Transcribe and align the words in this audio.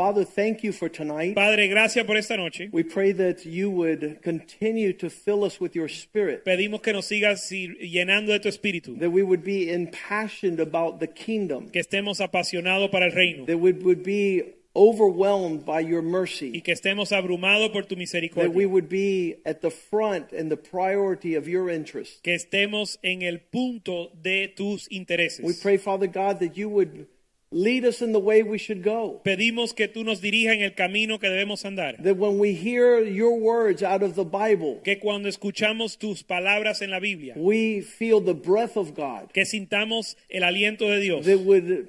Father, 0.00 0.24
thank 0.24 0.62
you 0.64 0.72
for 0.72 0.88
tonight. 0.88 1.34
Padre, 1.34 1.68
gracias 1.68 2.06
por 2.06 2.16
esta 2.16 2.34
noche. 2.38 2.70
We 2.72 2.82
pray 2.84 3.12
that 3.12 3.44
you 3.44 3.70
would 3.70 4.22
continue 4.22 4.94
to 4.94 5.10
fill 5.10 5.44
us 5.44 5.60
with 5.60 5.74
your 5.74 5.88
spirit. 5.90 6.42
Pedimos 6.42 6.80
que 6.82 6.94
nos 6.94 7.04
sigas 7.06 7.40
si- 7.46 7.68
llenando 7.82 8.32
de 8.32 8.40
tu 8.40 8.48
espíritu, 8.48 8.98
That 8.98 9.10
we 9.10 9.22
would 9.22 9.44
be 9.44 9.70
impassioned 9.70 10.58
about 10.58 11.00
the 11.00 11.06
kingdom. 11.06 11.68
que 11.68 11.80
estemos 11.82 12.22
apasionados 12.22 12.90
para 12.90 13.04
el 13.06 13.12
reino 13.12 13.44
That 13.44 13.58
we 13.58 13.72
would 13.72 14.02
be 14.02 14.54
overwhelmed 14.74 15.66
by 15.66 15.80
your 15.80 16.00
mercy. 16.00 16.50
y 16.54 16.62
que 16.62 16.72
estemos 16.72 17.12
abrumados 17.12 17.70
por 17.70 17.84
tu 17.84 17.94
misericordia. 17.96 18.48
That 18.48 18.56
we 18.56 18.64
would 18.64 18.88
be 18.88 19.36
at 19.44 19.60
the 19.60 19.70
front 19.70 20.32
and 20.32 20.48
the 20.50 20.56
priority 20.56 21.34
of 21.34 21.46
your 21.46 21.68
interest. 21.68 22.22
Que 22.22 22.34
estemos 22.34 22.98
en 23.02 23.20
el 23.20 23.40
punto 23.40 24.10
de 24.14 24.48
tus 24.48 24.86
intereses. 24.90 25.44
We 25.44 25.52
pray, 25.60 25.76
Father 25.76 26.06
God, 26.06 26.38
that 26.40 26.56
you 26.56 26.70
would 26.70 27.06
lead 27.52 27.84
us 27.84 28.00
in 28.00 28.12
the 28.12 28.20
way 28.20 28.42
we 28.42 28.58
should 28.58 28.82
go. 28.82 29.20
Pedimos 29.24 29.74
que 29.74 29.88
tú 29.88 30.04
nos 30.04 30.20
dirijas 30.20 30.54
en 30.54 30.62
el 30.62 30.74
camino 30.74 31.18
que 31.18 31.28
debemos 31.28 31.64
andar. 31.64 32.02
That 32.02 32.16
when 32.16 32.38
we 32.38 32.52
hear 32.54 33.00
your 33.00 33.38
words 33.38 33.82
out 33.82 34.02
of 34.02 34.14
the 34.14 34.24
Bible, 34.24 34.80
Que 34.84 34.98
cuando 35.00 35.28
escuchamos 35.28 35.98
tus 35.98 36.22
palabras 36.22 36.80
en 36.82 36.90
la 36.90 37.00
Biblia, 37.00 37.34
we 37.36 37.80
feel 37.80 38.20
the 38.20 38.34
breath 38.34 38.76
of 38.76 38.94
God 38.94 39.32
que 39.32 39.44
sintamos 39.44 40.16
el 40.28 40.42
aliento 40.42 40.88
de 40.88 41.00
Dios, 41.00 41.26
that 41.26 41.40
would 41.40 41.88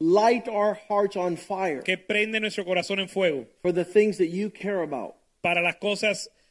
light 0.00 0.48
our 0.48 0.74
hearts 0.88 1.16
on 1.16 1.36
fire 1.36 1.82
que 1.82 1.96
prende 1.96 2.40
nuestro 2.40 2.64
corazón 2.64 2.98
en 2.98 3.08
fuego 3.08 3.46
for 3.62 3.70
the 3.72 3.84
things 3.84 4.18
that 4.18 4.28
you 4.28 4.50
care 4.50 4.82
about. 4.82 5.14
para 5.42 5.62
las 5.62 5.76
cosas 5.76 6.28
que 6.28 6.41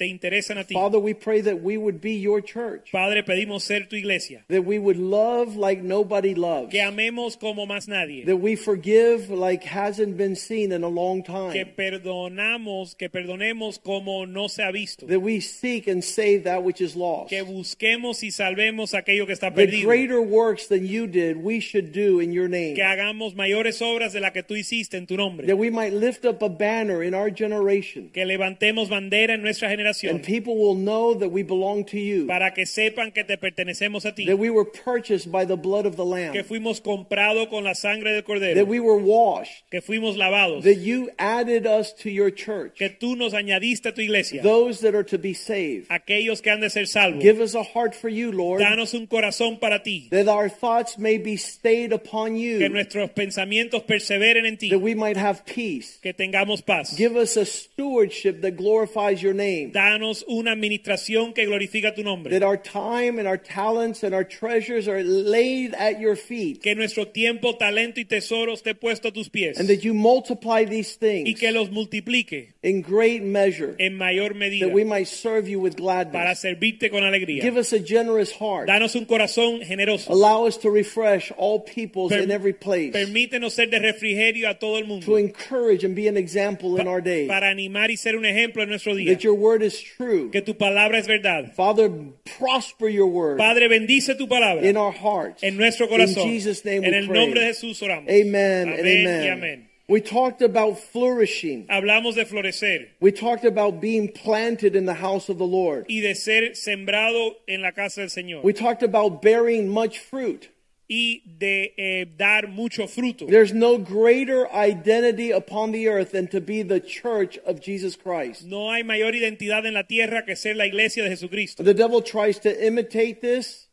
te 0.00 0.06
interesan 0.06 0.56
a 0.56 0.64
ti. 0.64 0.72
Father, 0.72 0.98
we 0.98 1.12
pray 1.12 1.42
that 1.42 1.62
we 1.62 1.76
would 1.76 2.00
be 2.00 2.14
your 2.14 2.40
church, 2.40 2.90
Padre, 2.90 3.22
pedimos 3.22 3.62
ser 3.62 3.86
tu 3.86 3.96
iglesia. 3.96 4.42
that 4.48 4.64
we 4.64 4.78
would 4.78 4.96
love 4.96 5.56
like 5.56 5.82
nobody 5.82 6.34
loves, 6.34 6.70
Que 6.70 6.80
amemos 6.80 7.38
como 7.38 7.66
más 7.66 7.86
nadie. 7.86 8.24
that 8.24 8.38
we 8.38 8.56
forgive 8.56 9.28
like 9.30 9.62
hasn't 9.64 10.16
been 10.16 10.34
seen 10.34 10.72
in 10.72 10.82
a 10.82 10.88
long 10.88 11.22
time. 11.22 11.52
que 11.52 11.66
perdonamos, 11.66 12.96
que 12.96 13.08
perdonemos 13.10 13.78
como 13.82 14.24
no 14.26 14.48
se 14.48 14.62
ha 14.62 14.70
visto, 14.70 15.06
that 15.06 15.20
we 15.20 15.40
seek 15.40 15.86
and 15.86 16.02
save 16.02 16.44
that 16.44 16.62
which 16.64 16.80
is 16.80 16.96
lost. 16.96 17.28
que 17.28 17.42
busquemos 17.42 18.22
y 18.22 18.30
salvemos 18.30 18.94
aquello 18.94 19.26
que 19.26 19.32
está 19.34 19.52
perdido. 19.52 19.80
The 19.80 19.84
greater 19.86 20.20
works 20.22 20.66
than 20.68 20.86
you 20.86 21.06
did, 21.06 21.36
we 21.36 21.60
should 21.60 21.92
do 21.92 22.20
in 22.20 22.32
your 22.32 22.48
name. 22.48 22.74
que 22.74 22.82
hagamos 22.82 23.34
mayores 23.34 23.82
obras 23.82 24.12
de 24.12 24.20
la 24.20 24.32
que 24.32 24.42
tú 24.42 24.54
hiciste 24.56 24.96
en 24.96 25.06
tu 25.06 25.16
nombre, 25.16 25.46
That 25.46 25.58
we 25.58 25.70
might 25.70 25.92
lift 25.92 26.24
up 26.24 26.42
a 26.42 26.48
banner 26.48 27.02
in 27.02 27.14
our 27.14 27.30
generation. 27.30 28.10
que 28.12 28.24
levantemos 28.24 28.88
bandera 28.88 29.34
en 29.34 29.42
nuestra 29.42 29.68
generación, 29.68 29.89
And 30.10 30.22
people 30.22 30.56
will 30.56 30.74
know 30.74 31.14
that 31.14 31.30
we 31.30 31.42
belong 31.42 31.84
to 31.86 31.98
you. 31.98 32.26
para 32.26 32.52
que 32.52 32.64
sepan 32.66 33.12
que 33.12 33.24
te 33.24 33.36
pertenecemos 33.36 34.04
a 34.04 34.12
ti, 34.14 34.26
That 34.26 34.38
we 34.38 34.50
were 34.50 34.64
purchased 34.64 35.30
by 35.30 35.44
the 35.44 35.56
blood 35.56 35.86
of 35.86 35.96
the 35.96 36.04
lamb. 36.04 36.32
que 36.32 36.44
fuimos 36.44 36.80
comprados 36.80 37.48
con 37.48 37.64
la 37.64 37.74
sangre 37.74 38.12
del 38.12 38.22
cordero. 38.22 38.54
That 38.54 38.68
we 38.68 38.80
were 38.80 38.98
washed. 38.98 39.64
que 39.70 39.80
fuimos 39.80 40.16
lavados, 40.16 40.64
That 40.64 40.78
you 40.78 41.10
added 41.18 41.66
us 41.66 41.92
to 42.02 42.10
your 42.10 42.30
church. 42.30 42.76
que 42.78 42.88
tú 42.90 43.16
nos 43.16 43.32
añadiste 43.34 43.86
a 43.88 43.92
tu 43.94 44.00
iglesia, 44.02 44.42
Those 44.42 44.80
that 44.80 44.94
are 44.94 45.04
to 45.04 45.18
be 45.18 45.34
saved. 45.34 45.88
aquellos 45.88 46.40
que 46.42 46.50
han 46.50 46.60
de 46.60 46.70
ser 46.70 46.86
salvos. 46.86 47.22
Give 47.22 47.40
us 47.40 47.54
a 47.54 47.62
heart 47.62 47.94
for 47.94 48.08
you, 48.08 48.32
Lord. 48.32 48.60
Danos 48.62 48.94
un 48.94 49.06
corazón 49.06 49.58
para 49.60 49.82
ti, 49.82 50.08
That 50.10 50.28
our 50.28 50.48
thoughts 50.48 50.98
may 50.98 51.18
be 51.18 51.36
stayed 51.36 51.92
upon 51.92 52.36
you. 52.36 52.58
que 52.58 52.68
nuestros 52.68 53.10
pensamientos 53.10 53.82
perseveren 53.84 54.46
en 54.46 54.56
ti, 54.56 54.70
That 54.70 54.80
we 54.80 54.94
might 54.94 55.16
have 55.16 55.44
peace. 55.46 55.98
que 56.02 56.12
tengamos 56.14 56.64
paz. 56.64 56.96
Give 56.96 57.16
us 57.16 57.36
a 57.36 57.44
stewardship 57.44 58.40
that 58.42 58.56
glorifies 58.56 59.22
your 59.22 59.34
name. 59.34 59.72
Danos 59.80 60.24
una 60.28 60.52
administración 60.52 61.32
que 61.32 61.46
glorifica 61.46 61.94
tu 61.94 62.02
nombre. 62.02 62.38
That 62.38 62.46
our 62.46 62.58
time 62.60 63.18
and 63.18 63.26
our 63.26 63.38
talents 63.38 64.02
and 64.04 64.14
our 64.14 64.24
treasures 64.24 64.86
are 64.88 65.02
laid 65.02 65.74
at 65.74 65.98
your 66.00 66.16
feet. 66.16 66.60
Que 66.62 66.74
nuestro 66.74 67.06
tiempo, 67.08 67.56
talento 67.56 67.98
y 67.98 68.04
tesoro 68.04 68.52
esté 68.52 68.74
puesto 68.74 69.08
a 69.08 69.12
tus 69.12 69.30
pies. 69.30 69.58
And 69.58 69.68
that 69.68 69.82
you 69.82 69.94
multiply 69.94 70.64
these 70.66 70.96
Y 71.00 71.24
things 71.24 71.40
que 71.40 71.50
los 71.52 71.70
multiplique 71.70 72.52
in 72.62 72.82
great 72.82 73.22
measure. 73.22 73.74
en 73.78 73.94
mayor 73.96 74.34
medida 74.34 74.66
That 74.66 74.74
we 74.74 74.84
might 74.84 75.06
serve 75.08 75.48
you 75.48 75.60
with 75.60 75.76
para 75.76 76.04
gladness. 76.04 76.40
servirte 76.40 76.90
con 76.90 77.02
alegría. 77.02 77.42
Give 77.42 77.56
us 77.58 77.72
a 77.72 77.78
generous 77.82 78.32
heart. 78.32 78.68
Danos 78.68 78.94
un 78.96 79.06
corazón 79.06 79.62
generoso. 79.62 80.12
Allow 80.12 80.46
us 80.46 80.58
to 80.58 80.70
refresh 80.70 81.32
all 81.38 81.60
peoples 81.60 82.12
Per- 82.12 82.20
in 82.22 82.30
every 82.30 82.52
place. 82.52 82.92
Permítenos 82.92 83.52
ser 83.54 83.70
de 83.70 83.78
refrigerio 83.78 84.48
a 84.50 84.58
todo 84.58 84.76
el 84.76 84.82
To 84.82 84.88
mundo. 84.88 85.16
encourage 85.16 85.84
and 85.84 85.94
be 85.94 86.06
an 86.06 86.16
example 86.18 86.78
in 86.78 86.86
our 86.86 87.00
day. 87.00 87.26
Para 87.26 87.48
animar 87.48 87.90
y 87.90 87.96
ser 87.96 88.16
un 88.16 88.26
ejemplo 88.26 88.62
en 88.62 88.68
nuestro 88.68 88.94
día. 88.94 89.12
That 89.14 89.22
your 89.22 89.34
word 89.34 89.62
is 89.62 89.69
true. 89.78 90.30
Que 90.30 90.40
tu 90.40 90.54
palabra 90.54 90.98
es 90.98 91.06
verdad. 91.06 91.52
Father, 91.54 91.90
prosper 92.38 92.88
your 92.88 93.06
word 93.08 93.36
Padre, 93.38 93.68
bendice 93.68 94.16
tu 94.16 94.26
palabra 94.26 94.62
in 94.64 94.76
our 94.76 94.92
hearts. 94.92 95.42
en 95.42 95.56
nuestro 95.58 95.86
In. 95.86 96.06
Jesus' 96.08 96.64
name 96.64 96.82
En 96.84 96.92
we 96.92 96.98
el 96.98 97.06
nombre 97.06 97.40
de 97.40 97.46
pray. 97.46 97.54
Jesús 97.54 97.82
oramos. 97.82 98.08
Amen 98.10 98.68
y 98.68 98.80
amen. 98.80 99.32
amén. 99.32 99.66
We 99.88 100.00
talked 100.00 100.40
about 100.40 100.78
flourishing. 100.78 101.66
Hablamos 101.66 102.14
de 102.14 102.24
florecer 102.24 102.90
We 103.00 103.10
talked 103.10 103.44
about 103.44 103.80
being 103.80 104.06
planted 104.08 104.76
in 104.76 104.86
the 104.86 104.94
house 104.94 105.28
of 105.28 105.38
the 105.38 105.46
Lord. 105.46 105.86
y 105.88 106.00
de 106.00 106.14
ser 106.14 106.54
sembrado 106.54 107.34
en 107.48 107.60
la 107.60 107.72
casa 107.72 108.02
del 108.02 108.10
Señor. 108.10 108.44
We 108.44 108.52
talked 108.52 108.84
about 108.84 109.20
bearing 109.20 109.68
much 109.68 109.98
fruit. 109.98 110.48
Y 110.92 111.22
de 111.24 111.72
eh, 111.76 112.06
dar 112.16 112.48
mucho 112.48 112.88
fruto. 112.88 113.24
There's 113.28 113.54
no 113.54 113.78
greater 113.78 114.52
identity 114.52 115.30
upon 115.30 115.70
the 115.70 115.86
earth 115.86 116.10
than 116.10 116.26
to 116.28 116.40
be 116.40 116.64
the 116.64 116.80
church 116.80 117.38
of 117.46 117.60
Jesus 117.60 117.96
Christ. 117.96 118.42
No 118.42 118.72
hay 118.72 118.82
mayor 118.82 119.14
identidad 119.14 119.64
en 119.66 119.74
la 119.74 119.84
tierra 119.84 120.24
que 120.26 120.34
ser 120.34 120.56
la 120.56 120.66
iglesia 120.66 121.04
de 121.04 121.10
Jesucristo. 121.10 121.62
The 121.62 121.74
devil 121.74 122.02
tries 122.02 122.40
to 122.40 122.50
imitate 122.50 123.20
this, 123.20 123.68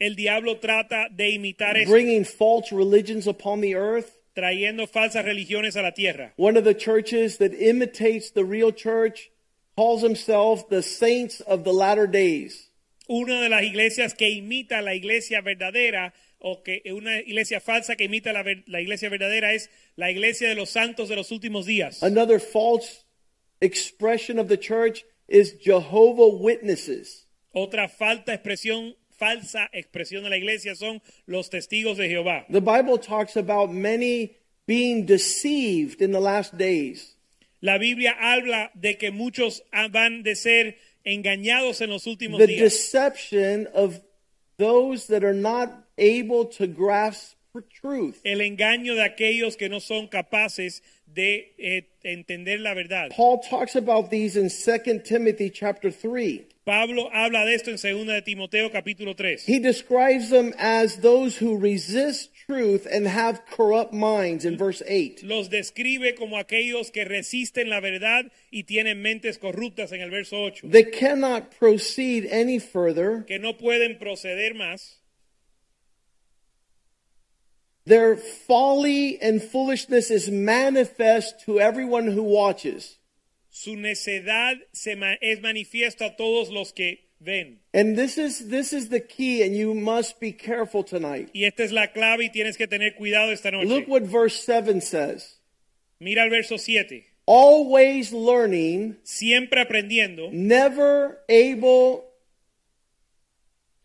El 0.00 0.16
diablo 0.16 0.56
trata 0.56 1.08
de 1.16 1.38
imitar 1.38 1.76
eso, 1.76 1.88
bringing 1.88 2.24
false 2.24 2.72
religions 2.72 3.28
upon 3.28 3.60
the 3.60 3.76
earth. 3.76 4.18
trayendo 4.34 4.88
falsas 4.88 5.24
religiones 5.24 5.76
a 5.76 5.82
la 5.82 5.92
tierra. 5.92 6.32
One 6.36 6.58
of 6.58 6.64
the 6.64 6.74
churches 6.74 7.38
that 7.38 7.54
imitates 7.54 8.32
the 8.32 8.44
real 8.44 8.72
church 8.72 9.30
calls 9.76 10.02
himself 10.02 10.68
the 10.68 10.82
saints 10.82 11.40
of 11.42 11.62
the 11.62 11.72
latter 11.72 12.08
days. 12.08 12.70
Una 13.08 13.40
de 13.40 13.48
las 13.48 13.62
iglesias 13.62 14.14
que 14.14 14.28
imita 14.28 14.82
la 14.82 14.94
iglesia 14.94 15.40
verdadera 15.40 16.12
o 16.38 16.62
que 16.62 16.82
una 16.92 17.20
iglesia 17.20 17.60
falsa 17.60 17.96
que 17.96 18.04
imita 18.04 18.32
la, 18.32 18.44
la 18.66 18.80
iglesia 18.80 19.08
verdadera 19.08 19.52
es 19.54 19.70
la 19.96 20.10
iglesia 20.10 20.48
de 20.48 20.54
los 20.54 20.70
santos 20.70 21.08
de 21.08 21.16
los 21.16 21.30
últimos 21.32 21.66
días. 21.66 22.02
Another 22.02 22.38
false 22.40 23.04
expression 23.60 24.38
of 24.38 24.48
the 24.48 24.56
church 24.58 25.04
is 25.28 25.54
Jehovah 25.60 26.28
Witnesses. 26.28 27.26
Otra 27.54 27.88
falta 27.88 28.34
expresión, 28.34 28.94
falsa 29.18 29.68
expresión 29.72 30.24
de 30.24 30.30
la 30.30 30.36
iglesia 30.36 30.74
son 30.76 31.00
los 31.26 31.48
testigos 31.48 31.96
de 31.96 32.08
Jehová. 32.08 32.44
The 32.50 32.60
Bible 32.60 32.98
talks 32.98 33.36
about 33.36 33.72
many 33.72 34.36
being 34.66 35.06
deceived 35.06 36.02
in 36.02 36.12
the 36.12 36.20
last 36.20 36.56
days. 36.58 37.14
La 37.62 37.78
Biblia 37.78 38.14
habla 38.20 38.70
de 38.74 38.98
que 38.98 39.10
muchos 39.10 39.62
van 39.90 40.22
de 40.22 40.36
ser 40.36 40.76
engañados 41.04 41.80
en 41.80 41.88
los 41.90 42.06
últimos 42.06 42.38
The 42.38 42.46
días. 42.46 42.60
deception 42.60 43.66
of 43.72 44.00
those 44.58 45.06
that 45.06 45.24
are 45.24 45.32
not 45.34 45.85
able 45.98 46.46
to 46.46 46.66
grasp 46.66 47.36
truth. 47.62 48.20
El 48.24 48.40
engaño 48.40 48.94
de 48.94 49.02
aquellos 49.02 49.56
que 49.56 49.68
no 49.68 49.80
son 49.80 50.08
capaces 50.08 50.82
de 51.06 51.54
eh, 51.58 51.88
entender 52.02 52.60
la 52.60 52.74
verdad. 52.74 53.10
Paul 53.10 53.40
talks 53.40 53.76
about 53.76 54.10
these 54.10 54.36
in 54.36 54.50
2 54.50 55.02
Timothy 55.04 55.50
chapter 55.50 55.90
3. 55.90 56.44
Pablo 56.66 57.08
habla 57.12 57.44
de 57.44 57.54
esto 57.54 57.70
en 57.70 57.76
2 57.76 58.06
de 58.06 58.22
Timoteo 58.22 58.70
capítulo 58.70 59.14
3. 59.16 59.44
He 59.46 59.60
describes 59.60 60.30
them 60.30 60.52
as 60.58 61.00
those 61.00 61.36
who 61.36 61.56
resist 61.56 62.30
truth 62.46 62.86
and 62.92 63.06
have 63.06 63.46
corrupt 63.46 63.92
minds 63.92 64.44
in 64.44 64.58
verse 64.58 64.82
8. 64.84 65.22
Los 65.22 65.48
describe 65.48 66.16
como 66.16 66.36
aquellos 66.38 66.90
que 66.90 67.04
resisten 67.04 67.70
la 67.70 67.80
verdad 67.80 68.32
y 68.50 68.64
tienen 68.64 69.00
mentes 69.00 69.38
corruptas 69.38 69.92
en 69.92 70.00
el 70.00 70.10
verso 70.10 70.42
8. 70.42 70.68
They 70.68 70.90
cannot 70.90 71.52
proceed 71.56 72.26
any 72.32 72.58
further. 72.58 73.24
Que 73.26 73.38
no 73.38 73.56
pueden 73.56 73.98
proceder 73.98 74.54
más. 74.54 75.00
Their 77.86 78.16
folly 78.16 79.18
and 79.20 79.40
foolishness 79.40 80.10
is 80.10 80.28
manifest 80.28 81.44
to 81.46 81.60
everyone 81.60 82.08
who 82.08 82.22
watches. 82.22 82.98
Su 83.48 83.76
necedad 83.76 84.56
se 84.72 84.96
ma- 84.96 85.16
es 85.22 85.38
a 86.00 86.16
todos 86.16 86.50
los 86.50 86.72
que 86.72 86.98
ven. 87.20 87.60
And 87.72 87.96
this 87.96 88.18
is 88.18 88.48
this 88.48 88.72
is 88.72 88.88
the 88.88 89.00
key 89.00 89.42
and 89.42 89.54
you 89.56 89.72
must 89.72 90.20
be 90.20 90.32
careful 90.32 90.82
tonight. 90.82 91.30
Y 91.32 91.44
esta 91.44 91.62
es 91.62 91.72
la 91.72 91.86
clave 91.86 92.24
y 92.24 92.30
tienes 92.30 92.56
que 92.56 92.66
tener 92.66 92.96
cuidado 92.96 93.32
esta 93.32 93.50
noche. 93.50 93.68
Look 93.68 93.88
what 93.88 94.02
verse 94.02 94.44
7 94.44 94.80
says. 94.80 95.38
Mira 96.00 96.24
el 96.24 96.30
verso 96.30 96.58
7. 96.58 97.04
always 97.26 98.12
learning, 98.12 98.96
siempre 99.02 99.60
aprendiendo, 99.60 100.30
never 100.32 101.18
able 101.28 102.04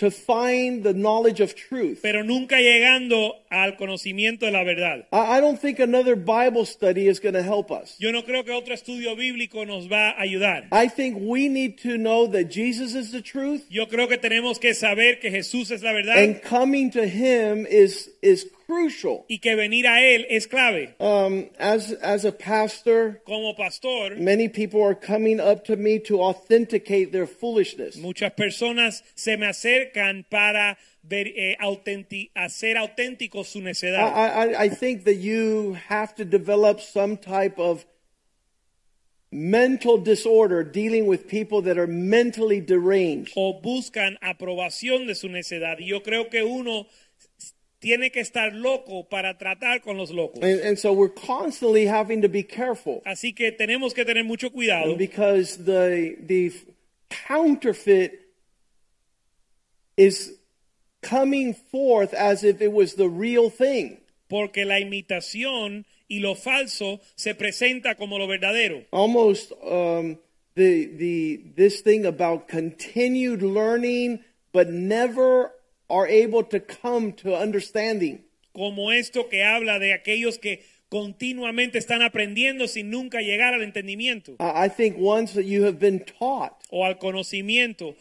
to 0.01 0.09
find 0.09 0.83
the 0.83 0.93
knowledge 0.93 1.39
of 1.39 1.53
truth. 1.53 1.99
pero 2.01 2.23
nunca 2.23 2.59
llegando 2.59 3.35
al 3.51 3.77
conocimiento 3.77 4.47
de 4.47 4.51
la 4.51 4.63
verdad. 4.63 5.05
I 5.11 5.37
I 5.37 5.41
don't 5.41 5.61
think 5.61 5.79
another 5.79 6.15
Bible 6.15 6.65
study 6.65 7.07
is 7.07 7.19
going 7.19 7.35
to 7.35 7.43
help 7.43 7.69
us. 7.69 7.97
Yo 7.99 8.11
no 8.11 8.23
creo 8.23 8.43
que 8.43 8.51
otro 8.51 8.73
estudio 8.73 9.15
bíblico 9.15 9.63
nos 9.67 9.87
va 9.87 10.09
a 10.09 10.21
ayudar. 10.21 10.67
I 10.71 10.87
think 10.87 11.17
we 11.21 11.49
need 11.49 11.77
to 11.83 11.97
know 11.99 12.25
that 12.31 12.49
Jesus 12.49 12.95
is 12.95 13.11
the 13.11 13.21
truth 13.21 13.61
Yo 13.69 13.85
creo 13.85 14.07
que 14.07 14.17
tenemos 14.17 14.59
que 14.59 14.73
saber 14.73 15.19
que 15.19 15.29
Jesús 15.29 15.69
es 15.69 15.83
la 15.83 15.93
verdad 15.93 16.17
and 16.17 16.41
coming 16.41 16.89
to 16.89 17.05
him 17.05 17.67
is 17.69 18.09
is 18.23 18.47
crucial. 18.71 19.25
y 19.27 19.39
que 19.39 19.55
venir 19.55 19.85
a 19.87 20.01
Él 20.01 20.25
es 20.29 20.47
clave. 20.47 20.95
Um, 20.99 21.49
as 21.59 21.91
as 22.01 22.23
a 22.25 22.31
pastor, 22.31 23.21
Como 23.25 23.53
pastor, 23.55 24.15
many 24.17 24.47
people 24.47 24.81
are 24.81 24.95
coming 24.95 25.39
up 25.39 25.63
to 25.65 25.75
me 25.75 25.99
to 25.99 26.21
authenticate 26.21 27.11
their 27.11 27.27
foolishness. 27.27 27.97
muchas 27.97 28.31
personas 28.33 29.03
se 29.15 29.35
me 29.37 29.45
acercan 29.47 30.25
para 30.29 30.77
ver, 31.03 31.27
eh, 31.35 31.57
autenti- 31.59 32.29
hacer 32.35 32.77
auténtico 32.77 33.43
su 33.43 33.59
I, 33.59 33.63
necedad. 33.63 34.13
I, 34.15 34.65
I 34.65 34.69
think 34.69 35.03
that 35.05 35.15
you 35.17 35.75
have 35.89 36.13
to 36.15 36.23
develop 36.25 36.79
some 36.79 37.17
type 37.17 37.59
of 37.59 37.85
mental 39.31 39.97
disorder 39.97 40.63
dealing 40.63 41.07
with 41.07 41.27
people 41.27 41.61
that 41.61 41.77
are 41.77 41.87
mentally 41.87 42.59
deranged. 42.59 43.31
o 43.35 43.61
buscan 43.61 44.17
aprobación 44.21 45.07
de 45.07 45.15
su 45.15 45.27
necedad. 45.29 45.79
Y 45.79 45.87
yo 45.87 46.01
creo 46.03 46.29
que 46.29 46.43
uno 46.43 46.85
tiene 47.81 48.11
que 48.11 48.21
estar 48.21 48.53
loco 48.53 49.09
para 49.09 49.37
tratar 49.37 49.81
con 49.81 49.97
los 49.97 50.11
locos. 50.11 50.41
And, 50.43 50.61
and 50.61 50.77
so 50.77 50.93
we're 50.93 51.09
constantly 51.09 51.87
having 51.87 52.21
to 52.21 52.29
be 52.29 52.43
careful 52.43 53.01
Así 53.05 53.35
que 53.35 53.51
tenemos 53.51 53.93
que 53.93 54.05
tener 54.05 54.23
mucho 54.23 54.51
cuidado 54.51 54.95
because 54.95 55.57
the, 55.65 56.15
the 56.25 56.51
counterfeit 57.09 58.11
is 59.97 60.33
coming 61.01 61.53
forth 61.53 62.13
as 62.13 62.43
if 62.43 62.61
it 62.61 62.71
was 62.71 62.93
the 62.95 63.09
real 63.09 63.49
thing. 63.49 63.97
porque 64.29 64.63
la 64.65 64.79
imitación 64.79 65.85
y 66.07 66.19
lo 66.19 66.35
falso 66.35 67.01
se 67.15 67.33
presenta 67.35 67.95
como 67.95 68.17
lo 68.17 68.27
verdadero. 68.27 68.85
almost 68.91 69.51
um, 69.63 70.17
the 70.55 70.85
the 70.97 71.41
this 71.55 71.81
thing 71.81 72.05
about 72.05 72.47
continued 72.47 73.41
learning, 73.41 74.19
but 74.53 74.69
never 74.69 75.51
are 75.91 76.07
able 76.07 76.43
to 76.43 76.59
come 76.59 77.11
to 77.13 77.35
understanding. 77.35 78.23
Como 78.53 78.91
esto 78.91 79.29
que 79.29 79.43
habla 79.43 79.79
de 79.79 79.93
aquellos 79.93 80.37
que 80.37 80.63
continuamente 80.89 81.77
están 81.77 82.01
aprendiendo 82.01 82.67
sin 82.67 82.89
nunca 82.89 83.21
llegar 83.21 83.53
al 83.53 83.61
entendimiento 83.61 84.35
I 84.39 84.67
think 84.67 84.97
once 84.99 85.33
that 85.35 85.45
you 85.45 85.63
have 85.63 85.79
been 85.79 86.03
taught, 86.03 86.53
o 86.69 86.83
al 86.85 86.97
conocimiento. 86.97 87.95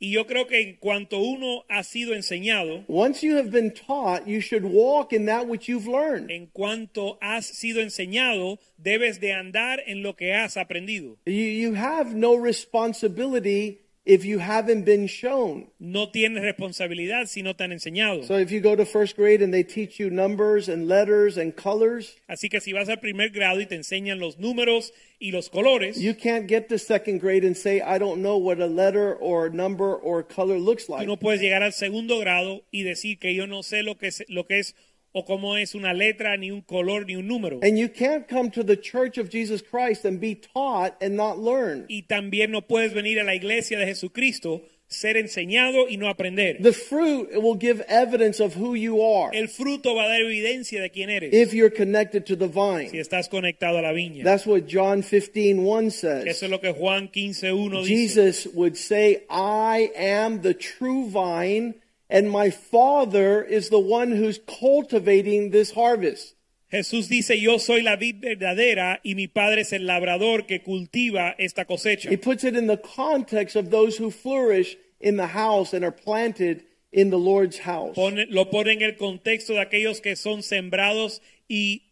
Y 0.00 0.12
yo 0.12 0.28
creo 0.28 0.46
que 0.46 0.60
en 0.60 0.76
cuanto 0.76 1.18
uno 1.18 1.64
ha 1.68 1.82
sido 1.82 2.14
enseñado, 2.14 2.84
once 2.86 3.26
you 3.26 3.36
have 3.36 3.50
been 3.50 3.72
taught, 3.74 4.28
you 4.28 4.40
should 4.40 4.62
walk 4.64 5.12
in 5.12 5.26
that 5.26 5.48
which 5.48 5.68
you've 5.68 5.88
learned. 5.88 6.30
en 6.30 6.46
cuanto 6.46 7.18
has 7.20 7.44
sido 7.46 7.80
enseñado, 7.80 8.60
debes 8.76 9.18
de 9.18 9.32
andar 9.32 9.82
en 9.86 10.04
lo 10.04 10.14
que 10.14 10.32
has 10.32 10.56
aprendido. 10.56 11.16
You 11.26 11.32
you 11.32 11.74
have 11.74 12.14
no 12.14 12.36
responsibility 12.36 13.80
if 14.08 14.24
you 14.24 14.38
haven't 14.38 14.86
been 14.86 15.06
shown. 15.06 15.66
No 15.78 16.10
tienes 16.10 16.42
responsabilidad 16.42 17.26
si 17.26 17.42
no 17.42 17.54
te 17.54 17.64
han 17.64 17.72
enseñado. 17.72 18.24
So 18.24 18.38
if 18.38 18.50
you 18.50 18.60
go 18.60 18.74
to 18.74 18.86
first 18.86 19.16
grade 19.16 19.42
and 19.42 19.52
they 19.52 19.62
teach 19.62 20.00
you 20.00 20.08
numbers 20.08 20.68
and 20.68 20.88
letters 20.88 21.36
and 21.36 21.54
colors, 21.54 22.16
Así 22.26 22.48
que 22.48 22.60
si 22.60 22.72
vas 22.72 22.88
al 22.88 23.00
primer 23.00 23.28
grado 23.28 23.60
y 23.60 23.66
te 23.66 23.74
enseñan 23.74 24.18
los 24.18 24.38
números 24.38 24.92
y 25.20 25.30
los 25.30 25.50
colores, 25.50 26.00
you 26.00 26.14
can't 26.14 26.48
get 26.48 26.68
to 26.70 26.78
second 26.78 27.20
grade 27.20 27.44
and 27.44 27.54
say 27.54 27.82
I 27.82 27.98
don't 27.98 28.22
know 28.22 28.38
what 28.38 28.60
a 28.60 28.66
letter 28.66 29.14
or 29.14 29.50
number 29.50 29.94
or 29.94 30.22
color 30.22 30.58
looks 30.58 30.88
like. 30.88 31.02
tú 31.02 31.06
no 31.06 31.18
puedes 31.18 31.42
llegar 31.42 31.62
al 31.62 31.74
segundo 31.74 32.18
grado 32.18 32.62
y 32.70 32.84
decir 32.84 33.18
que 33.18 33.34
yo 33.34 33.46
no 33.46 33.62
sé 33.62 33.82
lo 33.82 33.98
que 33.98 34.06
es, 34.06 34.24
lo 34.28 34.46
que 34.46 34.58
es 34.60 34.74
o 35.12 35.24
cómo 35.24 35.56
es 35.56 35.74
una 35.74 35.92
letra, 35.94 36.36
ni 36.36 36.50
un 36.50 36.60
color, 36.62 37.06
ni 37.06 37.16
un 37.16 37.26
número. 37.26 37.60
And 37.62 37.78
you 37.78 37.88
can't 37.88 38.28
come 38.28 38.50
to 38.50 38.62
the 38.62 38.76
church 38.76 39.18
of 39.18 39.30
Jesus 39.30 39.62
Christ 39.62 40.04
and 40.04 40.20
be 40.20 40.34
taught 40.34 40.94
and 41.00 41.16
not 41.16 41.38
learn. 41.38 41.86
Y 41.88 42.02
también 42.08 42.50
no 42.50 42.62
puedes 42.62 42.92
venir 42.92 43.18
a 43.20 43.24
la 43.24 43.34
iglesia 43.34 43.78
de 43.78 43.86
Jesucristo, 43.86 44.62
ser 44.90 45.16
enseñado 45.18 45.86
y 45.88 45.96
no 45.98 46.08
aprender. 46.08 46.62
The 46.62 46.72
fruit 46.72 47.28
will 47.34 47.58
give 47.58 47.82
evidence 47.88 48.40
of 48.40 48.54
who 48.56 48.74
you 48.74 49.02
are 49.02 49.30
El 49.34 49.48
fruto 49.48 49.94
va 49.94 50.04
a 50.04 50.08
dar 50.08 50.20
evidencia 50.22 50.80
de 50.80 50.90
quién 50.90 51.10
eres 51.10 51.32
if 51.34 51.52
you're 51.52 51.68
connected 51.74 52.24
to 52.24 52.36
the 52.36 52.46
vine. 52.48 52.88
si 52.88 52.98
estás 52.98 53.28
conectado 53.28 53.78
a 53.78 53.82
la 53.82 53.92
viña. 53.92 54.24
That's 54.24 54.46
what 54.46 54.66
John 54.66 55.02
15 55.02 55.62
1 55.62 55.86
Eso 55.88 55.98
says. 55.98 56.42
es 56.42 56.50
lo 56.50 56.58
que 56.60 56.72
Juan 56.72 57.08
15.1 57.10 57.84
dice. 57.84 57.88
Jesus 57.88 58.46
would 58.54 58.76
say, 58.76 59.24
I 59.28 59.90
am 59.94 60.40
the 60.40 60.54
true 60.54 61.06
vine, 61.10 61.74
and 62.08 62.30
my 62.30 62.50
Father 62.50 63.42
is 63.42 63.68
the 63.68 63.78
one 63.78 64.12
who's 64.12 64.40
cultivating 64.46 65.50
this 65.50 65.72
harvest. 65.72 66.34
Jesús 66.72 67.08
dice, 67.08 67.30
yo 67.40 67.56
soy 67.58 67.80
la 67.80 67.96
vid 67.96 68.20
verdadera 68.20 68.98
y 69.02 69.14
mi 69.14 69.26
padre 69.26 69.60
es 69.62 69.72
el 69.72 69.86
labrador 69.86 70.46
que 70.46 70.60
cultiva 70.60 71.34
esta 71.38 71.64
cosecha. 71.64 72.10
He 72.10 72.16
puts 72.18 72.44
it 72.44 72.56
in 72.56 72.66
the 72.66 72.76
context 72.76 73.56
of 73.56 73.70
those 73.70 73.96
who 73.96 74.10
flourish 74.10 74.76
in 75.00 75.16
the 75.16 75.28
house 75.28 75.72
and 75.72 75.82
are 75.84 75.92
planted 75.92 76.64
in 76.92 77.08
the 77.10 77.18
Lord's 77.18 77.58
house. 77.58 77.94
Pone- 77.94 78.26
lo 78.30 78.44
pone 78.46 78.72
en 78.72 78.82
el 78.82 78.96
contexto 78.96 79.54
de 79.54 79.60
aquellos 79.60 80.02
que 80.02 80.14
son 80.14 80.42
sembrados 80.42 81.20
y 81.48 81.82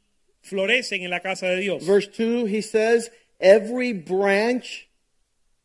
florecen 0.42 1.02
en 1.02 1.10
la 1.10 1.20
casa 1.20 1.46
de 1.46 1.60
Dios. 1.60 1.82
Verse 1.82 2.08
2, 2.08 2.46
he 2.46 2.60
says, 2.60 3.10
Every 3.40 3.92
branch 3.92 4.88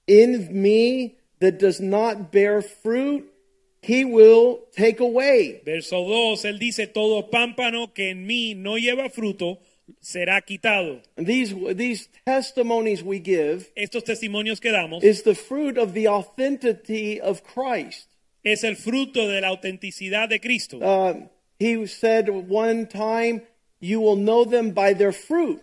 in 0.07 0.49
me 0.51 1.17
that 1.39 1.59
does 1.59 1.79
not 1.79 2.31
bear 2.31 2.61
fruit, 2.61 3.30
he 3.81 4.05
will 4.05 4.59
take 4.75 4.99
away. 4.99 5.61
Verso 5.65 6.03
2, 6.03 6.45
él 6.45 6.59
dice, 6.59 6.87
todo 6.87 7.29
pámpano 7.29 7.93
que 7.93 8.11
en 8.11 8.25
mí 8.25 8.55
no 8.55 8.77
lleva 8.77 9.09
fruto 9.09 9.59
será 9.99 10.41
quitado. 10.41 11.01
These, 11.17 11.55
these 11.75 12.09
testimonies 12.25 13.03
we 13.03 13.19
give 13.19 13.71
Estos 13.75 14.03
testimonios 14.03 14.61
que 14.61 14.71
damos 14.71 15.03
is 15.03 15.23
the 15.23 15.35
fruit 15.35 15.77
of 15.77 15.93
the 15.93 16.07
authenticity 16.07 17.19
of 17.19 17.43
Christ. 17.43 18.07
es 18.43 18.63
el 18.63 18.75
fruto 18.75 19.27
de 19.27 19.41
la 19.41 19.49
autenticidad 19.49 20.29
de 20.29 20.39
Cristo. 20.39 20.77
Uh, 20.79 21.27
he 21.59 21.85
said 21.87 22.29
one 22.29 22.87
time, 22.87 23.41
You 23.79 23.99
will 23.99 24.15
know 24.15 24.45
them 24.45 24.73
by 24.73 24.93
their 24.93 25.11
fruit. 25.11 25.61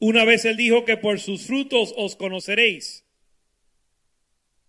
Una 0.00 0.24
vez 0.24 0.44
él 0.44 0.56
dijo 0.56 0.84
que 0.84 0.96
por 0.96 1.18
sus 1.18 1.46
frutos 1.46 1.92
os 1.96 2.16
conoceréis, 2.16 3.04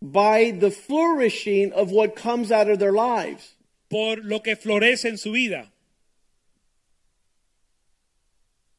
by 0.01 0.51
the 0.51 0.69
flourishing 0.71 1.71
of 1.73 1.91
what 1.91 2.15
comes 2.15 2.51
out 2.51 2.69
of 2.69 2.79
their 2.79 2.91
lives. 2.93 3.53
por 3.89 4.17
lo 4.17 4.41
que 4.41 4.55
florece 4.57 5.05
en 5.05 5.17
su 5.17 5.31
vida. 5.31 5.71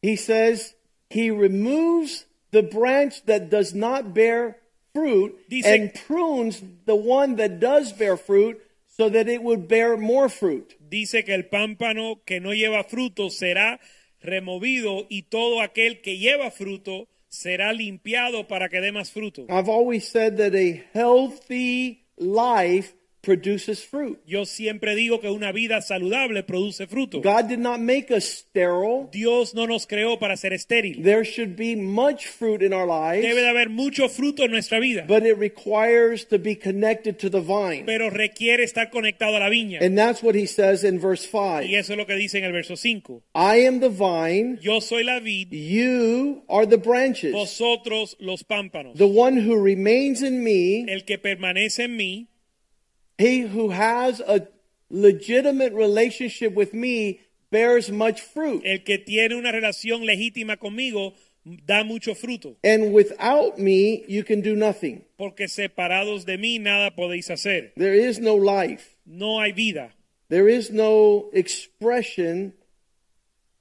He 0.02 0.16
says 0.16 0.74
he 1.10 1.30
removes 1.30 2.26
the 2.50 2.62
branch 2.62 3.24
that 3.24 3.50
does 3.50 3.74
not 3.74 4.12
bear 4.14 4.58
fruit 4.94 5.34
Dice- 5.48 5.66
and 5.66 5.94
prunes 5.94 6.62
the 6.86 6.94
one 6.96 7.36
that 7.36 7.58
does 7.60 7.92
bear 7.92 8.16
fruit 8.16 8.60
so 8.86 9.08
that 9.08 9.28
it 9.28 9.42
would 9.42 9.68
bear 9.68 9.96
more 9.96 10.28
fruit. 10.28 10.74
Dice 10.90 11.24
que 11.24 11.34
el 11.34 11.44
pámpano 11.44 12.20
que 12.24 12.40
no 12.40 12.50
lleva 12.50 12.84
fruto 12.84 13.30
será 13.30 13.78
removido 14.22 15.06
y 15.08 15.22
todo 15.30 15.60
aquel 15.62 16.02
que 16.02 16.18
lleva 16.18 16.50
fruto 16.50 17.06
será 17.28 17.72
limpiado 17.72 18.46
para 18.46 18.68
que 18.68 18.80
dé 18.80 18.92
más 18.92 19.10
fruto. 19.10 19.46
I've 19.48 19.70
always 19.70 20.08
said 20.08 20.36
that 20.36 20.54
a 20.54 20.82
healthy 20.92 22.04
life 22.16 22.94
produces 23.20 23.84
fruit. 23.84 24.18
Yo 24.26 24.44
siempre 24.46 24.94
digo 24.94 25.20
que 25.20 25.28
una 25.30 25.52
vida 25.52 25.80
saludable 25.82 26.42
produce 26.44 26.86
fruto. 26.86 27.20
God 27.20 27.48
did 27.48 27.58
not 27.58 27.80
make 27.80 28.10
us 28.10 28.24
sterile. 28.24 29.08
Dios 29.12 29.54
no 29.54 29.66
nos 29.66 29.86
creó 29.86 30.18
para 30.18 30.36
ser 30.36 30.52
estéril. 30.52 31.02
There 31.02 31.24
should 31.24 31.56
be 31.56 31.76
much 31.76 32.26
fruit 32.26 32.62
in 32.62 32.72
our 32.72 32.86
Debe 32.86 33.22
lives, 33.22 33.36
de 33.36 33.48
haber 33.48 33.68
mucho 33.70 34.08
fruto 34.08 34.44
en 34.44 34.50
nuestra 34.50 34.78
vida, 34.78 35.04
but 35.06 35.24
it 35.24 35.36
requires 35.38 36.26
to 36.28 36.38
be 36.38 36.54
connected 36.56 37.18
to 37.18 37.28
the 37.30 37.40
vine. 37.40 37.84
pero 37.86 38.10
requiere 38.10 38.62
estar 38.64 38.90
conectado 38.90 39.36
a 39.36 39.40
la 39.40 39.48
viña. 39.48 39.80
And 39.82 39.96
that's 39.98 40.22
what 40.22 40.34
he 40.34 40.46
says 40.46 40.84
in 40.84 40.98
verse 41.00 41.26
5. 41.26 41.64
Y 41.64 41.74
eso 41.74 41.92
es 41.92 41.98
lo 41.98 42.06
que 42.06 42.14
dice 42.14 42.38
en 42.38 42.44
el 42.44 42.52
verso 42.52 42.76
5. 42.76 43.22
I 43.34 43.66
am 43.66 43.80
the 43.80 43.88
vine, 43.90 44.58
Yo 44.62 44.80
soy 44.80 45.04
la 45.04 45.18
vid, 45.20 45.48
you 45.52 46.42
are 46.48 46.66
the 46.66 46.76
branches. 46.78 47.32
vosotros 47.32 48.16
los 48.20 48.44
pámpanos. 48.44 48.96
The 48.96 49.06
one 49.06 49.36
who 49.36 49.56
remains 49.62 50.22
in 50.22 50.42
me, 50.42 50.84
El 50.88 51.04
que 51.04 51.18
permanece 51.18 51.84
en 51.84 51.96
mí, 51.96 52.28
he 53.18 53.40
who 53.42 53.70
has 53.70 54.20
a 54.20 54.46
legitimate 54.90 55.72
relationship 55.74 56.54
with 56.54 56.72
me, 56.72 57.20
bears 57.50 57.90
much 57.90 58.20
fruit. 58.20 58.62
el 58.64 58.78
que 58.84 58.98
tiene 58.98 59.34
una 59.34 59.52
relación 59.52 60.04
legítima 60.06 60.56
conmigo, 60.58 61.14
da 61.44 61.82
mucho 61.84 62.14
fruto. 62.14 62.56
And 62.64 62.92
without 62.92 63.58
me, 63.58 64.04
you 64.08 64.22
can 64.24 64.40
do 64.42 64.54
nothing. 64.54 65.04
Porque 65.16 65.48
separados 65.48 66.24
de 66.26 66.36
mí 66.38 66.58
nada 66.58 66.94
podéis 66.94 67.28
hacer. 67.30 67.72
There 67.76 67.94
is 67.94 68.18
no 68.18 68.34
life, 68.34 68.96
No 69.06 69.40
hay 69.40 69.52
vida. 69.52 69.92
there 70.28 70.48
is 70.48 70.70
no 70.70 71.30
expression 71.32 72.52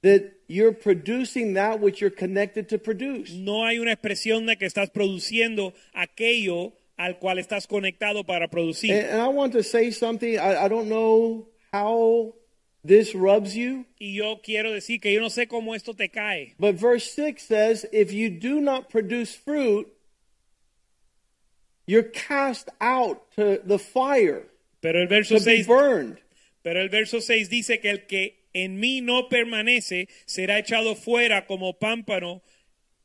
that 0.02 0.32
you're 0.48 0.72
producing 0.72 1.54
that 1.54 1.80
which 1.80 2.00
you're 2.00 2.10
connected 2.14 2.68
to 2.68 2.78
produce. 2.78 3.32
No 3.32 3.64
hay 3.66 3.78
una 3.78 3.92
expresión 3.92 4.46
de 4.46 4.56
que 4.56 4.66
estás 4.66 4.90
produciendo 4.90 5.72
aquello 5.94 6.72
al 6.98 7.18
cual 7.18 7.38
estás 7.38 7.66
conectado 7.66 8.24
para 8.24 8.48
producir. 8.48 8.92
And, 8.92 9.06
and 9.10 9.22
I 9.22 9.28
want 9.28 9.52
to 9.54 9.62
say 9.62 9.90
something. 9.90 10.38
I, 10.38 10.64
I 10.64 10.68
don't 10.68 10.88
know 10.88 11.46
how 11.72 12.34
this 12.84 13.14
rubs 13.14 13.54
you, 13.56 13.86
y 13.98 14.14
yo 14.14 14.40
quiero 14.42 14.72
decir 14.72 15.00
que 15.00 15.12
yo 15.12 15.20
no 15.20 15.30
sé 15.30 15.46
cómo 15.46 15.74
esto 15.74 15.94
te 15.94 16.08
cae. 16.08 16.54
but 16.58 16.74
verse 16.74 17.10
6 17.12 17.42
says, 17.42 17.86
If 17.92 18.12
you 18.12 18.30
do 18.30 18.60
not 18.60 18.90
produce 18.90 19.34
fruit, 19.34 19.88
you're 21.86 22.02
cast 22.02 22.68
out 22.80 23.30
to 23.36 23.60
the 23.64 23.78
fire 23.78 24.44
Pero 24.80 25.00
el 25.00 25.08
verso 25.08 25.38
to 25.38 25.44
be 25.44 25.62
6 25.62 25.66
burned. 25.66 26.18
Pero 26.62 26.80
el 26.80 26.88
verso 26.88 27.20
6 27.20 27.48
dice 27.48 27.80
que 27.80 27.90
el 27.90 28.06
que 28.06 28.44
en 28.52 28.78
mí 28.78 29.00
no 29.00 29.28
permanece 29.28 30.08
será 30.26 30.58
echado 30.58 30.94
fuera 30.96 31.46
como 31.46 31.78
pámpano 31.78 32.42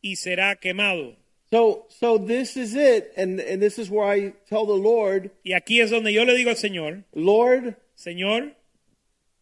y 0.02 0.18
será 0.18 0.56
quemado. 0.56 1.18
So, 1.54 1.86
so 2.00 2.18
this 2.18 2.58
is 2.58 2.74
it, 2.74 3.14
and, 3.16 3.40
and 3.40 3.62
this 3.62 3.78
is 3.78 3.88
where 3.88 4.08
I 4.08 4.34
tell 4.50 4.66
the 4.66 4.74
Lord, 4.74 5.30
Y 5.46 5.52
aquí 5.52 5.84
es 5.84 5.92
donde 5.92 6.12
yo 6.12 6.24
le 6.24 6.34
digo 6.34 6.48
al 6.48 6.56
Señor, 6.56 7.04
Lord, 7.14 7.76
Señor, 7.96 8.54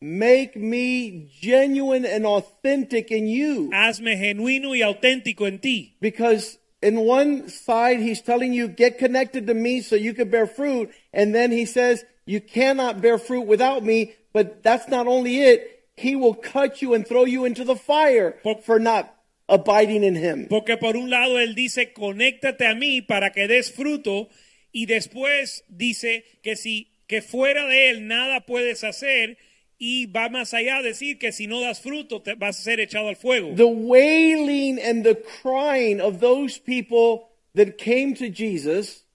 make 0.02 0.58
me 0.58 1.30
genuine 1.40 2.06
and 2.06 2.26
authentic 2.26 3.12
in 3.12 3.28
you. 3.28 3.70
hazme 3.72 4.18
genuino 4.18 4.76
y 4.76 4.82
auténtico 4.82 5.48
en 5.48 5.60
ti. 5.60 5.96
Because 6.02 6.58
in 6.82 7.00
one 7.00 7.48
side, 7.48 8.02
he's 8.02 8.22
telling 8.22 8.52
you, 8.52 8.68
get 8.68 8.98
connected 8.98 9.48
to 9.48 9.54
me 9.54 9.80
so 9.80 9.96
you 9.96 10.14
can 10.14 10.30
bear 10.30 10.48
fruit. 10.48 10.92
And 11.14 11.34
then 11.34 11.50
he 11.54 11.66
says, 11.66 12.04
you 12.26 12.42
cannot 12.42 13.00
bear 13.00 13.20
fruit 13.20 13.48
without 13.48 13.86
me. 13.86 14.16
But 14.34 14.64
that's 14.64 14.90
not 14.90 15.08
only 15.08 15.44
it. 15.44 15.86
He 15.96 16.18
will 16.18 16.36
cut 16.36 16.82
you 16.82 16.94
and 16.94 17.08
throw 17.08 17.24
you 17.24 17.46
into 17.46 17.64
the 17.64 17.78
fire 17.78 18.36
for 18.66 18.80
not 18.80 19.16
abiding 19.52 20.04
in 20.04 20.16
him. 20.16 20.48
Porque 20.48 20.78
por 20.78 20.96
un 20.96 21.10
lado 21.10 21.40
él 21.40 21.54
dice, 21.54 21.94
conéctate 21.94 22.66
a 22.66 22.74
mí 22.74 23.02
para 23.02 23.32
que 23.32 23.48
des 23.48 23.72
fruto. 23.72 24.30
Y 24.72 24.86
después 24.86 25.66
dice 25.68 26.24
que 26.42 26.56
si 26.56 26.88
que 27.08 27.22
fuera 27.22 27.68
de 27.68 27.90
él 27.90 28.08
nada 28.08 28.46
puedes 28.46 28.84
hacer. 28.84 29.38
Y 29.78 30.06
va 30.06 30.30
más 30.30 30.54
allá 30.54 30.78
a 30.78 30.82
decir 30.84 31.18
que 31.18 31.32
si 31.32 31.48
no 31.48 31.60
das 31.60 31.82
fruto 31.82 32.22
te 32.22 32.36
vas 32.36 32.60
a 32.60 32.64
ser 32.64 32.80
echado 32.80 33.10
al 33.10 33.16
fuego. 33.16 33.54
The 33.56 33.64
wailing 33.64 34.80
and 34.80 35.04
the 35.04 35.16
crying 35.42 36.00
of 36.00 36.20
those 36.20 36.60
people 36.60 37.30
that 37.56 37.78
came 37.78 38.14
to 38.14 38.30
Jesus 38.30 39.06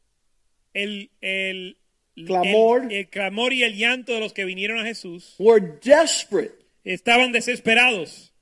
el, 0.75 1.11
el, 1.23 1.77
Clamor. 2.27 2.85
el, 2.85 2.93
el 2.93 3.09
clamor 3.09 3.53
y 3.53 3.63
el 3.63 3.77
llanto 3.77 4.13
de 4.13 4.21
los 4.21 4.33
que 4.33 4.45
vinieron 4.45 4.79
a 4.79 4.85
Jesús 4.85 5.35
were 5.39 5.79
desperate. 5.83 6.55
estaban 6.85 7.33
desesperados. 7.33 8.33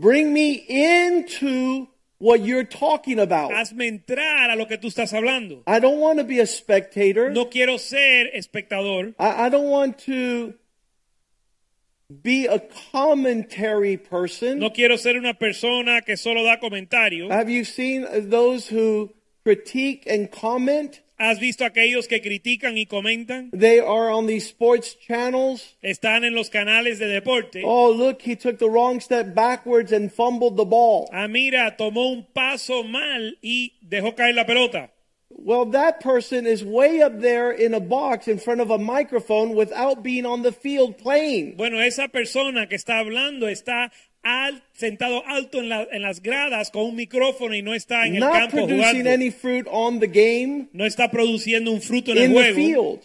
Bring 0.00 0.32
me 0.32 0.54
into 0.54 1.88
what 2.18 2.40
you're 2.40 2.64
talking 2.64 3.18
about. 3.18 3.50
Hazme 3.50 3.86
entrar 3.86 4.50
a 4.50 4.56
lo 4.56 4.66
que 4.66 4.78
tú 4.78 4.88
estás 4.88 5.12
hablando. 5.12 5.62
I 5.66 5.80
don't 5.80 5.98
want 5.98 6.18
to 6.18 6.24
be 6.24 6.38
a 6.40 6.46
spectator. 6.46 7.30
No 7.30 7.46
quiero 7.46 7.78
ser 7.78 8.30
espectador. 8.34 9.14
I, 9.18 9.46
I 9.46 9.48
don't 9.48 9.68
want 9.68 9.98
to 10.06 10.54
be 12.10 12.46
a 12.46 12.60
commentary 12.92 13.96
person. 13.96 14.58
No 14.58 14.70
quiero 14.70 14.96
ser 14.96 15.16
una 15.16 15.34
persona 15.34 16.02
que 16.02 16.16
solo 16.16 16.44
da 16.44 16.58
comentarios. 16.58 17.30
Have 17.30 17.48
you 17.50 17.64
seen 17.64 18.06
those 18.28 18.68
who 18.68 19.10
critique 19.44 20.04
and 20.06 20.30
comment? 20.30 21.00
¿Has 21.20 21.38
visto 21.38 21.66
aquellos 21.66 22.08
que 22.08 22.22
critican 22.22 22.78
y 22.78 22.86
comentan? 22.86 23.50
They 23.50 23.78
are 23.78 24.10
on 24.10 24.26
the 24.26 24.38
sports 24.38 24.96
channels. 25.06 25.76
Están 25.82 26.24
en 26.24 26.34
los 26.34 26.48
canales 26.48 26.98
de 26.98 27.08
deporte. 27.08 27.60
Oh, 27.62 27.90
look, 27.92 28.22
he 28.22 28.36
took 28.36 28.58
the 28.58 28.70
wrong 28.70 29.00
step 29.00 29.34
backwards 29.34 29.92
and 29.92 30.10
fumbled 30.10 30.56
the 30.56 30.64
ball. 30.64 31.10
Ah, 31.12 31.28
mira, 31.28 31.76
tomó 31.76 32.10
un 32.10 32.26
paso 32.32 32.84
mal 32.84 33.36
y 33.42 33.74
dejó 33.86 34.16
caer 34.16 34.34
la 34.34 34.46
pelota. 34.46 34.92
Well, 35.28 35.66
that 35.72 36.00
person 36.00 36.46
is 36.46 36.64
way 36.64 37.02
up 37.02 37.20
there 37.20 37.52
in 37.52 37.74
a 37.74 37.80
box 37.80 38.26
in 38.26 38.38
front 38.38 38.62
of 38.62 38.70
a 38.70 38.78
microphone 38.78 39.54
without 39.54 40.02
being 40.02 40.24
on 40.24 40.40
the 40.40 40.52
field 40.52 40.96
playing. 40.96 41.56
Bueno, 41.56 41.80
esa 41.80 42.08
persona 42.08 42.66
que 42.66 42.76
está 42.76 42.98
hablando 42.98 43.46
está 43.46 43.92
al- 44.22 44.62
sentado 44.72 45.22
alto 45.26 45.58
en, 45.60 45.68
la- 45.68 45.86
en 45.90 46.02
las 46.02 46.20
gradas 46.22 46.70
con 46.70 46.82
un 46.84 46.96
micrófono 46.96 47.54
y 47.54 47.62
no 47.62 47.74
está 47.74 48.06
en 48.06 48.14
el 48.14 48.20
Not 48.20 48.32
campo 48.32 48.56
producing 48.66 48.76
jugando. 48.78 49.10
any 49.10 49.30
fruit 49.30 49.66
on 49.70 49.98
the 50.00 50.06
game 50.08 50.68
No 50.72 50.84
está 50.86 51.10
produciendo 51.10 51.70
un 51.72 51.80
fruto 51.80 52.12
en 52.12 52.18
el 52.18 52.32
juego, 52.32 52.54
field. 52.54 53.00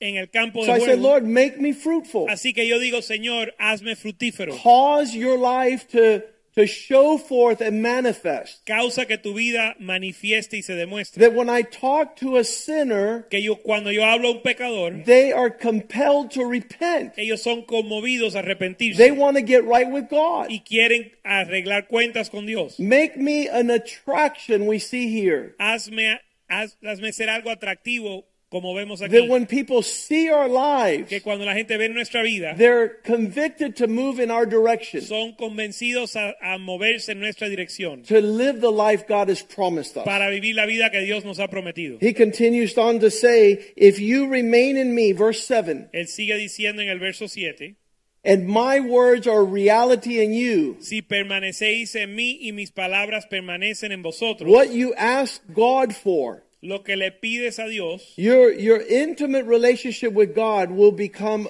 en 0.00 0.16
el 0.16 0.28
campo 0.30 0.64
So 0.64 0.72
de 0.72 0.78
I 0.78 0.80
said, 0.80 0.94
juego. 0.98 1.08
Lord, 1.08 1.24
make 1.24 1.56
me 1.58 1.72
fruitful. 1.72 2.28
Así 2.28 2.52
que 2.52 2.66
yo 2.66 2.78
digo, 2.78 3.00
Señor, 3.02 3.54
hazme 3.58 3.94
fructífero. 3.96 4.54
Cause 4.62 5.16
your 5.16 5.38
life 5.38 5.86
to, 5.92 6.24
to 6.58 6.66
show 6.66 7.16
forth 7.18 7.60
and 7.60 7.80
manifest. 7.82 8.64
Causa 8.66 9.06
que 9.06 9.16
tu 9.18 9.32
vida 9.34 9.76
manifieste 9.78 10.56
y 10.56 10.62
se 10.62 10.74
demuestre. 10.74 11.20
That 11.20 11.34
when 11.34 11.48
I 11.48 11.62
talk 11.62 12.16
to 12.20 12.36
a 12.36 12.44
sinner, 12.44 13.26
Que 13.30 13.40
yo 13.42 13.56
cuando 13.56 13.90
yo 13.90 14.02
hablo 14.04 14.28
a 14.28 14.32
un 14.32 14.42
pecador, 14.42 15.04
they 15.04 15.32
are 15.32 15.50
compelled 15.50 16.30
to 16.32 16.44
repent. 16.44 17.14
ellos 17.16 17.42
son 17.42 17.62
conmovidos 17.64 18.34
a 18.34 18.40
arrepentirse 18.40 18.96
They 18.96 19.10
want 19.12 19.36
to 19.36 19.42
get 19.42 19.64
right 19.64 19.88
with 19.90 20.08
God. 20.10 20.48
y 20.50 20.60
quieren 20.60 21.12
arreglar 21.24 21.88
cuentas 21.88 22.30
con 22.30 22.46
Dios. 22.46 22.78
Make 22.78 23.16
me 23.16 23.48
an 23.48 23.70
attraction 23.70 24.66
we 24.66 24.78
see 24.78 25.08
here. 25.08 25.54
Hazme, 25.58 26.18
haz- 26.48 26.76
hazme 26.82 27.12
ser 27.12 27.28
algo 27.28 27.50
atractivo 27.50 28.24
como 28.50 28.74
vemos 28.74 29.02
aquí. 29.02 29.10
That 29.12 29.28
when 29.28 29.46
people 29.46 29.82
see 29.82 30.30
our 30.30 30.48
lives, 30.48 31.08
Que 31.10 31.20
cuando 31.20 31.44
la 31.44 31.54
gente 31.54 31.76
ve 31.76 31.88
nuestra 31.90 32.22
vida, 32.22 32.54
they're 32.56 32.88
convicted 33.04 33.76
to 33.76 33.86
move 33.86 34.18
in 34.20 34.30
our 34.30 34.46
direction, 34.46 35.02
son 35.02 35.34
convencidos 35.38 36.16
a, 36.16 36.34
a 36.40 36.58
moverse 36.58 37.10
en 37.12 37.20
nuestra 37.20 37.48
dirección 37.48 38.02
to 38.04 38.20
live 38.20 38.60
the 38.60 38.70
life 38.72 39.06
God 39.06 39.28
has 39.28 39.42
promised 39.42 39.96
us. 39.96 40.04
para 40.04 40.30
vivir 40.30 40.54
la 40.54 40.64
vida 40.66 40.90
que 40.90 41.00
Dios 41.02 41.24
nos 41.24 41.38
ha 41.38 41.48
prometido. 41.48 41.98
He 42.00 42.14
continues 42.14 42.76
on 42.78 43.00
to 43.00 43.10
say, 43.10 43.72
If 43.76 43.98
you 44.00 44.28
remain 44.28 44.76
in 44.78 44.94
me, 44.94 45.12
verse 45.12 45.44
7, 45.46 45.90
Él 45.92 46.08
sigue 46.08 46.36
diciendo 46.36 46.80
en 46.80 46.88
el 46.88 46.98
verso 46.98 47.26
7, 47.26 47.76
and 48.24 48.46
my 48.48 48.80
words 48.80 49.26
are 49.26 49.44
reality 49.44 50.22
in 50.22 50.32
you, 50.32 50.76
si 50.80 51.02
permanecéis 51.02 51.94
en 51.94 52.14
mí 52.16 52.38
y 52.40 52.52
mis 52.52 52.70
palabras 52.70 53.26
permanecen 53.30 53.92
en 53.92 54.02
vosotros, 54.02 54.50
what 54.50 54.70
you 54.72 54.92
ask 54.96 55.40
God 55.52 55.94
for, 55.94 56.42
lo 56.62 56.82
que 56.82 56.96
le 56.96 57.10
pides 57.10 57.58
a 57.58 57.68
Dios, 57.68 58.12
your, 58.16 58.52
your 58.52 58.80
intimate 58.80 59.46
relationship 59.46 60.12
with 60.12 60.34
God 60.34 60.70
will 60.70 60.92
become 60.92 61.48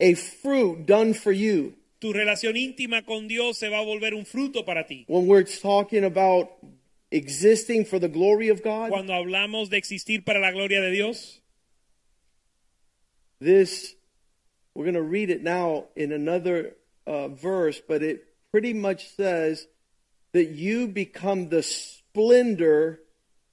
a 0.00 0.14
fruit 0.14 0.86
done 0.86 1.14
for 1.14 1.32
you. 1.32 1.74
tu 2.00 2.12
relación 2.12 2.56
íntima 2.56 3.02
con 3.06 3.28
Dios 3.28 3.56
se 3.56 3.70
va 3.70 3.78
a 3.78 3.84
volver 3.84 4.12
un 4.14 4.26
fruto 4.26 4.64
para 4.64 4.86
ti. 4.86 5.06
When 5.08 5.26
we're 5.26 5.42
talking 5.44 6.04
about 6.04 6.50
existing 7.10 7.86
for 7.86 7.98
the 7.98 8.08
glory 8.08 8.50
of 8.50 8.62
God, 8.62 8.90
Cuando 8.90 9.14
hablamos 9.14 9.70
de 9.70 9.78
existir 9.78 10.22
para 10.24 10.38
la 10.38 10.50
gloria 10.50 10.82
de 10.82 10.90
Dios, 10.90 11.40
this, 13.40 13.94
we're 14.74 14.84
going 14.84 14.94
to 14.94 15.02
read 15.02 15.30
it 15.30 15.42
now 15.42 15.86
in 15.96 16.12
another 16.12 16.74
uh, 17.06 17.28
verse, 17.28 17.80
but 17.80 18.02
it 18.02 18.24
pretty 18.50 18.74
much 18.74 19.08
says 19.16 19.66
that 20.32 20.50
you 20.50 20.88
become 20.88 21.48
the 21.48 21.62
splendor 21.62 23.00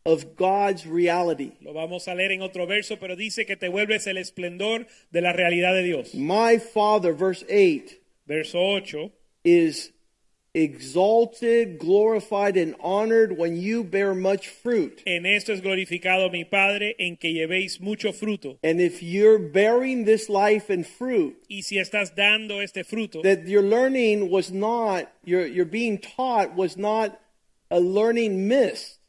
of 0.05 0.35
God's 0.35 0.85
reality. 0.87 1.51
lo 1.61 1.73
vamos 1.73 2.07
a 2.07 2.15
leer 2.15 2.31
en 2.31 2.41
otro 2.41 2.65
verso, 2.65 2.97
pero 2.97 3.15
dice 3.15 3.45
que 3.45 3.55
te 3.55 3.69
vuelves 3.69 4.07
el 4.07 4.17
esplendor 4.17 4.87
de 5.11 5.21
la 5.21 5.31
realidad 5.33 5.73
de 5.73 5.83
Dios. 5.83 6.13
My 6.15 6.57
Father, 6.57 7.13
verse 7.13 7.43
8, 7.49 7.99
Verso 8.27 8.59
8, 8.59 9.11
is 9.43 9.91
exalted, 10.53 11.79
glorified, 11.79 12.57
and 12.57 12.75
honored 12.81 13.37
when 13.37 13.55
you 13.55 13.83
bear 13.83 14.13
much 14.13 14.47
fruit. 14.49 15.01
en 15.05 15.25
esto 15.25 15.53
es 15.53 15.61
glorificado 15.61 16.29
mi 16.31 16.43
Padre, 16.43 16.95
en 16.99 17.15
que 17.17 17.31
llevéis 17.31 17.79
mucho 17.79 18.11
fruto. 18.11 18.57
And 18.63 18.79
if 18.81 19.01
you're 19.01 19.39
bearing 19.39 20.05
this 20.05 20.29
life 20.29 20.69
and 20.69 20.85
fruit, 20.85 21.35
Y 21.49 21.61
si 21.61 21.77
estás 21.77 22.15
dando 22.15 22.59
este 22.61 22.83
fruto, 22.85 23.21
that 23.23 23.47
your 23.47 23.63
learning 23.63 24.29
was 24.29 24.51
not, 24.51 25.07
your, 25.23 25.45
your 25.45 25.65
being 25.65 25.97
taught 25.97 26.55
was 26.55 26.75
not 26.77 27.19
a 27.69 27.79
learning 27.79 28.47
missed. 28.47 28.99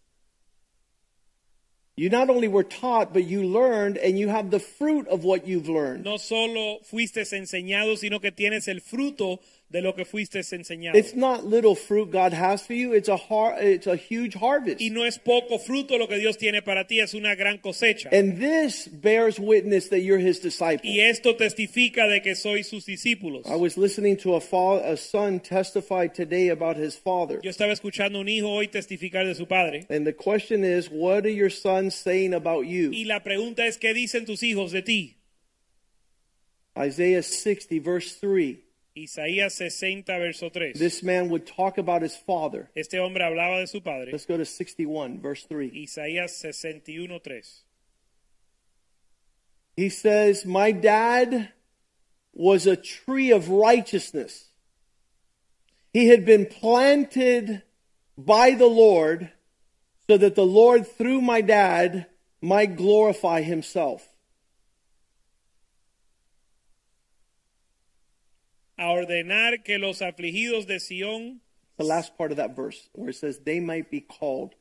You 1.95 2.09
not 2.09 2.31
only 2.31 2.49
were 2.49 2.65
taught, 2.65 3.13
but 3.13 3.25
you 3.25 3.43
learned 3.43 3.99
and 3.99 4.19
you 4.19 4.29
have 4.29 4.51
the 4.51 4.59
fruit 4.59 5.07
of 5.09 5.25
what 5.25 5.47
you've 5.47 5.69
learned. 5.69 6.05
no 6.05 6.17
solo 6.17 6.79
fuiste 6.85 7.21
enseñado, 7.33 7.99
sino 7.99 8.19
que 8.19 8.33
tienes 8.33 8.67
el 8.67 8.81
fruto 8.81 9.41
de 9.73 9.81
lo 9.81 9.95
que 9.95 10.05
fuiste 10.05 10.39
enseñado. 10.41 10.97
It's 10.99 11.15
not 11.17 11.45
little 11.47 11.75
fruit 11.75 12.11
God 12.13 12.35
has 12.35 12.63
for 12.63 12.75
you. 12.75 12.93
It's 12.93 13.09
a 13.09 13.17
har- 13.17 13.57
it's 13.59 13.87
a 13.87 13.97
huge 13.97 14.37
harvest. 14.37 14.81
Y 14.83 14.91
no 14.91 15.07
es 15.07 15.19
poco 15.19 15.59
fruto 15.59 15.97
lo 15.97 16.07
que 16.07 16.19
Dios 16.19 16.37
tiene 16.37 16.61
para 16.61 16.87
ti, 16.87 17.01
es 17.01 17.15
una 17.15 17.35
gran 17.35 17.57
cosecha. 17.59 18.11
And 18.13 18.39
this 18.39 18.87
bears 18.87 19.39
witness 19.41 19.89
that 19.89 20.01
you're 20.03 20.21
his 20.21 20.41
disciple. 20.41 20.89
Y 20.91 21.01
esto 21.01 21.37
testifica 21.37 22.07
de 22.07 22.21
que 22.21 22.35
sois 22.35 22.69
sus 22.69 22.85
discípulos. 22.85 23.47
I 23.47 23.57
was 23.57 23.79
listening 23.79 24.19
to 24.19 24.35
a, 24.35 24.41
fa- 24.43 24.83
a 24.85 24.97
son 24.99 25.41
testify 25.41 26.07
today 26.07 26.51
about 26.51 26.77
his 26.77 26.95
father. 26.95 27.41
Yo 27.43 27.51
estaba 27.51 27.73
escuchando 27.73 28.21
un 28.21 28.29
hijo 28.29 28.51
hoy 28.51 28.69
testificar 28.69 29.27
de 29.27 29.35
su 29.35 29.47
padre. 29.47 29.87
And 29.89 30.07
the 30.07 30.13
question 30.15 30.65
is, 30.65 30.91
what 30.91 31.25
are 31.25 31.33
your 31.33 31.51
sons 31.51 31.95
saying 31.95 32.35
about 32.35 32.67
you? 32.67 32.91
Y 32.93 33.05
la 33.07 33.23
pregunta 33.23 33.67
es, 33.67 33.79
¿qué 33.79 33.95
dicen 33.95 34.27
tus 34.27 34.43
hijos 34.43 34.71
de 34.73 34.83
ti? 34.83 35.17
Isaiah 36.77 37.23
60, 37.23 37.81
verse 37.81 38.19
3. 38.21 38.59
Isaías 38.97 39.53
60, 39.53 40.03
verso 40.07 40.51
3. 40.51 40.73
this 40.75 41.03
man 41.03 41.31
would 41.31 41.47
talk 41.47 41.79
about 41.79 42.03
his 42.03 42.15
father. 42.15 42.71
Este 42.77 42.95
hombre 42.95 43.23
hablaba 43.23 43.61
de 43.61 43.67
su 43.67 43.81
padre. 43.81 44.13
Let's 44.13 44.27
go 44.27 44.37
to 44.37 44.45
61, 44.45 45.21
verse 45.21 45.45
3. 45.45 45.71
Isaías 45.75 46.37
61, 46.37 47.21
3. 47.21 47.43
He 49.77 49.89
says, 49.89 50.45
My 50.45 50.73
dad 50.73 51.53
was 52.35 52.67
a 52.67 52.77
tree 52.77 53.31
of 53.31 53.49
righteousness. 53.49 54.51
He 55.93 56.09
had 56.09 56.25
been 56.25 56.47
planted 56.47 57.63
by 58.17 58.53
the 58.53 58.67
Lord 58.67 59.31
so 60.09 60.17
that 60.19 60.35
the 60.35 60.47
Lord, 60.47 60.87
through 60.87 61.23
my 61.23 61.41
dad, 61.41 62.07
might 62.41 62.77
glorify 62.77 63.41
himself. 63.43 64.09
A 68.83 68.91
ordenar 68.91 69.63
que 69.63 69.79
los 69.79 70.03
afligidos 70.03 70.67
de 70.67 70.81
Sión 70.81 71.39
The 71.79 71.85
last 71.85 72.17
part 72.19 72.33
of 72.33 72.37
that 72.37 72.57
verse, 72.57 72.89
where 72.95 73.11
it 73.11 73.15
says, 73.17 73.39
They 73.45 73.61
might 73.61 73.91
be 73.91 74.01
called 74.01 74.55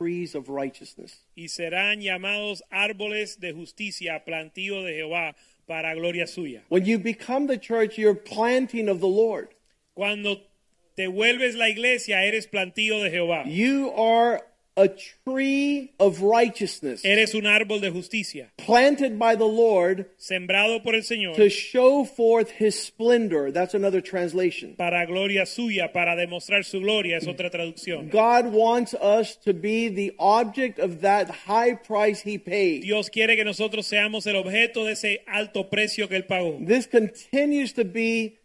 trees 0.00 0.34
of 0.34 0.48
righteousness. 0.48 1.24
y 1.36 1.48
serán 1.48 2.00
llamados 2.00 2.62
árboles 2.70 3.40
de 3.40 3.52
justicia, 3.52 4.24
plantío 4.24 4.82
de 4.84 4.94
Jehová 4.94 5.34
para 5.66 5.94
gloria 5.94 6.26
suya. 6.26 6.62
When 6.68 6.86
you 6.86 6.98
become 6.98 7.46
the 7.46 7.58
church, 7.58 7.98
you're 7.98 8.14
planting 8.14 8.88
of 8.88 9.00
the 9.00 9.06
Lord. 9.08 9.48
Cuando 9.94 10.36
te 10.96 11.06
vuelves 11.06 11.54
la 11.54 11.68
iglesia, 11.68 12.24
eres 12.24 12.46
plantío 12.46 13.02
de 13.02 13.10
Jehová. 13.10 13.44
You 13.46 13.90
are 13.92 14.42
a 14.78 14.88
tree 14.88 15.92
of 15.98 16.22
righteousness, 16.22 17.04
Eres 17.04 17.34
un 17.34 17.46
árbol 17.46 17.80
de 17.80 17.90
justicia, 17.90 18.52
planted 18.56 19.18
by 19.18 19.34
the 19.34 19.44
Lord 19.44 20.06
sembrado 20.18 20.82
por 20.84 20.94
el 20.94 21.02
Señor 21.02 21.34
to 21.34 21.50
show 21.50 22.04
forth 22.04 22.50
his 22.50 22.80
splendor. 22.80 23.50
That's 23.50 23.74
another 23.74 24.00
translation. 24.00 24.76
para 24.76 25.04
gloria 25.06 25.46
suya, 25.46 25.92
para 25.92 26.14
demostrar 26.14 26.64
su 26.64 26.80
gloria, 26.80 27.16
es 27.16 27.26
otra 27.26 27.50
traducción. 27.50 28.08
God 28.10 28.52
wants 28.52 28.94
us 28.94 29.36
to 29.44 29.52
be 29.52 29.88
the 29.88 30.14
object 30.18 30.78
of 30.78 31.00
that 31.00 31.28
high 31.28 31.74
price 31.74 32.20
he 32.20 32.38
paid. 32.38 32.82
Dios 32.82 33.10
quiere 33.10 33.34
que 33.34 33.44
nosotros 33.44 33.86
seamos 33.86 34.26
el 34.28 34.36
objeto 34.36 34.84
de 34.84 34.92
ese 34.92 35.24
alto 35.26 35.68
precio 35.68 36.08
que 36.08 36.16
Él 36.16 36.26
pagó. 36.26 36.64
This 36.64 36.86
continues 36.86 37.72
to 37.72 37.84
be 37.84 38.38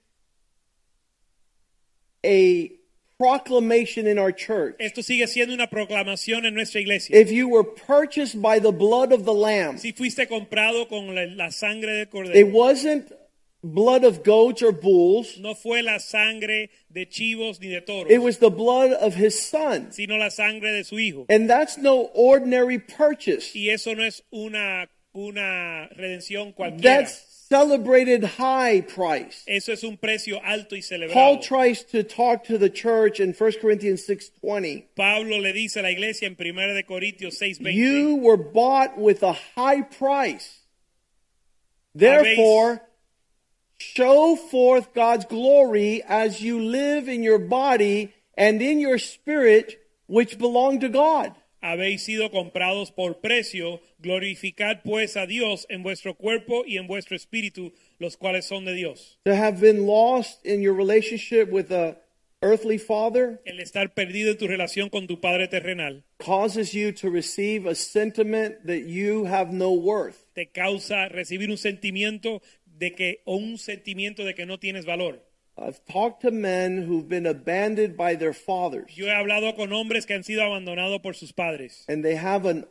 a 2.25 2.71
proclamation 3.23 4.05
in 4.07 4.19
our 4.19 4.31
church. 4.31 4.75
Esto 4.79 5.01
sigue 5.01 5.27
siendo 5.27 5.53
una 5.53 5.67
proclamación 5.69 6.45
en 6.45 6.53
nuestra 6.53 6.81
iglesia. 6.81 7.15
If 7.17 7.31
you 7.31 7.47
were 7.47 7.63
purchased 7.63 8.41
by 8.41 8.59
the 8.59 8.71
blood 8.71 9.13
of 9.13 9.23
the 9.23 9.33
Lamb, 9.33 9.77
Si 9.77 9.93
fuiste 9.93 10.27
comprado 10.27 10.87
con 10.89 11.15
la, 11.15 11.25
la 11.35 11.49
sangre 11.49 12.05
del 12.05 12.35
it 12.35 12.51
wasn't 12.51 13.11
blood 13.63 14.03
of 14.03 14.23
goats 14.23 14.61
or 14.61 14.73
bulls, 14.73 15.37
no 15.39 15.55
fue 15.55 15.81
la 15.81 15.97
sangre 15.99 16.69
de 16.89 17.05
chivos 17.05 17.61
ni 17.61 17.69
de 17.69 17.79
toros, 17.81 18.11
it 18.11 18.21
was 18.21 18.39
the 18.39 18.49
blood 18.49 18.91
of 18.91 19.15
his 19.15 19.39
son. 19.39 19.91
sino 19.91 20.17
la 20.17 20.29
sangre 20.29 20.73
de 20.73 20.83
su 20.83 20.99
hijo. 20.99 21.25
And 21.29 21.49
that's 21.49 21.77
no 21.77 22.09
ordinary 22.13 22.77
purchase. 22.79 23.55
Y 23.55 23.69
eso 23.69 23.93
no 23.95 24.03
es 24.03 24.21
una, 24.31 24.89
una 25.13 25.87
redención 25.95 26.51
cualquiera. 26.53 26.81
That's 26.81 27.32
celebrated 27.53 28.23
high 28.23 28.81
price. 28.81 29.43
Eso 29.47 29.73
es 29.73 29.83
un 29.83 29.97
precio 29.97 30.39
alto 30.43 30.75
y 30.75 30.81
Paul 31.11 31.39
tries 31.39 31.83
to 31.83 32.03
talk 32.03 32.43
to 32.45 32.57
the 32.57 32.69
church 32.69 33.19
in 33.19 33.33
1 33.33 33.51
Corinthians 33.61 34.07
6:20. 34.07 34.85
Pablo 34.95 35.37
le 35.37 35.53
dice 35.53 35.77
a 35.77 35.83
la 35.83 35.89
iglesia 35.89 36.27
en 36.27 36.35
1 36.35 36.73
de 36.73 36.83
Corintios 36.83 37.37
6:20, 37.37 37.73
You 37.73 38.15
were 38.15 38.37
bought 38.37 38.97
with 38.97 39.21
a 39.21 39.33
high 39.55 39.81
price. 39.83 40.61
Therefore, 41.93 42.81
show 43.77 44.35
forth 44.35 44.93
God's 44.95 45.25
glory 45.25 46.01
as 46.07 46.41
you 46.41 46.59
live 46.59 47.07
in 47.07 47.21
your 47.21 47.37
body 47.37 48.13
and 48.35 48.63
in 48.63 48.79
your 48.79 48.97
spirit 48.97 49.79
which 50.07 50.39
belong 50.39 50.79
to 50.79 50.89
God. 50.89 51.35
Habéis 51.63 52.03
sido 52.03 52.29
comprados 52.29 52.91
por 52.91 53.21
precio, 53.21 53.81
glorificad 53.99 54.81
pues 54.83 55.15
a 55.15 55.25
Dios 55.25 55.65
en 55.69 55.81
vuestro 55.81 56.15
cuerpo 56.15 56.63
y 56.67 56.77
en 56.77 56.87
vuestro 56.87 57.15
espíritu, 57.15 57.73
los 57.99 58.17
cuales 58.17 58.45
son 58.45 58.65
de 58.65 58.73
Dios. 58.73 59.17
To 59.23 59.33
have 59.33 59.59
been 59.59 59.87
lost 59.87 60.45
in 60.45 60.61
your 60.61 60.75
relationship 60.75 61.49
with 61.49 61.71
a 61.71 61.97
earthly 62.41 62.77
father 62.77 63.41
El 63.45 63.61
estar 63.61 63.93
perdido 63.93 64.31
en 64.31 64.37
tu 64.37 64.47
relación 64.47 64.89
con 64.89 65.07
tu 65.07 65.21
Padre 65.21 65.47
terrenal 65.47 66.03
causes 66.17 66.73
you 66.73 66.91
to 66.91 67.09
receive 67.09 67.65
a 67.65 67.73
sentiment 67.75 68.55
that 68.65 68.85
you 68.85 69.25
have 69.25 69.53
no 69.53 69.71
worth. 69.71 70.25
te 70.33 70.47
causa 70.47 71.07
recibir 71.07 71.49
un 71.49 71.57
sentimiento 71.57 72.41
de 72.65 72.93
que 72.93 73.21
o 73.23 73.37
un 73.37 73.57
sentimiento 73.57 74.25
de 74.25 74.35
que 74.35 74.45
no 74.45 74.59
tienes 74.59 74.85
valor. 74.85 75.23
I've 75.57 75.85
talked 75.85 76.21
to 76.23 76.31
men 76.31 76.83
who've 76.87 77.07
been 77.07 77.25
abandoned 77.27 77.95
by 77.95 78.15
their 78.15 78.33
fathers, 78.33 78.97
Yo 78.97 79.05
he 79.05 79.11
hablado 79.11 79.55
con 79.55 79.69
hombres 79.71 80.05
que 80.05 80.15
han 80.15 80.23
sido 80.23 80.41
abandonados 80.41 81.01
por 81.01 81.13
sus 81.13 81.31
padres 81.31 81.85
and 81.87 82.03
they 82.03 82.15
have 82.15 82.45
a 82.45 82.65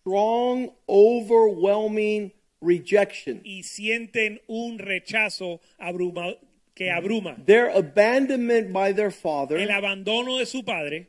strong, 0.00 0.70
overwhelming 0.88 2.32
rejection. 2.60 3.40
y 3.44 3.62
sienten 3.62 4.40
un 4.48 4.78
rechazo 4.78 5.60
abruma- 5.80 6.36
que 6.74 6.90
abruma. 6.90 7.36
Their 7.46 7.70
abandonment 7.70 8.72
by 8.72 8.92
their 8.92 9.06
El 9.06 9.12
father 9.12 9.58
abandono 9.70 10.38
de 10.38 10.46
su 10.46 10.62
padre 10.62 11.08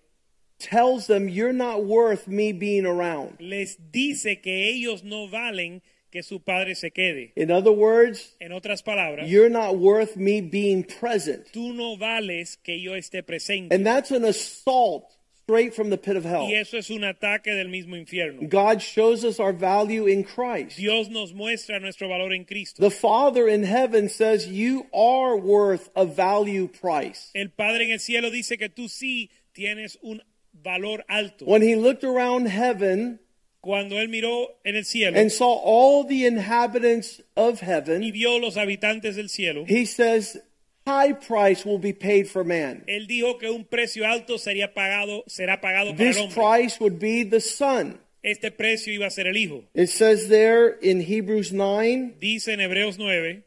tells 0.59 1.07
them, 1.07 1.27
You're 1.29 1.53
not 1.53 1.83
worth 1.83 2.27
me 2.27 2.51
being 2.53 2.85
around. 2.85 3.37
les 3.39 3.75
dice 3.91 4.41
que 4.41 4.69
ellos 4.69 5.03
no 5.03 5.27
valen 5.27 5.81
que 6.11 6.23
su 6.23 6.39
padre 6.41 6.75
se 6.75 6.91
quede. 6.91 7.33
In 7.35 7.51
other 7.51 7.71
words, 7.71 8.35
En 8.39 8.51
otras 8.51 8.81
palabras, 8.83 9.27
you're 9.29 9.49
not 9.49 9.77
worth 9.77 10.15
me 10.15 10.41
being 10.41 10.83
present. 10.83 11.51
tú 11.51 11.73
no 11.73 11.97
vales 11.97 12.57
que 12.63 12.79
yo 12.81 12.93
esté 12.95 13.23
presente. 13.23 13.73
And 13.75 13.85
that's 13.85 14.11
an 14.11 14.23
assault 14.25 15.11
straight 15.43 15.73
from 15.73 15.89
the 15.89 15.97
pit 15.97 16.17
of 16.17 16.25
hell. 16.25 16.47
Y 16.49 16.55
eso 16.55 16.77
es 16.77 16.89
un 16.89 17.03
ataque 17.03 17.53
del 17.53 17.69
mismo 17.69 17.95
infierno. 17.95 18.47
God 18.49 18.81
shows 18.81 19.23
us 19.23 19.39
our 19.39 19.53
value 19.53 20.05
in 20.07 20.23
Christ. 20.23 20.77
Dios 20.77 21.09
nos 21.09 21.33
muestra 21.33 21.79
nuestro 21.79 22.07
valor 22.09 22.33
en 22.33 22.43
Cristo. 22.45 22.81
The 22.81 22.91
Father 22.91 23.47
in 23.47 23.63
heaven 23.63 24.09
says 24.09 24.47
you 24.47 24.87
are 24.93 25.37
worth 25.37 25.89
a 25.95 26.05
value 26.05 26.67
price. 26.67 27.31
El 27.33 27.49
Padre 27.49 27.85
en 27.85 27.91
el 27.91 27.99
cielo 27.99 28.29
dice 28.29 28.57
que 28.57 28.69
tú 28.69 28.89
sí 28.89 29.29
tienes 29.53 29.97
un 30.01 30.21
valor 30.53 31.03
alto. 31.07 31.45
When 31.45 31.61
he 31.61 31.75
looked 31.75 32.03
around 32.03 32.47
heaven 32.47 33.19
Cuando 33.67 33.99
él 33.99 34.07
miró 34.07 34.47
en 34.63 34.77
el 34.77 34.85
cielo 34.85 35.19
and 35.19 35.29
saw 35.29 35.59
all 35.61 36.05
the 36.07 36.25
inhabitants 36.25 37.21
of 37.35 37.61
y 37.61 37.65
heaven, 37.65 38.11
vio 38.13 38.39
los 38.39 38.55
habitantes 38.55 39.17
del 39.17 39.27
cielo, 39.27 39.65
he 39.67 39.83
says, 39.85 40.37
High 40.85 41.11
price 41.19 41.65
will 41.65 41.77
be 41.77 41.91
paid 41.91 42.29
for 42.29 42.45
man. 42.45 42.85
él 42.87 43.07
dijo 43.07 43.37
que 43.37 43.49
un 43.49 43.65
precio 43.65 44.05
alto 44.05 44.37
sería 44.37 44.73
pagado, 44.73 45.25
será 45.27 45.59
pagado 45.59 45.91
para 45.91 45.97
This 45.97 46.15
el 46.15 46.23
hombre. 46.23 46.35
price 46.35 46.79
would 46.79 46.97
be 46.97 47.23
the 47.23 47.41
Son. 47.41 47.99
Este 48.23 48.51
precio 48.51 48.93
iba 48.93 49.07
a 49.07 49.11
ser 49.11 49.27
el 49.27 49.35
hijo. 49.35 49.65
It 49.73 49.89
says 49.89 50.29
there 50.29 50.69
in 50.81 51.01
Hebrews 51.01 51.51
9 51.51 52.15
Dice 52.21 52.47
en 52.47 52.61
Hebreos 52.61 52.97
9, 52.97 53.43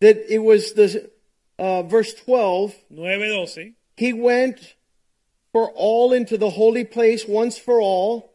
that 0.00 0.16
it 0.28 0.40
was 0.40 0.72
the 0.72 1.08
uh, 1.56 1.84
verse 1.84 2.14
12 2.14 2.74
9:12, 2.92 3.74
he 3.96 4.12
went 4.12 4.74
for 5.52 5.70
all 5.76 6.12
into 6.12 6.36
the 6.36 6.50
holy 6.50 6.84
place 6.84 7.28
once 7.28 7.56
for 7.56 7.80
all 7.80 8.29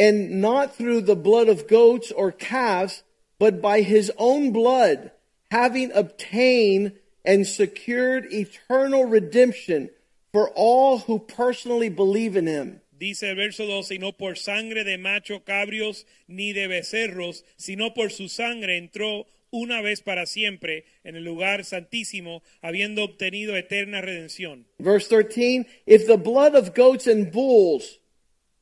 and 0.00 0.40
not 0.40 0.74
through 0.74 1.02
the 1.02 1.14
blood 1.14 1.48
of 1.48 1.68
goats 1.68 2.10
or 2.10 2.32
calves 2.32 3.02
but 3.38 3.60
by 3.60 3.82
his 3.82 4.10
own 4.16 4.50
blood 4.50 5.10
having 5.50 5.92
obtained 5.92 6.92
and 7.24 7.46
secured 7.46 8.24
eternal 8.32 9.04
redemption 9.04 9.90
for 10.32 10.48
all 10.54 10.98
who 11.00 11.18
personally 11.18 11.90
believe 11.90 12.34
in 12.36 12.46
him 12.46 12.80
Dice 12.98 13.22
el 13.22 13.36
verso 13.36 13.64
12, 13.66 13.94
y 13.94 13.98
no 13.98 14.12
por 14.12 14.36
sangre 14.36 14.84
de 14.84 14.98
macho 14.98 15.42
cabrios 15.42 16.04
ni 16.28 16.52
de 16.52 16.66
becerros, 16.68 17.44
sino 17.56 17.94
por 17.94 18.10
su 18.10 18.28
sangre 18.28 18.76
entró 18.76 19.26
una 19.50 19.80
vez 19.80 20.02
para 20.02 20.26
siempre 20.26 20.84
en 21.02 21.16
el 21.16 21.24
lugar 21.24 21.64
santísimo, 21.64 22.42
habiendo 22.60 23.02
obtenido 23.02 23.56
eterna 23.56 24.02
redención. 24.02 24.66
verse 24.78 25.08
13 25.08 25.66
if 25.86 26.06
the 26.06 26.18
blood 26.18 26.54
of 26.54 26.74
goats 26.74 27.06
and 27.06 27.32
bulls 27.32 27.99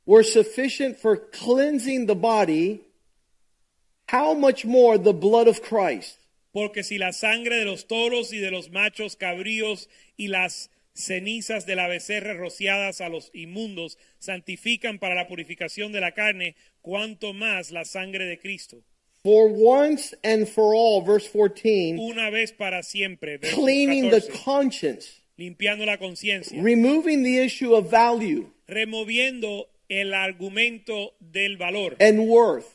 were 0.09 0.23
sufficient 0.23 0.99
for 0.99 1.19
cleansing 1.19 2.07
the 2.07 2.15
body 2.15 2.81
how 4.07 4.33
much 4.33 4.65
more 4.65 4.97
the 4.97 5.13
blood 5.13 5.47
of 5.47 5.61
Christ? 5.61 6.17
Porque 6.55 6.83
si 6.83 6.97
la 6.97 7.13
sangre 7.13 7.59
de 7.59 7.67
los 7.67 7.85
toros 7.85 8.33
y 8.33 8.39
de 8.39 8.51
los 8.51 8.71
machos 8.71 9.17
cabríos 9.17 9.87
y 10.17 10.29
las 10.29 10.71
cenizas 10.95 11.67
de 11.67 11.77
la 11.77 11.89
becerra 11.89 12.33
rociadas 12.33 13.03
a 13.03 13.11
los 13.11 13.31
inmundos 13.35 13.99
santifican 14.19 14.99
para 14.99 15.15
la 15.15 15.29
purificación 15.29 15.93
de 15.93 16.01
la 16.01 16.13
carne, 16.13 16.57
cuanto 16.81 17.35
más 17.35 17.71
la 17.71 17.85
sangre 17.85 18.25
de 18.25 18.39
Cristo. 18.39 18.79
For 19.23 19.49
once 19.49 20.15
and 20.25 20.49
for 20.49 20.75
all, 20.75 21.03
verse 21.03 21.29
14, 21.29 21.99
Una 21.99 22.31
vez 22.31 22.53
para 22.53 22.83
siempre, 22.83 23.39
cleaning 23.41 24.09
the 24.09 24.23
conscience, 24.43 25.21
limpiando 25.37 25.85
la 25.85 25.99
conciencia, 25.99 26.63
removing 26.63 27.23
the 27.23 27.45
issue 27.45 27.75
of 27.75 27.91
value. 27.91 28.51
Removiendo 28.67 29.67
el 29.89 30.13
argumento 30.15 31.13
del 31.21 31.57
valor 31.57 31.97
and 32.01 32.21
worth, 32.21 32.75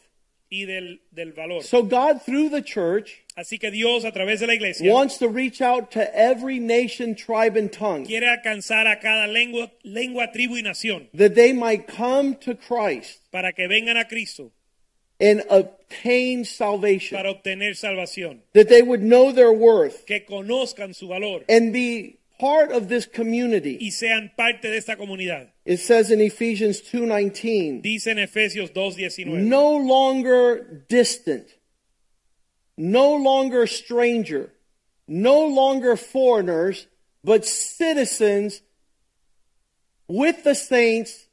y 0.50 0.66
del, 0.66 1.02
del 1.12 1.34
valor. 1.34 1.64
So 1.64 1.84
God, 1.84 2.22
through 2.22 2.50
the 2.50 2.62
church, 2.62 3.24
Así 3.36 3.60
que 3.60 3.72
Dios 3.72 4.06
a 4.06 4.12
través 4.12 4.40
de 4.42 4.48
la 4.48 4.54
iglesia 4.54 4.92
wants 4.92 5.18
to 5.18 5.28
reach 5.28 5.60
out 5.60 5.90
to 5.92 6.16
every 6.16 6.60
nation, 6.60 7.16
tribe, 7.16 7.58
and 7.58 7.72
tongue 7.72 8.06
quiere 8.06 8.28
alcanzar 8.28 8.86
a 8.86 9.00
cada 9.00 9.28
lengua, 9.28 9.72
lengua, 9.84 10.28
tribu 10.32 10.56
y 10.56 10.62
nación 10.62 11.08
that 11.16 11.34
they 11.34 11.52
might 11.52 11.88
come 11.88 12.36
to 12.36 12.54
Christ 12.54 13.22
para 13.32 13.52
que 13.52 13.68
vengan 13.68 13.98
a 13.98 14.06
Cristo 14.06 14.52
and 15.20 15.44
obtain 15.50 16.46
salvation, 16.46 17.18
para 17.18 17.34
obtener 17.34 17.76
salvación, 17.76 18.42
that 18.54 18.70
they 18.70 18.84
would 18.84 19.02
know 19.02 19.32
their 19.32 19.52
worth 19.52 20.06
que 20.06 20.24
conozcan 20.26 20.94
su 20.94 21.08
valor 21.08 21.44
and 21.50 21.74
be 21.74 22.20
part 22.40 22.72
of 22.72 22.88
this 22.90 23.06
community. 23.06 23.78
y 23.80 23.90
sean 23.90 24.32
parte 24.36 24.70
de 24.70 24.78
esta 24.78 24.96
comunidad. 24.96 25.50
It 25.66 25.78
says 25.78 26.12
in 26.12 26.20
Ephesians 26.22 26.82
2:19, 26.82 27.82
Dice 27.82 28.08
en 28.08 28.18
Efesios 28.18 28.72
2:19. 28.72 29.48
no 29.48 29.76
longer 29.78 30.86
distant, 30.90 31.48
no 32.78 33.16
longer 33.16 33.68
stranger, 33.68 34.52
no 35.08 35.46
longer 35.46 35.96
foreigners, 35.96 36.88
but 37.24 37.46
citizens 37.46 38.62
with 40.08 40.44
the 40.44 40.56
saints, 40.56 41.28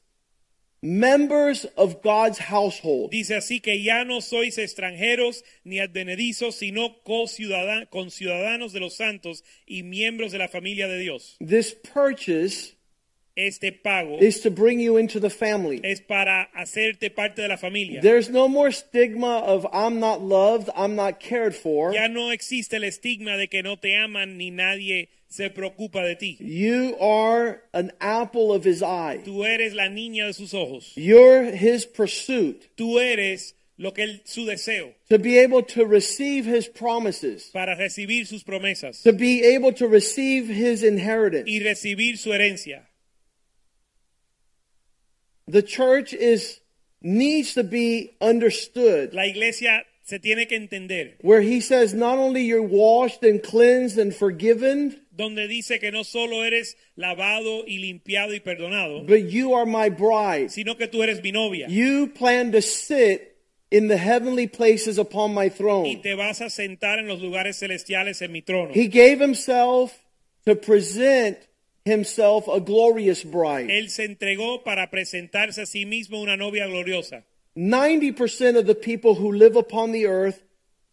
members 0.81 1.65
of 1.77 2.01
God's 2.01 2.39
household. 2.39 3.11
Dice 3.11 3.35
así 3.35 3.61
que 3.61 3.81
ya 3.81 4.03
no 4.03 4.21
sois 4.21 4.57
extranjeros 4.57 5.43
ni 5.63 5.79
advenedizos, 5.79 6.55
sino 6.55 7.03
de 8.73 8.79
los 8.79 8.95
santos 8.95 9.43
y 9.67 9.83
miembros 9.83 10.31
de 10.31 10.39
la 10.39 10.47
familia 10.47 10.87
de 10.87 10.97
Dios. 10.99 11.37
This 11.39 11.73
purchase 11.73 12.75
Este 13.33 13.71
pago 13.71 14.17
is 14.19 14.41
to 14.41 14.51
bring 14.51 14.79
you 14.79 14.97
into 14.97 15.19
the 15.19 15.29
family. 15.29 15.79
es 15.83 16.01
para 16.01 16.49
hacerte 16.53 17.09
parte 17.15 17.41
de 17.41 17.47
la 17.47 17.57
familia. 17.57 18.01
There's 18.01 18.29
no 18.29 18.49
more 18.49 18.71
stigma 18.71 19.39
of 19.39 19.65
I'm 19.71 19.99
not 19.99 20.21
loved, 20.21 20.69
I'm 20.75 20.95
not 20.95 21.19
cared 21.21 21.55
for. 21.55 21.93
Ya 21.93 22.07
no 22.07 22.31
existe 22.31 22.75
el 22.75 22.83
estigma 22.83 23.37
de 23.37 23.47
que 23.47 23.63
no 23.63 23.77
te 23.77 23.95
aman 23.95 24.37
ni 24.37 24.51
nadie 24.51 25.07
se 25.31 25.49
preocupa 25.49 26.03
de 26.03 26.15
ti. 26.15 26.37
You 26.39 26.97
are 26.99 27.61
an 27.73 27.91
apple 28.01 28.51
of 28.53 28.63
his 28.65 28.83
eye. 28.83 29.21
Tú 29.25 29.45
eres 29.45 29.73
la 29.73 29.85
niña 29.87 30.27
de 30.27 30.33
sus 30.33 30.53
ojos. 30.53 30.91
You're 30.95 31.45
his 31.45 31.85
pursuit. 31.85 32.69
Tú 32.77 32.99
eres 32.99 33.53
lo 33.77 33.91
que 33.93 34.03
él, 34.03 34.21
su 34.25 34.45
deseo 34.45 34.93
To 35.09 35.17
be 35.17 35.39
able 35.39 35.63
to 35.63 35.85
receive 35.85 36.45
his 36.45 36.67
promises, 36.67 37.49
para 37.51 37.75
recibir 37.75 38.27
sus 38.27 38.43
promesas 38.43 39.01
to 39.03 39.13
be 39.13 39.41
able 39.55 39.73
to 39.73 39.87
receive 39.87 40.47
his 40.49 40.83
inheritance. 40.83 41.49
y 41.49 41.59
recibir 41.61 42.17
su 42.17 42.29
herencia. 42.31 42.87
The 45.47 45.63
church 45.63 46.13
is 46.13 46.59
needs 47.01 47.53
to 47.55 47.63
be 47.63 48.11
understood. 48.21 49.13
La 49.13 49.23
iglesia 49.25 49.83
se 50.03 50.19
tiene 50.19 50.45
que 50.47 50.57
entender, 50.57 51.15
Where 51.21 51.41
he 51.41 51.59
says 51.61 51.93
not 51.93 52.17
only 52.17 52.43
you're 52.43 52.61
washed 52.61 53.23
and 53.23 53.41
cleansed 53.41 53.97
and 53.97 54.13
forgiven, 54.13 54.99
donde 55.21 55.47
dice 55.47 55.79
que 55.79 55.91
no 55.91 56.03
solo 56.03 56.43
eres 56.43 56.75
lavado 56.95 57.63
y 57.65 57.77
limpiado 57.77 58.33
y 58.33 58.39
perdonado, 58.39 59.03
but 59.05 59.29
you 59.29 59.55
are 59.55 59.65
my 59.65 59.89
bride. 59.89 60.49
sino 60.49 60.75
que 60.75 60.87
tú 60.87 61.01
eres 61.03 61.21
mi 61.23 61.31
novia 61.31 61.67
You 61.69 62.07
plan 62.13 62.51
to 62.51 62.61
sit 62.61 63.29
in 63.69 63.87
the 63.87 63.97
heavenly 63.97 64.47
places 64.47 64.97
upon 64.97 65.33
my 65.33 65.45
y 65.45 65.49
throne. 65.49 65.95
te 66.01 66.13
vas 66.15 66.41
a 66.41 66.49
sentar 66.49 66.99
en 66.99 67.07
los 67.07 67.21
lugares 67.21 67.57
celestiales 67.59 68.21
en 68.21 68.31
mi 68.31 68.41
trono. 68.41 68.73
He 68.73 68.87
gave 68.87 69.21
himself 69.21 69.93
to 70.45 70.55
present 70.55 71.37
himself 71.85 72.47
a 72.49 72.59
glorious 72.59 73.23
bride. 73.23 73.69
Él 73.71 73.89
se 73.89 74.03
entregó 74.03 74.63
para 74.63 74.89
presentarse 74.89 75.61
a 75.61 75.65
sí 75.65 75.85
mismo 75.85 76.19
una 76.21 76.35
novia 76.35 76.67
gloriosa. 76.67 77.23
90% 77.55 78.57
of 78.57 78.65
the 78.65 78.75
people 78.75 79.15
who 79.15 79.31
live 79.31 79.55
upon 79.57 79.91
the 79.91 80.05
earth 80.05 80.41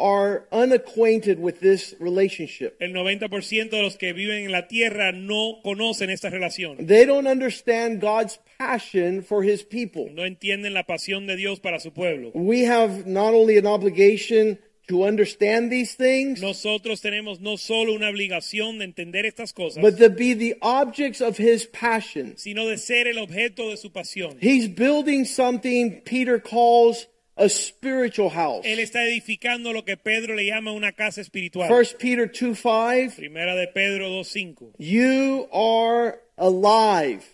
are 0.01 0.47
unacquainted 0.53 1.39
with 1.41 1.59
this 1.61 1.95
relationship. 1.99 2.77
El 2.81 2.93
90% 2.93 3.71
de 3.71 3.83
los 3.83 3.97
que 3.97 4.13
viven 4.13 4.45
en 4.45 4.53
la 4.53 4.69
tierra 4.69 5.11
no 5.13 5.61
conocen 5.65 6.11
esta 6.11 6.31
relación. 6.31 6.87
They 6.87 7.05
don't 7.05 7.27
understand 7.27 8.01
God's 8.01 8.39
passion 8.59 9.23
for 9.23 9.43
his 9.43 9.65
people. 9.65 10.09
No 10.13 10.25
entienden 10.25 10.73
la 10.75 10.85
pasión 10.85 11.27
de 11.27 11.37
Dios 11.37 11.59
para 11.61 11.81
su 11.81 11.93
pueblo. 11.93 12.31
We 12.35 12.65
have 12.67 13.07
not 13.07 13.35
only 13.35 13.59
an 13.59 13.67
obligation 13.67 14.59
to 14.87 15.05
understand 15.05 15.71
these 15.71 15.95
things, 15.97 16.41
Nosotros 16.41 17.03
tenemos 17.03 17.41
no 17.41 17.57
solo 17.59 17.93
una 17.93 18.09
obligación 18.09 18.79
de 18.79 18.85
entender 18.87 19.27
estas 19.27 19.53
cosas, 19.53 19.83
but 19.83 19.99
to 19.99 20.09
be 20.09 20.33
the 20.33 20.57
objects 20.63 21.21
of 21.21 21.39
his 21.39 21.67
passion. 21.67 22.35
sino 22.39 22.67
de 22.67 22.79
ser 22.79 23.07
el 23.07 23.19
objeto 23.19 23.69
de 23.69 23.77
su 23.77 23.91
pasión. 23.91 24.39
He's 24.41 24.69
building 24.69 25.25
something 25.25 26.01
Peter 26.05 26.41
calls 26.41 27.07
a 27.39 27.49
spiritual 27.49 28.31
house. 28.31 28.65
Él 28.65 28.81
está 28.81 29.05
edificando 29.05 29.73
lo 29.73 29.85
que 29.85 29.97
Pedro 29.97 30.35
le 30.35 30.45
llama 30.47 30.73
una 30.73 30.93
casa 30.93 31.21
espiritual. 31.21 31.71
1 31.71 31.99
Peter 31.99 32.27
2 32.27 32.59
5. 32.59 33.17
Primera 33.17 33.55
de 33.55 33.69
Pedro 33.69 34.09
2.5. 34.09 34.75
You 34.79 35.49
are 35.53 36.21
alive 36.37 37.25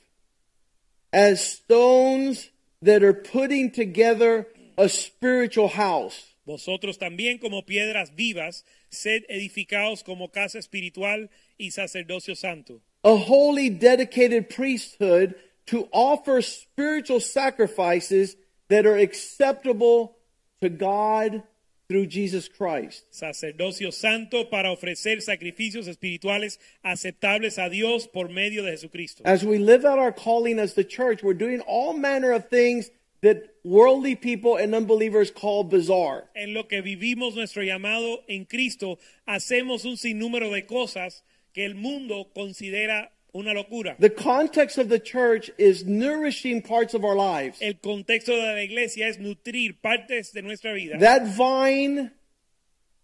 as 1.12 1.40
stones 1.40 2.50
that 2.82 3.02
are 3.02 3.14
putting 3.14 3.70
together 3.70 4.46
a 4.76 4.88
spiritual 4.88 5.68
house. 5.68 6.34
Vosotros 6.46 6.98
también 6.98 7.38
como 7.38 7.62
piedras 7.62 8.14
vivas, 8.14 8.64
sed 8.90 9.24
edificados 9.30 10.04
como 10.04 10.28
casa 10.28 10.58
espiritual 10.58 11.30
y 11.58 11.70
sacerdocio 11.70 12.36
santo. 12.36 12.82
a 13.04 13.16
holy 13.16 13.68
dedicated 13.68 14.48
priesthood 14.48 15.34
to 15.66 15.88
offer 15.92 16.40
spiritual 16.40 17.20
sacrifices 17.20 18.36
that 18.68 18.87
are 18.87 18.96
acceptable 18.96 20.16
to 20.61 20.68
God 20.68 21.42
through 21.88 22.07
Jesus 22.07 22.48
Christ. 22.48 23.05
Sacerdocio 23.11 23.92
santo 23.92 24.44
para 24.50 24.70
ofrecer 24.70 25.20
sacrificios 25.20 25.87
espirituales 25.87 26.59
aceptables 26.83 27.59
a 27.59 27.68
Dios 27.68 28.07
por 28.07 28.29
medio 28.29 28.62
de 28.62 28.72
Jesucristo. 28.72 29.22
As 29.24 29.44
we 29.44 29.59
live 29.59 29.85
out 29.85 29.98
our 29.98 30.12
calling 30.12 30.59
as 30.59 30.74
the 30.74 30.85
church, 30.85 31.22
we're 31.22 31.35
doing 31.35 31.61
all 31.61 31.92
manner 31.92 32.33
of 32.33 32.48
things 32.48 32.90
that 33.20 33.55
worldly 33.64 34.14
people 34.14 34.57
and 34.57 34.74
unbelievers 34.74 35.31
call 35.31 35.64
bizarre. 35.64 36.24
En 36.35 36.55
lo 36.55 36.64
que 36.64 36.83
vivimos 36.83 37.35
nuestro 37.35 37.62
llamado 37.62 38.22
en 38.29 38.44
Cristo, 38.44 38.98
hacemos 39.27 39.85
un 39.85 39.96
sinnúmero 39.96 40.50
de 40.50 40.66
cosas 40.66 41.22
que 41.53 41.64
el 41.64 41.74
mundo 41.74 42.31
considera 42.35 43.12
una 43.35 43.53
locura. 43.53 43.97
The 43.99 44.11
context 44.11 44.79
of 44.79 44.88
the 44.88 44.99
church 44.99 45.51
is 45.59 45.85
nourishing 45.85 46.62
parts 46.62 46.94
of 46.94 47.05
our 47.05 47.16
lives. 47.16 47.59
El 47.61 47.75
contexto 47.75 48.33
de 48.33 48.55
la 48.55 48.62
iglesia 48.62 49.09
es 49.09 49.18
nutrir 49.18 49.81
partes 49.83 50.33
de 50.33 50.42
nuestra 50.42 50.73
vida. 50.73 50.99
That 50.99 51.27
vine 51.27 52.12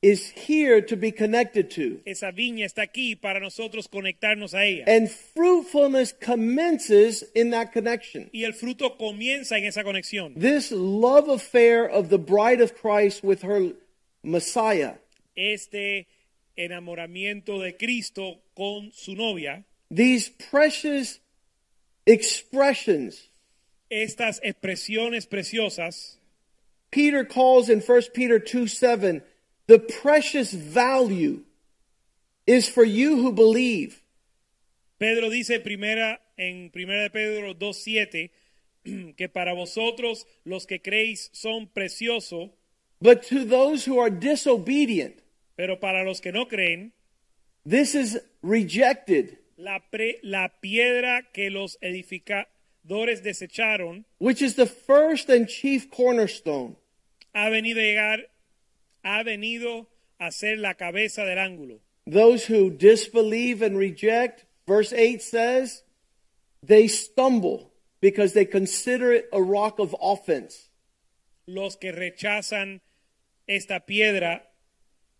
is 0.02 0.30
here 0.30 0.80
to 0.80 0.96
be 0.96 1.12
connected 1.12 1.70
to. 1.72 2.00
Esa 2.06 2.32
viña 2.32 2.64
está 2.64 2.82
aquí 2.82 3.20
para 3.20 3.40
nosotros 3.40 3.88
conectarnos 3.88 4.54
a 4.54 4.64
ella. 4.64 4.84
And 4.86 5.10
fruitfulness 5.10 6.12
commences 6.12 7.24
in 7.34 7.50
that 7.50 7.72
connection. 7.72 8.30
Y 8.32 8.44
el 8.44 8.52
fruto 8.52 8.96
comienza 8.96 9.58
en 9.58 9.64
esa 9.64 9.82
conexión. 9.82 10.34
This 10.34 10.72
love 10.72 11.28
affair 11.28 11.84
of 11.84 12.08
the 12.08 12.18
bride 12.18 12.62
of 12.62 12.74
Christ 12.74 13.22
with 13.22 13.42
her 13.42 13.74
Messiah, 14.22 14.98
Este 15.34 16.06
enamoramiento 16.56 17.58
de 17.58 17.76
Cristo 17.76 18.42
con 18.54 18.92
su 18.92 19.14
novia, 19.14 19.64
these 19.90 20.28
precious 20.28 21.18
expressions, 22.06 23.28
estas 23.90 24.40
expresiones 24.42 25.26
preciosas, 25.28 26.16
Peter 26.90 27.24
calls 27.24 27.68
in 27.68 27.80
1 27.80 28.02
Peter 28.14 28.38
2 28.38 28.66
7, 28.66 29.22
the 29.66 29.78
precious 29.78 30.52
value 30.52 31.42
is 32.46 32.68
for 32.68 32.84
you 32.84 33.16
who 33.16 33.32
believe. 33.32 34.02
Pedro 34.98 35.30
dice 35.30 35.60
primera, 35.60 36.18
en 36.36 36.70
primera 36.70 37.04
de 37.04 37.10
Pedro 37.10 37.54
2.7 37.54 38.30
que 39.16 39.28
para 39.28 39.54
vosotros 39.54 40.26
los 40.44 40.66
que 40.66 40.80
creéis 40.80 41.30
son 41.32 41.68
preciosos, 41.68 42.50
But 43.02 43.22
to 43.28 43.46
those 43.46 43.86
who 43.86 43.98
are 43.98 44.10
disobedient, 44.10 45.22
pero 45.56 45.80
para 45.80 46.04
los 46.04 46.20
que 46.20 46.32
no 46.32 46.46
creen, 46.46 46.92
this 47.64 47.94
is 47.94 48.18
rejected, 48.42 49.38
la, 49.60 49.80
pre- 49.90 50.18
la 50.22 50.48
piedra 50.60 51.30
que 51.32 51.50
los 51.50 51.78
edificadores 51.80 53.22
desecharon 53.22 54.04
which 54.18 54.40
is 54.42 54.54
the 54.56 54.66
first 54.66 55.28
and 55.28 55.48
chief 55.48 55.90
cornerstone. 55.90 56.76
ha 57.34 57.48
venido 57.50 57.78
a 57.78 57.84
llegar, 57.84 58.30
ha 59.04 59.22
venido 59.22 59.86
a 60.18 60.30
ser 60.32 60.58
la 60.58 60.74
cabeza 60.74 61.24
del 61.24 61.38
ángulo. 61.38 61.80
Those 62.06 62.46
who 62.46 62.70
disbelieve 62.70 63.62
and 63.62 63.76
reject, 63.78 64.44
verse 64.66 64.92
8 64.92 65.22
says, 65.22 65.84
they 66.62 66.88
stumble 66.88 67.70
because 68.00 68.32
they 68.32 68.44
consider 68.46 69.12
it 69.12 69.28
a 69.32 69.40
rock 69.40 69.78
of 69.78 69.94
offense. 70.00 70.70
Los 71.46 71.76
que 71.76 71.92
rechazan 71.92 72.80
esta 73.46 73.80
piedra 73.86 74.46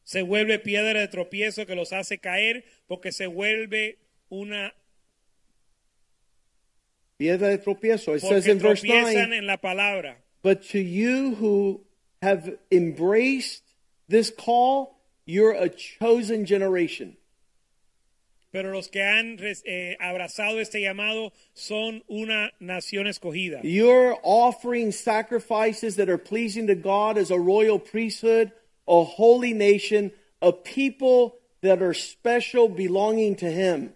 se 0.05 0.23
vuelve 0.23 0.59
piedra 0.59 1.01
de 1.01 1.09
tropiezo 1.09 1.67
que 1.67 1.75
los 1.77 1.93
hace 1.93 2.19
caer 2.19 2.65
porque 2.89 3.13
se 3.13 3.27
vuelve 3.27 3.99
una 4.33 4.73
Piedra 7.21 7.49
de 7.51 7.59
tropiezo. 7.59 8.17
It 8.17 8.23
says 8.23 8.47
in 8.47 8.59
verse 8.59 8.83
9, 8.83 9.33
en 9.35 9.47
la 9.47 9.59
palabra. 9.59 10.15
but 10.43 10.63
to 10.71 10.79
you 10.79 11.35
who 11.35 11.83
have 12.23 12.57
embraced 12.71 13.63
this 14.09 14.31
call, 14.31 14.97
you're 15.27 15.53
a 15.53 15.69
chosen 15.69 16.47
generation. 16.47 17.19
Pero 18.53 18.73
los 18.73 18.89
que 18.89 19.03
han 19.03 19.39
eh, 19.39 19.97
abrazado 20.01 20.61
este 20.61 20.81
llamado 20.81 21.33
son 21.53 22.03
una 22.09 22.53
nación 22.59 23.07
escogida. 23.07 23.61
You're 23.63 24.17
offering 24.23 24.91
sacrifices 24.91 25.97
that 25.97 26.09
are 26.09 26.19
pleasing 26.19 26.67
to 26.69 26.75
God 26.75 27.19
as 27.19 27.31
a 27.31 27.39
royal 27.39 27.79
priesthood, 27.79 28.51
a 28.89 29.05
holy 29.05 29.53
nation, 29.53 30.11
a 30.41 30.53
people 30.53 31.37
that 31.61 31.83
are 31.83 31.93
special 31.93 32.69
belonging 32.69 33.37
to 33.37 33.51
Him. 33.51 33.93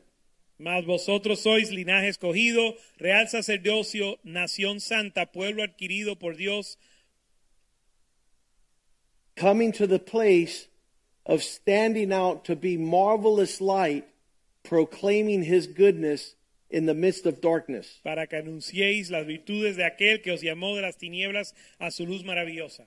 Mas 0.58 0.84
vosotros 0.84 1.40
sois 1.40 1.70
linaje 1.70 2.08
escogido, 2.08 2.76
real 2.98 3.26
sacerdocio, 3.28 4.18
nación 4.24 4.80
santa, 4.80 5.26
pueblo 5.26 5.62
adquirido 5.62 6.16
por 6.16 6.36
Dios, 6.36 6.78
coming 9.36 9.72
to 9.72 9.86
the 9.86 9.98
place 9.98 10.68
of 11.26 11.42
standing 11.42 12.12
out 12.12 12.44
to 12.44 12.54
be 12.54 12.76
marvelous 12.76 13.60
light, 13.60 14.04
proclaiming 14.62 15.42
his 15.42 15.66
goodness 15.66 16.36
in 16.70 16.86
the 16.86 16.94
midst 16.94 17.26
of 17.26 17.40
darkness. 17.40 18.00
para 18.04 18.26
que 18.26 18.38
anunciéis 18.38 19.10
las 19.10 19.26
virtudes 19.26 19.76
de 19.76 19.84
aquel 19.84 20.22
que 20.22 20.30
os 20.32 20.40
llamó 20.40 20.76
de 20.76 20.82
las 20.82 20.96
tinieblas 20.96 21.54
a 21.80 21.90
su 21.90 22.06
luz 22.06 22.22
maravillosa. 22.24 22.86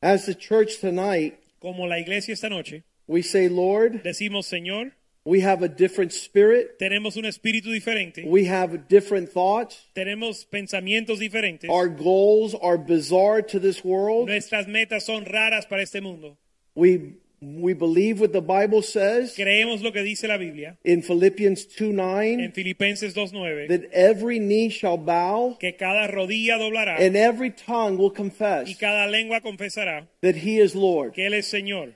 As 0.00 0.26
the 0.26 0.34
church 0.34 0.78
tonight, 0.80 1.34
Como 1.60 1.86
la 1.88 1.98
iglesia 1.98 2.32
esta 2.34 2.48
noche, 2.48 2.84
we 3.08 3.20
say, 3.20 3.48
Lord, 3.48 4.02
decimos, 4.04 4.46
Señor, 4.46 4.92
we 5.28 5.40
have 5.40 5.62
a 5.62 5.68
different 5.68 6.12
spirit, 6.12 6.78
tenemos 6.78 7.16
un 7.16 7.24
espíritu 7.24 7.70
diferente, 7.70 8.24
we 8.26 8.46
have 8.46 8.88
different 8.88 9.28
thoughts, 9.28 9.86
tenemos 9.94 10.46
pensamientos 10.50 11.18
diferentes, 11.18 11.68
our 11.68 11.88
goals 11.88 12.54
are 12.54 12.78
bizarre 12.78 13.42
to 13.42 13.58
this 13.60 13.84
world. 13.84 14.26
nuestras 14.26 14.66
metas 14.66 15.04
son 15.04 15.26
raras 15.26 15.66
para 15.68 15.82
este 15.82 16.00
mundo. 16.00 16.38
We 16.74 17.16
we 17.40 17.72
believe 17.72 18.20
what 18.20 18.32
the 18.32 18.40
Bible 18.40 18.82
says 18.82 19.34
Creemos 19.36 19.80
lo 19.80 19.92
que 19.92 20.02
dice 20.02 20.26
la 20.26 20.38
Biblia 20.38 20.76
in 20.84 21.02
Philippians 21.02 21.66
2 21.66 21.92
en 22.40 22.52
Filipenses 22.52 23.14
2.9, 23.14 23.68
that 23.68 23.84
every 23.92 24.38
knee 24.38 24.68
shall 24.68 24.96
bow 24.96 25.56
que 25.60 25.72
cada 25.76 26.12
rodilla 26.12 26.58
doblará 26.58 26.98
and 26.98 27.16
every 27.16 27.50
tongue 27.50 27.96
will 27.96 28.10
confess 28.10 28.68
y 28.68 28.74
cada 28.74 29.06
lengua 29.06 29.40
confesará 29.40 30.06
that 30.20 30.36
he 30.36 30.58
is 30.58 30.74
Lord. 30.74 31.12
que 31.12 31.26
Él 31.26 31.34
es 31.34 31.46
Señor. 31.46 31.94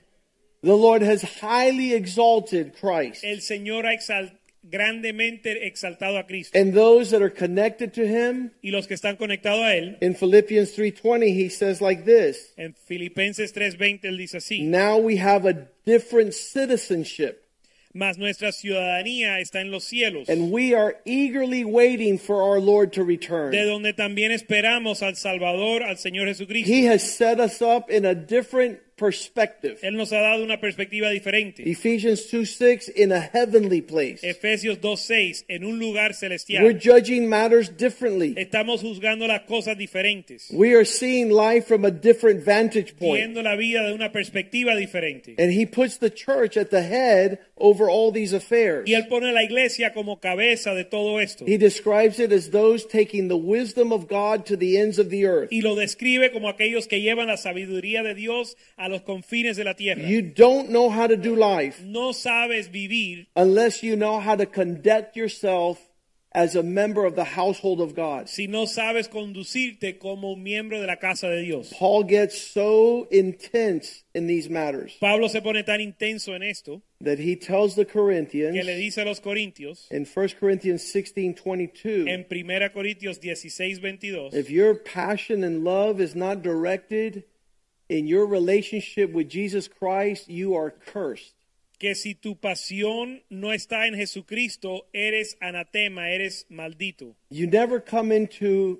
The 0.63 0.75
Lord 0.75 1.01
has 1.01 1.21
highly 1.41 1.93
exalted 1.93 2.73
Christ. 2.79 3.23
El 3.23 3.41
Señor 3.41 3.85
ha 3.85 3.93
exal- 3.93 4.31
grandemente 4.63 5.67
exaltado 5.67 6.17
a 6.17 6.25
Cristo. 6.25 6.57
And 6.57 6.73
those 6.73 7.11
that 7.11 7.21
are 7.21 7.29
connected 7.29 7.93
to 7.95 8.07
him, 8.07 8.51
Y 8.63 8.71
los 8.71 8.87
que 8.87 8.95
están 8.95 9.17
conectados 9.17 9.61
a 9.61 9.75
Él, 9.75 9.97
in 10.01 10.15
Philippians 10.15 10.73
3:20 10.75 11.35
he 11.35 11.49
says 11.49 11.81
like 11.81 12.05
this, 12.05 12.53
en 12.57 12.73
Filipenses 12.73 13.51
3.20 13.53 14.05
Él 14.05 14.17
dice 14.17 14.37
así, 14.37 14.61
now 14.63 14.97
we 14.97 15.17
have 15.17 15.45
a 15.45 15.67
different 15.85 16.33
citizenship 16.33 17.41
mas 17.95 18.17
nuestra 18.17 18.51
ciudadanía 18.51 19.39
está 19.39 19.61
en 19.61 19.69
los 19.69 19.83
cielos, 19.83 20.27
and 20.27 20.51
we 20.51 20.73
are 20.73 20.97
eagerly 21.05 21.63
waiting 21.63 22.17
for 22.17 22.41
our 22.41 22.59
Lord 22.59 22.91
to 22.93 23.03
return. 23.03 23.51
de 23.51 23.65
donde 23.65 23.93
también 23.93 24.31
esperamos 24.31 25.03
al 25.03 25.15
Salvador, 25.15 25.83
al 25.83 25.97
Señor 25.97 26.27
Jesucristo. 26.27 26.71
He 26.71 26.87
has 26.87 27.03
set 27.03 27.39
us 27.39 27.61
up 27.61 27.91
in 27.91 28.05
a 28.05 28.15
different 28.15 28.79
perspective. 28.95 29.77
Él 29.81 29.95
nos 29.95 30.11
ha 30.13 30.21
dado 30.21 30.43
una 30.43 30.59
perspectiva 30.59 31.09
diferente. 31.09 31.63
Ephesians 31.69 32.29
2:6 32.31 32.91
in 32.95 33.11
a 33.11 33.21
heavenly 33.33 33.81
place. 33.81 34.23
Efesios 34.23 34.79
2.6, 34.79 35.45
en 35.47 35.65
un 35.65 35.79
lugar 35.79 36.13
We're 36.49 36.73
judging 36.73 37.27
matters 37.27 37.69
differently. 37.69 38.33
Estamos 38.37 38.81
juzgando 38.81 39.27
las 39.27 39.41
cosas 39.41 39.77
diferentes, 39.77 40.49
We 40.51 40.73
are 40.75 40.85
seeing 40.85 41.29
life 41.29 41.67
from 41.67 41.85
a 41.85 41.91
different 41.91 42.43
vantage 42.43 42.95
point. 42.97 43.17
viendo 43.17 43.41
la 43.41 43.55
vida 43.55 43.83
de 43.83 43.93
una 43.93 44.11
perspectiva 44.11 44.75
diferente. 44.75 45.35
And 45.37 45.51
he 45.51 45.65
puts 45.65 45.97
the 45.97 46.09
church 46.09 46.57
at 46.57 46.69
the 46.69 46.81
head 46.81 47.39
over 47.57 47.89
all 47.89 48.11
these 48.11 48.33
affairs. 48.33 48.83
Y 48.87 48.93
Él 48.93 49.07
pone 49.07 49.31
la 49.31 49.43
iglesia 49.43 49.93
como 49.93 50.19
cabeza 50.19 50.73
de 50.73 50.83
todo 50.83 51.19
esto. 51.19 51.45
He 51.47 51.57
describes 51.57 52.19
it 52.19 52.31
as 52.31 52.51
those 52.51 52.85
taking 52.85 53.27
the 53.27 53.37
wisdom 53.37 53.91
of 53.91 54.07
God 54.07 54.45
to 54.45 54.57
the 54.57 54.77
ends 54.77 54.99
of 54.99 55.09
the 55.09 55.25
earth. 55.25 55.51
Y 55.51 55.61
lo 55.61 55.75
describe 55.75 56.31
como 56.31 56.49
aquellos 56.49 56.87
que 56.87 57.01
llevan 57.01 57.27
la 57.27 57.37
sabiduría 57.37 58.03
de 58.03 58.15
Dios 58.15 58.57
a 58.77 58.82
los 58.87 59.01
confines 59.01 59.57
de 59.57 59.63
la 59.63 59.73
tierra. 59.73 60.01
You 60.01 60.21
don't 60.21 60.69
know 60.69 60.89
how 60.89 61.07
to 61.07 61.17
do 61.17 61.35
life 61.35 61.81
No 61.83 62.13
sabes 62.13 62.69
vivir 62.69 63.27
unless 63.35 63.83
you 63.83 63.95
know 63.95 64.19
how 64.19 64.35
to 64.35 64.45
conduct 64.45 65.15
yourself 65.15 65.79
as 66.35 66.55
a 66.55 66.63
member 66.63 67.05
of 67.05 67.15
the 67.15 67.23
household 67.23 67.79
of 67.79 67.95
God. 67.95 68.27
si 68.27 68.47
no 68.47 68.65
sabes 68.65 69.07
conducirte 69.07 69.99
como 69.99 70.33
un 70.33 70.43
miembro 70.43 70.81
de 70.81 70.87
la 70.87 70.95
casa 70.95 71.27
de 71.27 71.41
Dios. 71.41 71.71
Paul 71.77 72.03
gets 72.03 72.39
so 72.39 73.07
intense 73.11 74.03
in 74.15 74.27
these 74.27 74.49
matters 74.49 74.97
Pablo 74.99 75.27
se 75.27 75.41
pone 75.41 75.63
tan 75.63 75.79
intenso 75.79 76.35
en 76.35 76.43
esto 76.43 76.81
that 76.99 77.19
he 77.19 77.35
tells 77.35 77.75
the 77.75 77.85
que 77.85 78.01
le 78.01 78.23
Corinthians 78.23 78.77
dice 78.77 78.97
a 78.99 79.05
los 79.05 79.19
corintios 79.19 79.91
in 79.91 80.05
1 80.05 80.29
Corinthians 80.39 80.83
16 80.83 81.35
22 81.35 82.07
en 82.07 82.25
1 82.29 82.69
Corintios 82.73 83.19
16, 83.19 83.79
22 83.79 84.33
if 84.33 84.49
your 84.49 84.73
passion 84.73 85.43
and 85.43 85.63
love 85.63 86.01
is 86.01 86.15
not 86.15 86.41
directed 86.41 87.23
in 87.89 88.07
your 88.07 88.25
relationship 88.25 89.11
with 89.11 89.29
Jesus 89.29 89.67
Christ, 89.67 90.29
you 90.29 90.55
are 90.55 90.71
cursed. 90.71 91.33
que 91.79 91.95
si 91.95 92.15
tu 92.15 92.35
pasión 92.35 93.23
no 93.29 93.51
está 93.51 93.87
en 93.87 93.95
Jesucristo, 93.95 94.87
eres 94.93 95.35
anatema, 95.41 96.09
eres 96.11 96.45
maldito. 96.49 97.15
You 97.29 97.45
never 97.47 97.81
come 97.81 98.13
into 98.13 98.79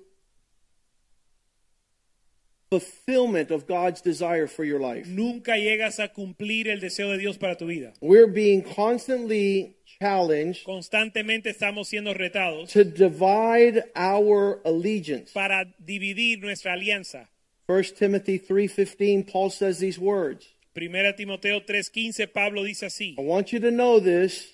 fulfillment 2.69 3.51
of 3.51 3.67
God's 3.67 4.01
desire 4.01 4.47
for 4.47 4.63
your 4.63 4.79
life. 4.79 5.07
Nunca 5.07 5.57
llegas 5.57 5.99
a 5.99 6.07
cumplir 6.07 6.67
el 6.69 6.79
deseo 6.79 7.09
de 7.11 7.17
Dios 7.19 7.37
para 7.37 7.55
tu 7.55 7.67
vida. 7.67 7.93
We're 8.01 8.25
being 8.31 8.63
constantly 8.63 9.75
challenged 9.99 10.63
Constantemente 10.63 11.49
estamos 11.49 11.89
siendo 11.89 12.13
retados 12.15 12.71
to 12.71 12.83
divide 12.83 13.83
our 13.95 14.61
allegiance. 14.65 15.31
para 15.33 15.65
dividir 15.77 16.39
nuestra 16.39 16.73
alianza. 16.73 17.29
1 17.67 17.95
Timothy 17.95 18.38
3:15 18.38 19.23
Paul 19.23 19.49
says 19.49 19.80
these 19.80 19.97
words. 19.97 20.47
Primera 20.76 21.15
Timoteo 21.15 21.62
3:15 21.62 22.28
Pablo 22.34 22.63
dice 22.63 22.86
así: 22.88 23.15
I 23.17 23.21
want 23.21 23.54
you 23.54 23.60
to 23.60 23.71
know 23.71 23.99
this. 23.99 24.54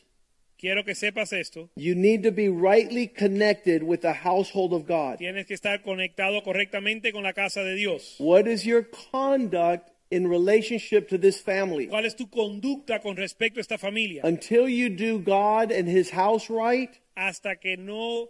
Quiero 0.60 0.84
que 0.84 0.94
sepas 0.94 1.32
esto. 1.32 1.70
You 1.76 1.96
need 1.96 2.22
to 2.24 2.32
be 2.32 2.50
rightly 2.50 3.08
connected 3.08 3.82
with 3.82 4.02
the 4.02 4.12
household 4.12 4.74
of 4.74 4.86
God. 4.86 5.18
Tienes 5.18 5.46
que 5.46 5.56
estar 5.56 5.82
conectado 5.82 6.44
correctamente 6.44 7.14
con 7.14 7.24
la 7.24 7.32
casa 7.32 7.64
de 7.64 7.76
Dios. 7.76 8.16
What 8.20 8.46
is 8.46 8.66
your 8.66 8.84
conduct 8.84 9.90
in 10.12 10.28
relationship 10.28 11.08
to 11.10 11.18
this 11.18 11.40
family? 11.40 11.88
¿Cuál 11.88 12.06
es 12.06 12.16
tu 12.16 12.30
conducta 12.30 13.00
con 13.00 13.16
respecto 13.16 13.60
a 13.60 13.62
esta 13.62 13.78
familia? 13.78 14.22
Until 14.26 14.68
you 14.68 14.90
do 14.90 15.20
God 15.20 15.72
and 15.72 15.88
his 15.88 16.12
house 16.12 16.50
right, 16.50 16.92
Hasta 17.16 17.56
que 17.56 17.78
no 17.78 18.30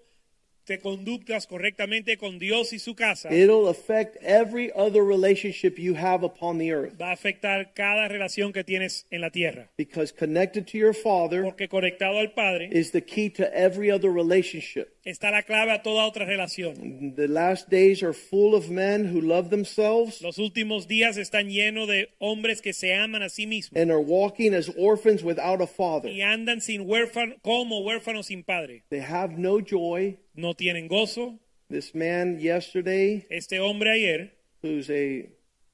te 0.70 0.78
conductas 0.78 1.48
correctamente 1.48 2.16
con 2.18 2.38
Dios 2.38 2.74
y 2.74 2.80
su 2.80 2.94
casa, 2.94 3.34
it'll 3.34 3.68
affect 3.70 4.18
every 4.22 4.72
other 4.76 5.04
relationship 5.04 5.80
you 5.80 5.96
have 5.96 6.24
upon 6.24 6.60
the 6.60 6.72
earth. 6.72 6.94
va 7.02 7.10
a 7.10 7.14
afectar 7.14 7.74
cada 7.74 8.08
relación 8.08 8.54
que 8.54 8.64
tienes 8.64 9.08
en 9.10 9.22
la 9.22 9.32
tierra. 9.32 9.72
Because 9.78 10.14
connected 10.14 10.68
to 10.68 10.78
your 10.78 10.94
Father 10.94 11.42
Porque 11.42 11.68
conectado 11.68 12.20
al 12.20 12.34
Padre 12.34 12.70
is 12.72 12.92
the 12.92 13.02
key 13.02 13.32
to 13.32 13.52
every 13.52 13.90
other 13.90 14.12
relationship. 14.12 14.99
Está 15.10 15.32
la 15.32 15.44
clave 15.44 15.72
a 15.72 15.82
toda 15.82 16.06
otra 16.06 16.26
relación. 16.26 17.14
The 17.16 17.28
last 17.28 17.70
days 17.70 18.02
are 18.04 18.14
full 18.14 18.56
of 18.56 18.70
men 18.70 19.06
who 19.14 19.22
love 19.22 19.50
themselves 19.50 20.22
Los 20.22 20.38
últimos 20.38 20.88
días 20.88 21.18
están 21.18 21.50
llenos 21.50 21.88
de 21.88 22.10
hombres 22.20 22.62
que 22.62 22.74
se 22.74 22.94
aman 22.96 23.22
a 23.24 23.30
sí 23.30 23.46
mismos 23.48 23.80
and 23.80 23.92
are 23.92 24.00
walking 24.02 24.54
as 24.54 24.70
orphans 24.78 25.24
without 25.24 25.62
a 25.62 25.68
father. 25.68 26.10
y 26.10 26.22
andan 26.22 26.62
sin 26.62 26.82
huérfano, 26.88 27.36
como 27.42 27.82
huérfanos 27.82 28.28
sin 28.28 28.44
padre. 28.44 28.84
They 28.90 29.02
have 29.02 29.38
no 29.38 29.60
joy. 29.62 30.18
No 30.36 30.54
tienen 30.54 30.88
gozo. 30.88 31.40
This 31.70 31.94
man 31.94 32.40
yesterday, 32.40 33.26
Este 33.30 33.60
hombre 33.60 33.92
ayer, 33.92 34.32
who's 34.64 34.90
a 34.90 35.30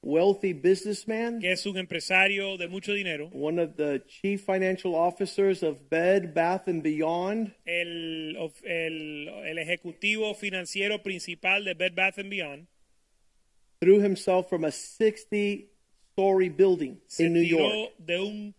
wealthy 0.06 0.52
businessman, 0.52 1.40
que 1.40 1.50
es 1.52 1.66
un 1.66 1.76
empresario 1.76 2.56
de 2.56 2.68
mucho 2.68 2.92
dinero, 2.92 3.28
one 3.32 3.58
of 3.58 3.76
the 3.76 4.02
chief 4.08 4.42
financial 4.42 4.94
officers 4.94 5.62
of 5.62 5.90
Bed, 5.90 6.32
Bath 6.32 6.68
and 6.68 6.82
Beyond, 6.82 7.52
el, 7.66 8.36
el, 8.64 9.28
el 9.44 9.58
ejecutivo 9.58 10.34
financiero 10.34 11.02
principal 11.02 11.64
de 11.64 11.74
Bed 11.74 11.94
Bath 11.94 12.18
and 12.18 12.30
Beyond, 12.30 12.66
threw 13.80 14.00
himself 14.00 14.48
from 14.48 14.64
a 14.64 14.70
60 14.70 15.66
story 16.12 16.48
building 16.48 16.98
se 17.08 17.26
in 17.26 17.32
New 17.32 17.42
York. 17.42 17.92
de 17.98 18.20
un 18.20 18.54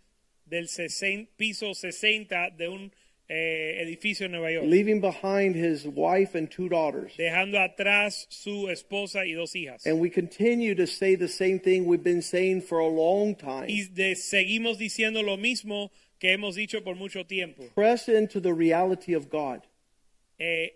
del 0.46 0.68
60 0.68 1.32
piso 1.38 1.74
60 1.74 2.52
de 2.58 2.68
un 2.68 2.92
eh, 3.30 3.82
edificio 3.82 4.26
en 4.26 4.32
Nueva 4.32 4.52
York, 4.52 4.66
leaving 4.68 5.02
behind 5.02 5.56
his 5.56 5.86
wife 5.86 6.38
and 6.38 6.50
two 6.50 6.70
daughters. 6.70 7.14
dejando 7.18 7.60
atrás 7.60 8.26
su 8.30 8.70
esposa 8.70 9.26
y 9.26 9.34
dos 9.34 9.54
hijas. 9.56 9.86
And 9.86 10.00
we 10.00 10.10
continue 10.10 10.74
to 10.76 10.88
say 10.88 11.16
the 11.16 11.28
same 11.28 11.60
thing 11.60 11.86
we've 11.86 12.04
been 12.04 12.22
saying 12.22 12.62
for 12.62 12.80
a 12.80 12.88
long 12.88 13.36
time. 13.36 13.68
Y 13.68 13.84
de- 13.94 14.16
seguimos 14.16 14.78
diciendo 14.78 15.24
lo 15.24 15.36
mismo 15.38 15.92
que 16.20 16.32
hemos 16.32 16.56
dicho 16.56 16.84
por 16.84 16.96
mucho 16.96 17.26
tiempo. 17.26 17.64
Press 17.76 18.08
into 18.08 18.40
the 18.40 18.54
reality 18.54 19.14
of 19.14 19.30
God. 19.30 19.62
Eh, 20.40 20.70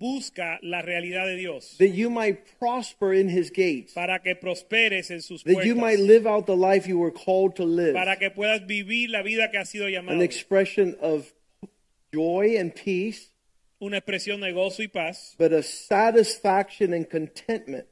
busca 0.00 0.58
la 0.62 0.80
realidad 0.82 1.26
de 1.26 1.36
Dios 1.36 1.76
that 1.78 1.90
you 1.90 2.08
might 2.10 2.38
prosper 2.58 3.12
in 3.12 3.28
his 3.28 3.50
gates, 3.50 3.92
para 3.92 4.18
que 4.20 4.34
prosperes 4.34 5.10
en 5.10 5.20
sus 5.20 5.44
that 5.44 5.64
you 5.64 5.74
might 5.74 6.00
live 6.00 6.26
out 6.26 6.46
the 6.46 6.56
life 6.56 6.88
you 6.88 6.98
were 6.98 7.12
called 7.12 7.54
to 7.54 7.64
live. 7.64 7.92
para 7.92 8.16
que 8.16 8.30
puedas 8.30 8.66
vivir 8.66 9.10
la 9.10 9.22
vida 9.22 9.50
que 9.50 9.58
ha 9.58 9.64
sido 9.64 9.88
llamado. 9.88 10.14
An 10.16 10.22
expression 10.22 10.96
of 11.00 11.30
joy 12.12 12.56
and 12.58 12.74
peace, 12.74 13.28
una 13.80 13.98
expresión 14.00 14.40
de 14.40 14.52
gozo 14.52 14.82
y 14.82 14.88
paz 14.88 15.34
but 15.38 15.52
of 15.52 15.64
satisfaction 15.64 16.92
and 16.94 17.08
contentment, 17.08 17.86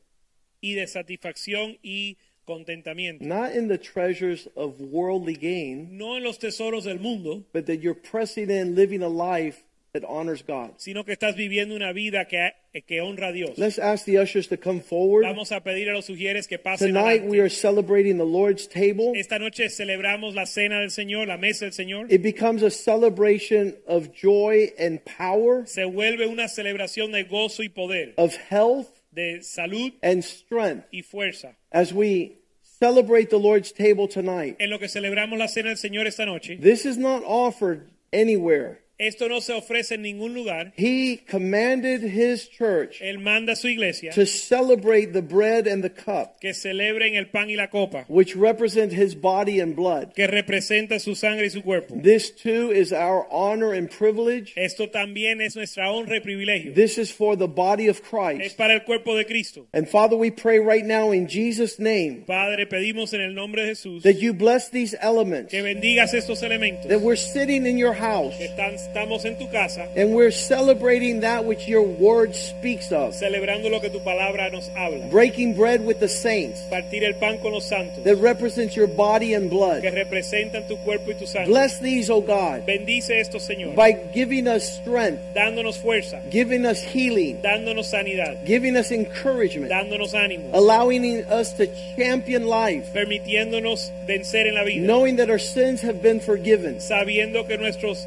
y 0.63 0.75
de 0.75 0.87
satisfacción 0.87 1.79
y 1.85 2.17
contentamiento. 2.47 3.21
not 3.21 3.53
in 3.53 3.69
the 3.69 3.79
treasures 3.79 4.49
of 4.57 4.81
worldly 4.81 5.35
gain, 5.35 5.97
No 5.97 6.17
en 6.17 6.25
los 6.25 6.39
tesoros 6.39 6.85
del 6.85 6.99
mundo, 6.99 7.45
but 7.53 7.67
that 7.67 7.81
you're 7.83 7.95
pressing 7.95 8.51
in, 8.51 8.75
living 8.75 9.03
a 9.03 9.09
life 9.09 9.63
that 9.93 10.03
honors 10.07 10.43
God. 10.47 10.73
sino 10.77 11.05
que 11.05 11.13
estás 11.13 11.35
viviendo 11.37 11.75
una 11.75 11.93
vida 11.93 12.27
que, 12.27 12.53
que 12.87 13.01
honra 13.01 13.29
a 13.29 13.33
Dios. 13.33 13.57
Let's 13.59 13.79
ask 13.79 14.05
the 14.05 14.19
ushers 14.19 14.49
to 14.49 14.57
come 14.59 14.81
forward. 14.81 15.23
Vamos 15.25 15.51
a 15.51 15.61
pedir 15.63 15.89
a 15.89 15.93
los 15.95 16.07
sugieres 16.07 16.47
que 16.47 16.59
pasen 16.59 16.89
Tonight 16.95 17.21
adelante. 17.23 17.29
we 17.31 17.41
are 17.41 17.49
celebrating 17.51 18.19
the 18.19 18.25
Lord's 18.27 18.69
table. 18.69 19.13
Esta 19.17 19.39
noche 19.39 19.69
celebramos 19.71 20.35
la 20.35 20.45
cena 20.47 20.81
del 20.81 20.91
Señor, 20.91 21.27
la 21.27 21.39
mesa 21.39 21.65
del 21.65 21.73
Señor. 21.73 22.13
It 22.13 22.23
becomes 22.23 22.63
a 22.63 22.71
celebration 22.71 23.77
of 23.87 24.11
joy 24.13 24.73
and 24.79 25.01
power, 25.05 25.67
Se 25.67 25.85
vuelve 25.85 26.27
una 26.27 26.49
celebración 26.49 27.13
de 27.13 27.25
gozo 27.25 27.63
y 27.63 27.69
poder, 27.69 28.15
of 28.17 28.37
health 28.51 28.89
de 29.11 29.43
salud 29.43 29.93
and 30.03 30.23
strength 30.23 30.85
y 30.93 31.03
fuerza. 31.03 31.57
as 31.73 31.93
we 31.93 32.37
celebrate 32.79 33.31
the 33.31 33.39
Lord's 33.39 33.73
table 33.73 34.07
tonight. 34.07 34.55
En 34.61 34.71
lo 34.71 34.79
que 34.79 34.87
celebramos 34.89 35.39
la 35.39 35.49
cena 35.49 35.71
del 35.71 35.79
Señor 35.79 36.07
esta 36.07 36.27
noche, 36.27 36.57
This 36.61 36.85
is 36.85 36.99
not 36.99 37.23
offered 37.27 37.89
anywhere. 38.13 38.81
Esto 38.99 39.29
no 39.29 39.41
se 39.41 39.53
ofrece 39.53 39.95
en 39.95 40.03
ningún 40.03 40.35
lugar. 40.35 40.73
He 40.77 41.19
commanded 41.29 42.03
his 42.03 42.49
church 42.49 43.01
Él 43.01 43.19
manda 43.19 43.53
a 43.53 43.57
su 43.57 43.69
iglesia 43.69 44.13
to 44.13 44.27
celebrate 44.27 45.13
the 45.13 45.23
bread 45.23 45.67
and 45.67 45.83
the 45.83 45.91
cup, 45.91 46.41
que 46.41 46.53
celebren 46.53 47.15
el 47.17 47.27
pan 47.27 47.49
y 47.49 47.55
la 47.57 47.69
copa, 47.69 48.05
which 48.09 48.35
represent 48.37 48.93
his 48.93 49.15
body 49.15 49.61
and 49.61 49.77
blood. 49.77 50.13
que 50.15 50.27
representa 50.27 50.99
su 51.01 51.15
sangre 51.15 51.47
y 51.47 51.51
su 51.51 51.63
cuerpo. 51.63 51.95
This 52.03 52.31
too 52.31 52.73
is 52.73 52.93
our 52.93 53.27
honor 53.31 53.73
and 53.73 53.91
privilege. 53.91 54.53
Esto 54.57 54.89
también 54.89 55.41
es 55.41 55.55
nuestra 55.57 55.91
honra 55.93 56.17
y 56.17 56.21
privilegio. 56.21 56.75
This 56.75 56.99
is 56.99 57.11
for 57.11 57.37
the 57.37 57.47
body 57.49 57.89
of 57.89 58.01
Es 58.01 58.09
Christ. 58.09 58.57
para 58.57 58.75
el 58.75 58.85
cuerpo 58.85 59.17
de 59.17 59.25
Cristo. 59.25 59.67
And 59.73 59.89
Father, 59.89 60.17
we 60.17 60.31
pray 60.31 60.59
right 60.59 60.85
now 60.85 61.13
in 61.13 61.29
Jesus' 61.29 61.79
name 61.79 62.25
Padre, 62.27 62.67
pedimos 62.67 63.13
en 63.15 63.21
el 63.21 63.33
nombre 63.35 63.63
de 63.63 63.69
Jesús 63.75 64.03
that 64.03 64.17
you 64.21 64.33
bless 64.33 64.71
these 64.71 64.95
elements, 65.01 65.51
que 65.51 65.63
bendigas 65.63 66.15
estos 66.15 66.43
elementos. 66.43 66.89
that 66.89 67.01
we're 67.01 67.17
sitting 67.17 67.67
in 67.67 67.79
your 67.79 67.93
house 67.95 68.35
que 68.37 68.47
están- 68.47 68.77
estamos 68.89 69.25
en 69.25 69.37
tu 69.37 69.47
casa 69.49 69.87
and 69.97 70.15
we're 70.15 70.31
celebrating 70.31 71.21
that 71.21 71.45
which 71.45 71.69
your 71.69 71.83
word 71.83 72.35
speaks 72.35 72.91
of. 72.93 73.15
celebrando 73.15 73.71
lo 73.71 73.81
que 73.81 73.91
tu 73.91 74.01
palabra 74.01 74.51
nos 74.51 74.69
habla. 74.75 75.07
Breaking 75.11 75.55
bread 75.55 75.85
with 75.85 76.01
the 76.01 76.09
saints 76.09 76.63
Partir 76.71 77.05
el 77.05 77.15
pan 77.15 77.39
con 77.39 77.53
los 77.53 77.67
santos 77.67 78.03
that 78.05 78.17
represents 78.17 78.75
your 78.77 78.87
body 78.87 79.35
and 79.35 79.51
que 79.51 79.57
blood. 79.57 79.83
representan 79.83 80.67
tu 80.67 80.77
cuerpo 80.79 81.11
y 81.11 81.15
tu 81.15 81.27
sangre. 81.27 81.49
Bless 81.49 81.79
these, 81.81 82.11
oh 82.11 82.21
God, 82.21 82.67
Bendice 82.67 83.11
esto, 83.21 83.39
Señor, 83.39 83.75
by 83.75 83.93
giving 84.13 84.49
us 84.49 84.65
strength, 84.81 85.21
dándonos 85.35 85.79
fuerza, 85.79 86.21
giving 86.31 86.65
us 86.67 86.83
healing, 86.83 87.41
dándonos 87.43 87.87
sanidad, 87.87 88.45
giving 88.45 88.77
us 88.77 88.91
encouragement, 88.91 89.71
dándonos 89.71 90.15
ánimo, 90.15 90.51
allowing 90.53 91.25
us 91.31 91.53
to 91.55 91.67
champion 91.97 92.47
life, 92.47 92.93
permitiéndonos 92.93 93.91
vencer 94.07 94.47
en 94.47 94.55
la 94.55 94.65
vida, 94.65 94.87
knowing 94.87 95.17
that 95.17 95.31
our 95.31 95.39
sins 95.39 95.83
have 95.83 96.03
been 96.03 96.21
forgiven 96.21 96.77
sabiendo 96.81 97.47
que 97.47 97.57
nuestros 97.59 98.07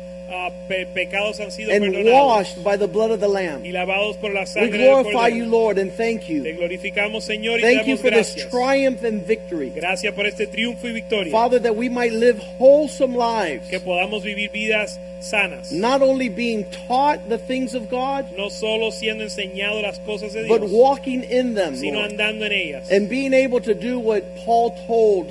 pe- 0.68 0.86
pecados 0.88 1.40
han 1.40 1.52
sido 1.52 1.72
and 1.72 1.84
perdonados 1.84 2.26
washed 2.28 2.64
by 2.64 2.78
the 2.78 2.88
blood 2.88 3.12
of 3.12 3.20
the 3.20 3.28
Lamb. 3.28 3.64
y 3.66 3.72
lavados 3.72 4.18
por 4.18 4.32
la 4.34 4.46
We 4.56 4.68
del 4.68 4.72
glorify 4.72 5.28
you, 5.30 5.46
Lord, 5.46 5.78
and 5.78 5.92
thank 5.92 6.26
Te 6.26 6.34
you. 6.36 6.44
glorificamos, 6.44 7.24
Señor, 7.24 7.60
y 7.60 7.62
te 7.62 7.76
Thank 7.76 7.88
you 7.88 7.96
damos 7.98 8.02
for 8.02 8.12
this 8.12 8.36
triumph 8.50 9.04
and 9.04 9.26
victory. 9.26 9.70
Gracias 9.76 10.14
por 10.14 10.26
este 10.26 10.48
triunfo 10.48 10.88
y 10.88 10.94
victoria. 10.94 11.32
Father, 11.32 11.60
that 11.62 11.76
we 11.76 11.90
might 11.90 12.14
live 12.14 12.40
wholesome 12.60 13.16
lives, 13.16 13.68
que 13.70 13.80
podamos 13.80 14.24
vivir 14.24 14.50
vidas 14.52 15.00
sanas. 15.20 15.72
not 15.72 16.02
only 16.02 16.30
being 16.30 16.66
taught 16.88 17.20
the 17.30 17.38
things 17.38 17.76
of 17.76 17.90
God, 17.90 18.26
No 18.38 18.50
solo 18.50 18.90
siendo 18.92 19.24
enseñado 19.24 19.82
las 19.82 20.00
cosas 20.00 20.34
de 20.34 20.48
but 20.48 20.62
walking 20.70 21.24
in 21.24 21.54
them, 21.54 21.76
sino 21.76 22.00
Lord, 22.00 22.12
andando 22.12 22.46
en 22.46 22.52
ellas. 22.54 22.90
and 22.92 23.08
being 23.10 23.34
able 23.34 23.60
to 23.62 23.74
do 23.74 24.00
what 24.00 24.24
Paul 24.46 24.72
told 24.88 25.28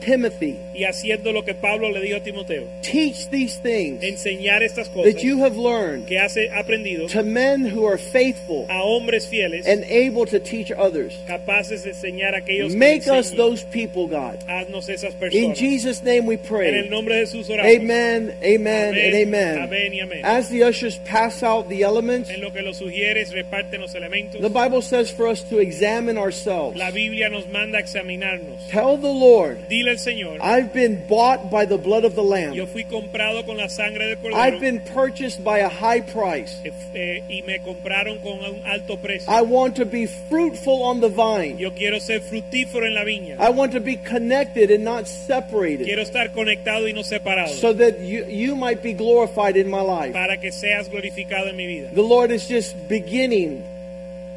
Timothy. 0.00 0.58
Y 0.74 0.84
haciendo 0.84 1.32
lo 1.32 1.44
que 1.44 1.54
Pablo 1.54 1.90
le 1.90 2.00
dijo 2.00 2.16
a 2.16 2.20
Timoteo. 2.22 2.64
Teach 2.82 3.28
these 3.30 3.58
things 3.60 4.02
Enseñar 4.02 4.62
estas 4.62 4.88
cosas 4.88 5.14
that 5.14 5.22
you 5.22 5.42
have 5.44 5.56
learned 5.56 6.06
que 6.06 6.18
has 6.18 6.36
aprendido 6.52 7.08
to 7.08 7.22
men 7.22 7.64
who 7.64 7.86
are 7.86 7.98
faithful 7.98 8.66
a 8.68 8.82
hombres 8.82 9.26
fieles 9.26 9.66
and 9.66 9.84
able 9.84 10.26
to 10.26 10.38
teach 10.38 10.70
others. 10.72 11.16
capaces 11.26 11.84
de 11.84 11.90
enseñar 11.90 12.34
a 12.34 12.38
aquellos 12.38 12.72
que 12.72 12.78
Make 12.78 13.08
us 13.08 13.30
those 13.32 13.64
people, 13.64 14.06
God. 14.06 14.38
Haznos 14.46 14.88
esas 14.88 15.14
In. 15.32 15.54
Jesus' 15.54 16.02
name 16.02 16.26
we 16.26 16.34
en 16.34 16.40
el 16.40 16.46
pray. 16.46 16.88
nombre 16.88 17.14
de 17.16 17.20
Jesús 17.26 17.48
oramos. 17.48 17.74
Amen, 17.74 18.34
amen, 18.42 18.94
and 18.94 19.14
amen. 19.14 19.58
Amén 19.58 19.94
y 19.94 20.00
amén. 20.00 20.20
As 20.24 20.48
the 20.48 20.64
ushers 20.64 20.98
pass 21.04 21.42
out 21.42 21.68
the 21.68 21.82
elements, 21.82 22.30
En 22.30 22.40
lo 22.40 22.52
que 22.52 22.62
los 22.62 22.78
sugieres 22.78 23.32
reparten 23.32 23.80
los 23.80 23.94
elementos. 23.94 24.40
the 24.40 24.48
Bible 24.48 24.82
says 24.82 25.10
for 25.10 25.26
us 25.26 25.42
to 25.44 25.58
examine 25.58 26.18
ourselves. 26.18 26.76
La 26.76 26.90
Biblia 26.90 27.28
nos 27.28 27.46
manda 27.48 27.78
examinarnos. 27.78 28.68
Tell 28.70 28.96
the 28.96 29.12
Lord, 29.12 29.68
Dile 29.68 29.90
al 29.90 29.98
Señor, 29.98 30.38
I've 30.64 30.72
been 30.72 31.06
bought 31.06 31.50
by 31.50 31.66
the 31.66 31.76
blood 31.76 32.04
of 32.04 32.14
the 32.14 32.22
lamb. 32.22 32.54
yo 32.54 32.64
fui 32.64 32.84
comprado 32.84 33.44
con 33.44 33.58
la 33.58 33.68
sangre 33.68 34.06
del 34.06 34.16
Cordero 34.16 34.34
I've 34.34 34.60
been 34.60 34.80
purchased 34.80 35.44
by 35.44 35.58
a 35.58 35.68
high 35.68 36.00
price. 36.00 36.58
eh, 36.94 37.22
y 37.28 37.42
me 37.42 37.58
compraron 37.60 38.18
con 38.22 38.38
un 38.42 38.62
alto 38.66 38.96
precio. 38.96 39.30
I 39.30 39.42
want 39.42 39.76
to 39.76 39.84
be 39.84 40.06
fruitful 40.06 40.82
on 40.82 41.00
the 41.00 41.10
vine. 41.10 41.58
Yo 41.58 41.72
quiero 41.72 42.00
ser 42.00 42.20
fructífero 42.20 42.86
en 42.86 42.94
la 42.94 43.04
viña. 43.04 43.38
I 43.38 43.50
want 43.50 43.72
to 43.72 43.80
be 43.80 43.96
connected 43.96 44.70
and 44.70 44.84
not 44.84 45.06
separated 45.06 45.84
Quiero 45.84 46.00
estar 46.02 46.32
conectado 46.32 46.88
y 46.88 46.92
no 46.92 47.02
separado. 47.02 47.52
so 47.54 47.74
that 47.74 48.00
you, 48.00 48.24
you 48.24 48.56
might 48.56 48.82
be 48.82 48.94
glorified 48.94 49.58
in 49.58 49.68
my 49.68 49.82
life. 49.82 50.14
para 50.14 50.38
que 50.40 50.50
seas 50.50 50.88
glorificado 50.88 51.48
en 51.50 51.56
mi 51.56 51.66
vida. 51.66 51.90
The 51.92 52.02
Lord 52.02 52.30
is 52.30 52.48
just 52.48 52.74
beginning 52.88 53.62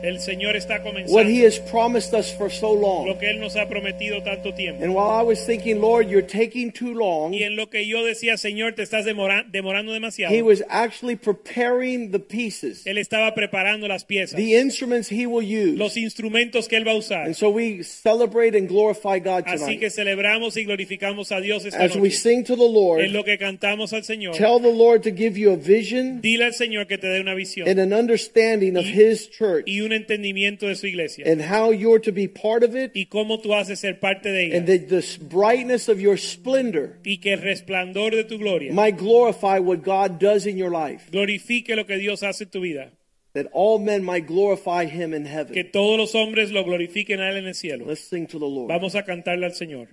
El 0.03 0.19
Señor 0.19 0.55
está 0.55 0.81
what 1.07 1.25
He 1.25 1.43
has 1.45 1.59
promised 1.59 2.13
us 2.13 2.31
for 2.31 2.51
so 2.51 2.71
long. 2.71 3.07
lo 3.07 3.17
que 3.17 3.29
Él 3.29 3.39
nos 3.39 3.55
ha 3.55 3.67
prometido 3.67 4.21
tanto 4.23 4.53
tiempo. 4.53 4.83
And 4.83 4.93
while 4.93 5.09
I 5.09 5.23
was 5.23 5.45
thinking, 5.45 5.81
Lord, 5.81 6.07
you're 6.09 6.21
taking 6.25 6.71
too 6.71 6.93
long, 6.93 7.33
Y 7.33 7.43
en 7.43 7.55
lo 7.55 7.69
que 7.69 7.85
yo 7.85 8.03
decía, 8.03 8.37
Señor, 8.37 8.73
te 8.75 8.83
estás 8.83 9.05
demora- 9.05 9.43
demorando 9.51 9.91
demasiado. 9.93 10.33
He 10.33 10.41
was 10.41 10.63
actually 10.69 11.15
preparing 11.15 12.11
the 12.11 12.19
pieces, 12.19 12.85
Él 12.85 12.97
estaba 12.97 13.33
preparando 13.33 13.87
las 13.87 14.03
piezas, 14.05 14.35
the 14.37 14.55
instruments 14.59 15.09
He 15.11 15.25
will 15.25 15.43
use. 15.45 15.77
los 15.77 15.97
instrumentos 15.97 16.67
que 16.67 16.77
Él 16.77 16.87
va 16.87 16.91
a 16.91 16.95
usar. 16.97 17.25
And 17.25 17.35
so 17.35 17.49
we 17.49 17.83
celebrate 17.83 18.55
and 18.55 18.67
glorify 18.67 19.19
God 19.19 19.43
Así 19.47 19.79
que 19.79 19.89
tonight. 19.89 19.91
celebramos 19.91 20.57
y 20.57 20.63
glorificamos 20.65 21.31
a 21.31 21.41
Dios 21.41 21.65
esta 21.65 21.83
As 21.83 21.95
we 21.95 22.11
sing 22.11 22.43
to 22.43 22.55
the 22.55 22.67
Lord, 22.69 23.01
En 23.01 23.13
lo 23.13 23.23
que 23.23 23.37
cantamos 23.37 23.93
al 23.93 24.03
Señor, 24.03 24.35
tell 24.35 24.59
the 24.61 24.71
Lord 24.71 25.01
to 25.03 25.11
give 25.11 25.37
you 25.39 25.51
a 25.51 25.55
vision 25.57 26.21
dile 26.21 26.45
al 26.45 26.53
Señor 26.53 26.87
que 26.87 26.97
te 26.97 27.07
dé 27.07 27.19
una 27.21 27.33
visión 27.33 27.67
and 27.67 27.79
an 27.79 27.93
understanding 27.93 28.77
of 28.77 28.85
His 28.85 29.29
church 29.29 29.63
y 29.67 29.81
un 29.87 29.93
entendimiento 29.93 30.67
de 30.67 30.75
su 30.75 30.85
iglesia 30.85 31.25
and 31.25 31.41
how 31.41 31.71
you're 31.71 31.99
to 31.99 32.11
be 32.11 32.27
part 32.27 32.63
of 32.63 32.75
it 32.75 32.91
y 32.95 33.05
cómo 33.07 33.39
tú 33.41 33.53
haces 33.55 33.79
ser 33.79 33.99
parte 33.99 34.29
de 34.29 34.45
ella 34.45 34.57
and 34.57 34.67
that 34.67 34.87
the 34.89 35.01
brightness 35.25 35.89
of 35.89 35.99
your 35.99 36.17
splendor 36.17 36.99
y 37.03 37.17
que 37.17 37.33
el 37.33 37.41
resplandor 37.41 38.15
de 38.15 38.23
tu 38.23 38.37
gloria 38.37 38.71
might 38.71 38.97
glorify 38.97 39.57
what 39.59 39.77
God 39.83 40.19
does 40.19 40.45
in 40.45 40.57
your 40.57 40.69
life, 40.71 41.09
glorifique 41.11 41.75
lo 41.75 41.85
que 41.85 41.97
Dios 41.97 42.21
hace 42.21 42.43
en 42.43 42.49
tu 42.51 42.61
vida. 42.61 42.91
that 43.33 43.47
all 43.53 43.77
men 43.79 44.03
might 44.03 44.25
glorify 44.27 44.85
Him 44.85 45.13
in 45.13 45.23
Que 45.23 45.29
heaven. 45.29 45.71
todos 45.71 45.97
los 45.97 46.15
hombres 46.15 46.51
lo 46.51 46.63
glorifiquen 46.63 47.19
a 47.19 47.29
Él 47.29 47.37
en 47.37 47.47
el 47.47 47.53
cielo. 47.55 47.85
Let's 47.85 48.01
sing 48.01 48.25
to 48.27 48.39
the 48.39 48.45
Lord. 48.47 48.67
Vamos 48.69 48.95
a 48.95 49.03
cantarle 49.03 49.45
al 49.45 49.53
Señor. 49.53 49.89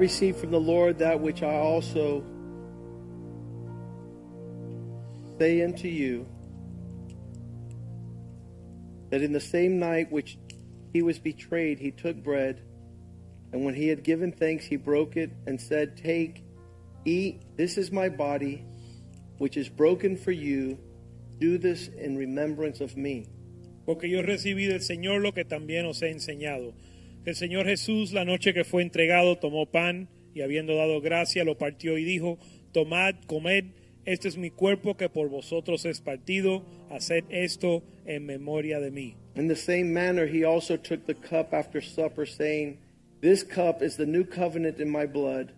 Received 0.00 0.38
from 0.38 0.50
the 0.50 0.58
Lord 0.58 0.98
that 1.00 1.20
which 1.20 1.42
I 1.42 1.54
also 1.56 2.24
say 5.38 5.62
unto 5.62 5.88
you, 5.88 6.26
that 9.10 9.20
in 9.20 9.32
the 9.32 9.40
same 9.40 9.78
night 9.78 10.10
which 10.10 10.38
he 10.94 11.02
was 11.02 11.18
betrayed, 11.18 11.78
he 11.78 11.90
took 11.90 12.16
bread, 12.16 12.62
and 13.52 13.62
when 13.62 13.74
he 13.74 13.88
had 13.88 14.02
given 14.02 14.32
thanks, 14.32 14.64
he 14.64 14.76
broke 14.76 15.16
it 15.16 15.30
and 15.46 15.60
said, 15.60 15.98
Take, 15.98 16.44
eat, 17.04 17.42
this 17.56 17.76
is 17.76 17.92
my 17.92 18.08
body, 18.08 18.64
which 19.36 19.58
is 19.58 19.68
broken 19.68 20.16
for 20.16 20.32
you. 20.32 20.78
Do 21.38 21.58
this 21.58 21.88
in 21.88 22.16
remembrance 22.16 22.80
of 22.80 22.96
me. 22.96 23.26
Porque 23.86 24.04
yo 24.04 24.22
recibí 24.22 24.66
del 24.66 24.80
Señor 24.80 25.22
lo 25.22 25.32
que 25.32 25.44
también 25.44 25.86
os 25.86 26.00
he 26.00 26.10
enseñado. 26.10 26.74
El 27.26 27.34
Señor 27.34 27.66
Jesús, 27.66 28.12
la 28.12 28.24
noche 28.24 28.54
que 28.54 28.64
fue 28.64 28.82
entregado, 28.82 29.36
tomó 29.36 29.66
pan 29.66 30.08
y 30.34 30.40
habiendo 30.40 30.74
dado 30.76 31.02
gracia, 31.02 31.44
lo 31.44 31.58
partió 31.58 31.98
y 31.98 32.04
dijo, 32.04 32.38
Tomad, 32.72 33.16
comed, 33.26 33.64
este 34.06 34.28
es 34.28 34.38
mi 34.38 34.50
cuerpo 34.50 34.96
que 34.96 35.10
por 35.10 35.28
vosotros 35.28 35.84
es 35.84 36.00
partido, 36.00 36.64
haced 36.88 37.24
esto 37.28 37.82
en 38.06 38.24
memoria 38.24 38.80
de 38.80 38.90
mí. 38.90 39.16
In 39.36 39.48
the 39.48 39.56
same 39.56 39.92
manner, 39.92 40.26
he 40.26 40.44
also 40.44 40.78
took 40.78 41.04
the 41.04 41.14
cup 41.14 41.52
after 41.52 41.82
supper, 41.82 42.26
saying, 42.26 42.78
This 43.20 43.44
cup 43.44 43.82
is 43.82 43.96
the 43.96 44.06
new 44.06 44.24
covenant 44.24 44.80
in 44.80 44.90
my 44.90 45.04
blood. 45.04 45.52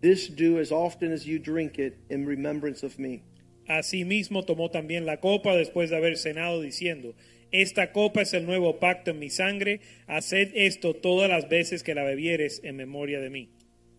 This 0.00 0.28
do 0.28 0.60
as 0.60 0.70
often 0.70 1.12
as 1.12 1.26
you 1.26 1.40
drink 1.40 1.78
it 1.78 1.98
in 2.08 2.24
remembrance 2.24 2.84
of 2.84 2.98
me. 2.98 3.22
Asimismo 3.68 4.44
tomó 4.44 4.70
también 4.70 5.06
la 5.06 5.18
copa 5.18 5.56
después 5.56 5.90
de 5.90 5.96
haber 5.96 6.16
cenado, 6.16 6.60
diciendo, 6.60 7.14
Esta 7.52 7.92
copa 7.92 8.22
es 8.22 8.32
el 8.32 8.46
nuevo 8.46 8.78
pacto 8.78 9.10
en 9.10 9.18
mi 9.18 9.28
sangre, 9.28 9.80
haced 10.06 10.52
esto 10.54 10.94
todas 10.94 11.28
las 11.28 11.48
veces 11.48 11.82
que 11.82 11.94
la 11.94 12.04
bebieres 12.04 12.60
en 12.62 12.76
memoria 12.76 13.20
de 13.20 13.28
mí. 13.28 13.48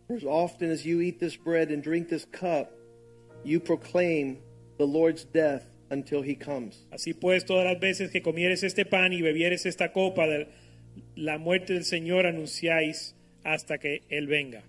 As 0.10 0.24
often 0.24 0.72
as 0.72 0.86
you 0.86 1.02
eat 1.02 1.20
this 1.20 1.38
bread 1.38 1.70
and 1.70 1.84
drink 1.84 2.08
this 2.10 2.26
cup, 2.26 2.72
you 3.44 3.60
proclaim 3.60 4.38
the 4.78 4.86
Lord's 4.86 5.26
death 5.26 5.64
until 5.90 6.22
he 6.22 6.36
comes. 6.36 6.86
Así 6.92 7.14
pues, 7.14 7.46
todas 7.46 7.66
las 7.66 7.80
veces 7.80 8.12
que 8.12 8.22
comieres 8.22 8.64
este 8.64 8.86
pan 8.86 9.12
y 9.12 9.22
bebieres 9.22 9.66
esta 9.66 9.92
copa 9.92 10.28
de 10.28 10.48
la 11.16 11.38
muerte 11.38 11.74
del 11.74 11.84
Señor, 11.84 12.26
anunciáis 12.26 13.16
hasta 13.44 13.78
que 13.78 14.04
Él 14.10 14.28
venga. 14.28 14.64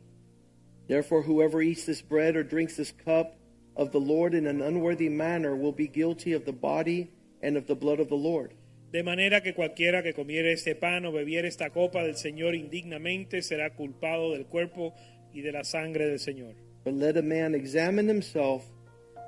Therefore, 0.88 1.22
whoever 1.22 1.62
eats 1.62 1.86
this 1.86 2.02
bread 2.02 2.36
or 2.36 2.42
drinks 2.42 2.76
this 2.76 2.92
cup 2.92 3.36
of 3.76 3.92
the 3.92 4.00
Lord 4.00 4.34
in 4.34 4.46
an 4.46 4.60
unworthy 4.60 5.08
manner 5.08 5.54
will 5.54 5.72
be 5.72 5.86
guilty 5.86 6.32
of 6.32 6.44
the 6.44 6.52
body 6.52 7.10
and 7.42 7.56
of 7.56 7.66
the 7.66 7.76
blood 7.76 8.00
of 8.00 8.08
the 8.08 8.16
Lord. 8.16 8.54
De 8.92 9.02
manera 9.02 9.42
que 9.42 9.54
cualquiera 9.54 10.02
que 10.02 10.12
comiere 10.12 10.52
este 10.52 10.74
pan 10.74 11.06
o 11.06 11.12
bebiere 11.12 11.48
esta 11.48 11.70
copa 11.70 12.04
del 12.04 12.16
Señor 12.16 12.54
indignamente 12.54 13.40
será 13.40 13.70
culpado 13.74 14.32
del 14.32 14.44
cuerpo 14.44 14.92
y 15.32 15.40
de 15.40 15.50
la 15.50 15.64
sangre 15.64 16.06
del 16.06 16.18
Señor. 16.18 16.54
But 16.84 16.94
let 16.94 17.16
a 17.16 17.22
man 17.22 17.54
examine 17.54 18.10
himself, 18.10 18.64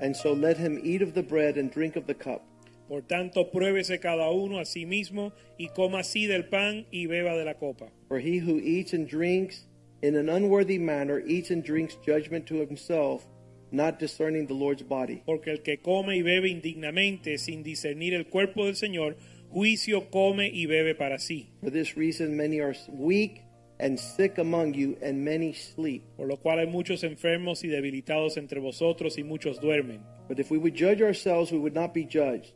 and 0.03 0.15
so 0.15 0.35
let 0.35 0.59
him 0.59 0.79
eat 0.85 1.01
of 1.01 1.15
the 1.15 1.23
bread 1.23 1.57
and 1.57 1.73
drink 1.73 1.97
of 1.97 2.07
the 2.07 2.15
cup. 2.15 2.43
Por 2.89 3.01
tanto, 3.07 3.51
pruébese 3.51 3.99
cada 4.01 4.31
uno 4.31 4.59
a 4.59 4.67
sí 4.67 4.85
mismo 4.85 5.33
y 5.57 5.69
coma 5.69 6.01
así 6.01 6.27
del 6.27 6.45
pan 6.45 6.85
y 6.91 7.07
beba 7.07 7.35
de 7.35 7.47
la 7.47 7.55
copa. 7.55 7.91
For 8.09 8.19
he 8.19 8.41
who 8.41 8.61
eats 8.61 8.93
and 8.93 9.09
drinks 9.09 9.65
in 10.03 10.15
an 10.15 10.29
unworthy 10.29 10.79
manner 10.79 11.23
eats 11.27 11.51
and 11.51 11.65
drinks 11.65 11.97
judgment 12.05 12.47
to 12.49 12.57
himself, 12.57 13.27
not 13.73 13.99
discerning 13.99 14.47
the 14.47 14.53
Lord's 14.53 14.83
body. 14.83 15.23
Porque 15.25 15.49
el 15.49 15.63
que 15.63 15.79
come 15.79 16.19
y 16.19 16.21
bebe 16.21 16.51
indignamente 16.51 17.39
sin 17.39 17.63
discernir 17.63 18.13
el 18.13 18.27
cuerpo 18.27 18.67
del 18.67 18.77
Señor, 18.77 19.17
juicio 19.55 20.11
come 20.11 20.49
y 20.53 20.67
bebe 20.67 20.95
para 20.95 21.19
sí. 21.19 21.47
For 21.63 21.71
this 21.71 21.97
reason, 21.97 22.37
many 22.37 22.61
are 22.61 22.75
weak 22.89 23.43
and 23.79 23.99
sick 23.99 24.39
among 24.39 24.75
you, 24.75 24.97
and 25.03 25.25
many 25.25 25.53
sleep. 25.53 26.05
Por 26.17 26.27
lo 26.27 26.37
cual 26.37 26.59
hay 26.59 26.67
muchos 26.67 27.05
enfermos 27.05 27.63
y 27.65 27.69
debilitados 27.69 28.37
entre 28.37 28.61
vosotros 28.61 29.17
y 29.17 29.23
muchos 29.23 29.61
duermen. 29.61 30.01
But 30.29 30.41
if 30.41 30.51
we 30.51 30.59
would 30.59 30.75
judge 30.75 31.01
ourselves, 31.01 31.53
we 31.53 31.59
would 31.59 31.75
not 31.75 31.95
be 31.95 32.05
judged. 32.05 32.53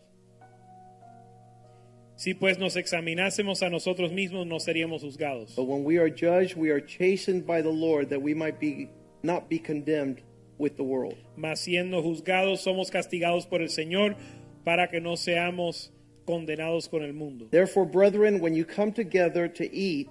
Si 2.17 2.35
pues 2.35 2.59
nos 2.59 2.75
examinásemos 2.77 3.63
a 3.63 3.71
nosotros 3.71 4.11
mismos, 4.11 4.47
no 4.47 4.57
seríamos 4.59 5.03
juzgados. 5.03 5.55
But 5.55 5.67
when 5.67 5.85
we 5.85 5.99
are 5.99 6.11
judged, 6.11 6.57
we 6.57 6.71
are 6.71 6.81
chastened 6.81 7.47
by 7.47 7.63
the 7.63 7.71
Lord, 7.71 8.09
that 8.11 8.21
we 8.21 8.35
might 8.35 8.59
be 8.59 8.91
not 9.23 9.49
be 9.49 9.61
condemned 9.61 10.23
with 10.59 10.77
the 10.77 10.83
world. 10.83 11.17
mas 11.37 11.61
siendo 11.61 12.03
juzgados 12.03 12.61
somos 12.61 12.91
castigados 12.91 13.47
por 13.47 13.63
el 13.63 13.69
Señor 13.69 14.17
para 14.65 14.89
que 14.89 15.01
no 15.01 15.17
seamos 15.17 15.93
condenados 16.29 16.91
con 16.91 17.03
el 17.03 17.15
mundo. 17.15 17.47
Therefore, 17.51 17.87
brethren, 17.87 18.41
when 18.41 18.55
you 18.55 18.67
come 18.67 18.93
together 18.93 19.49
to 19.49 19.65
eat, 19.75 20.11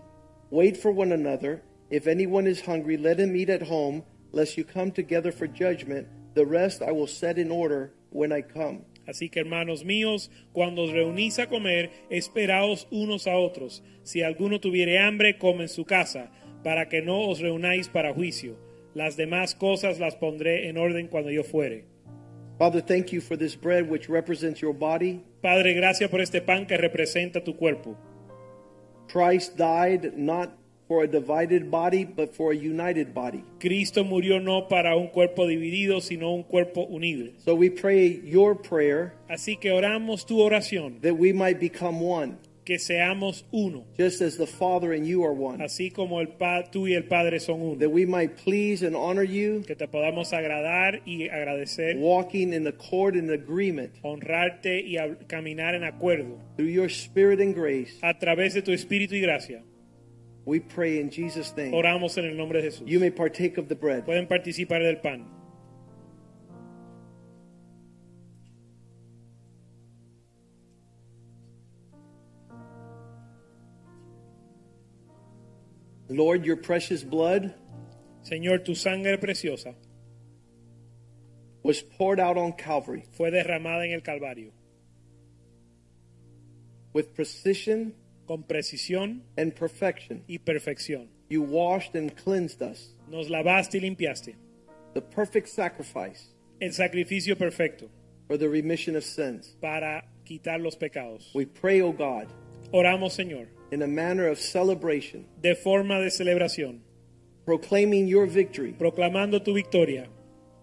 wait 0.50 0.76
for 0.76 0.92
one 0.92 1.12
another. 1.12 1.62
If 1.92 2.08
anyone 2.08 2.48
is 2.48 2.62
hungry, 2.62 2.98
let 2.98 3.20
him 3.20 3.36
eat 3.36 3.52
at 3.52 3.62
home, 3.62 4.04
lest 4.32 4.58
you 4.58 4.66
come 4.66 4.92
together 4.92 5.32
for 5.32 5.46
judgment. 5.48 6.08
The 6.34 6.46
rest 6.46 6.82
I 6.82 6.92
will 6.92 7.08
set 7.08 7.38
in 7.38 7.52
order 7.52 7.94
when 8.10 8.32
I 8.32 8.42
come. 8.42 8.86
Así 9.08 9.30
que 9.30 9.42
hermanos 9.42 9.86
míos, 9.86 10.32
cuando 10.54 10.84
os 10.84 10.92
reunís 10.92 11.38
a 11.40 11.48
comer, 11.48 11.92
esperaos 12.10 12.88
unos 12.92 13.28
a 13.28 13.38
otros. 13.38 13.84
Si 14.04 14.22
alguno 14.22 14.60
tuviere 14.60 14.98
hambre, 14.98 15.38
come 15.38 15.64
en 15.64 15.70
su 15.70 15.86
casa, 15.86 16.32
para 16.64 16.90
que 16.90 17.02
no 17.02 17.30
os 17.30 17.40
reunáis 17.40 17.90
para 17.90 18.14
juicio. 18.14 18.58
Las 18.96 19.16
demás 19.16 19.54
cosas 19.54 20.00
las 20.00 20.16
pondré 20.16 20.68
en 20.68 20.78
orden 20.78 21.08
cuando 21.08 21.30
yo 21.30 21.44
fuere. 21.44 21.86
Father, 22.58 22.82
thank 22.82 23.14
you 23.14 23.22
for 23.22 23.36
this 23.36 23.56
bread 23.56 23.88
which 23.88 24.10
represents 24.10 24.62
your 24.62 24.74
body. 24.74 25.24
Padre, 25.44 25.76
gracias 25.76 26.10
por 26.10 26.22
este 26.22 26.42
pan 26.42 26.66
que 26.66 26.76
representa 26.76 27.44
tu 27.44 27.54
cuerpo. 27.54 27.96
Christ 29.08 29.56
died 29.58 30.18
not 30.18 30.58
for 30.88 31.04
a 31.04 31.08
divided 31.08 31.70
body, 31.70 32.04
but 32.04 32.34
for 32.34 32.52
a 32.52 32.56
united 32.56 33.14
body. 33.14 33.44
Cristo 33.60 34.04
murió 34.04 34.42
no 34.42 34.68
para 34.68 34.96
un 34.96 35.10
cuerpo 35.10 35.46
dividido, 35.46 36.02
sino 36.02 36.34
un 36.34 36.44
cuerpo 36.44 36.88
unido. 36.90 37.32
So 37.40 37.54
we 37.54 37.70
pray 37.70 38.22
your 38.24 38.56
prayer 38.56 39.14
Así 39.30 39.60
que 39.60 39.72
oramos 39.72 40.26
tu 40.26 40.38
oración, 40.40 41.02
that 41.02 41.16
we 41.16 41.34
might 41.34 41.60
become 41.60 42.00
one, 42.00 42.38
que 42.68 42.80
seamos 42.80 43.46
uno, 43.54 43.86
just 43.98 44.22
as 44.22 44.36
the 44.36 44.46
Father 44.46 44.92
and 44.92 45.08
you 45.08 45.24
are 45.24 45.32
one. 45.32 45.64
así 45.64 45.90
como 45.90 46.20
el 46.20 46.28
pa 46.28 46.66
tú 46.70 46.86
y 46.86 46.94
el 46.96 47.06
Padre 47.06 47.40
son 47.40 47.62
uno. 47.62 47.80
That 47.80 47.92
we 47.92 48.06
might 48.06 48.36
please 48.36 48.86
and 48.86 48.94
honor 48.94 49.24
you, 49.24 49.64
Que 49.66 49.76
te 49.78 49.88
podamos 49.88 50.34
agradar 50.34 51.02
y 51.06 51.30
agradecer, 51.30 51.96
walking 51.98 52.52
in 52.52 52.68
accord 52.68 53.16
and 53.16 53.32
agreement 53.32 53.94
honrarte 54.04 54.82
y 54.86 54.98
caminar 55.28 55.76
en 55.76 55.86
acuerdo 55.86 56.38
through 56.58 56.70
your 56.70 56.90
spirit 56.90 57.40
and 57.40 57.56
grace. 57.56 57.98
a 58.02 58.20
través 58.20 58.54
de 58.54 58.62
tu 58.62 58.74
espíritu 58.74 59.16
y 59.16 59.22
gracia. 59.22 59.64
We 60.44 60.60
pray 60.60 61.00
in 61.00 61.10
Jesus' 61.10 61.54
name. 61.56 61.72
Oramos 61.74 62.18
en 62.18 62.26
el 62.26 62.36
nombre 62.36 62.62
de 62.62 62.70
Jesús. 62.70 62.86
You 62.86 63.00
may 63.00 63.12
partake 63.12 63.58
of 63.58 63.70
the 63.70 63.76
bread. 63.76 64.04
Pueden 64.06 64.28
participar 64.28 64.82
del 64.84 64.98
pan. 64.98 65.26
Lord, 76.10 76.46
your 76.46 76.56
precious 76.58 77.04
blood 77.04 77.54
Señor, 78.24 78.64
tu 78.66 78.76
sangre 78.76 79.18
preciosa 79.18 79.74
was 81.64 81.82
poured 81.82 82.20
out 82.20 82.38
on 82.38 82.54
Calvary 82.54 83.04
fue 83.14 83.30
derramada 83.32 83.86
en 83.86 83.92
el 83.94 84.02
Calvario 84.02 84.52
with 86.94 87.14
precision 87.14 87.94
con 88.28 88.44
precisión 88.44 89.22
and 89.38 89.56
perfection. 89.56 90.24
y 90.28 90.38
perfección. 90.40 91.08
You 91.30 91.42
washed 91.42 91.96
and 91.96 92.16
cleansed 92.16 92.62
us. 92.62 92.94
Nos 93.10 93.28
lavaste 93.30 93.76
y 93.76 93.82
limpiaste. 93.82 94.36
The 94.94 95.02
perfect 95.02 95.48
sacrifice 95.50 96.28
El 96.62 96.70
sacrificio 96.72 97.38
perfecto 97.38 97.90
for 98.28 98.38
the 98.38 98.50
remission 98.50 98.96
of 98.96 99.04
sins. 99.04 99.56
para 99.62 100.04
quitar 100.26 100.62
los 100.62 100.76
pecados. 100.76 101.34
We 101.34 101.46
pray, 101.46 101.82
O 101.82 101.92
God, 101.92 102.28
Oramos, 102.74 103.14
Señor, 103.16 103.48
in 103.72 103.82
a 103.82 103.88
manner 103.88 104.28
of 104.28 104.40
celebration, 104.40 105.26
de 105.42 105.56
forma 105.56 106.00
de 106.00 106.08
celebración, 106.10 106.80
proclaiming 107.46 108.08
your 108.08 108.26
victory, 108.26 108.74
proclamando 108.78 109.44
tu 109.44 109.54
victoria, 109.54 110.08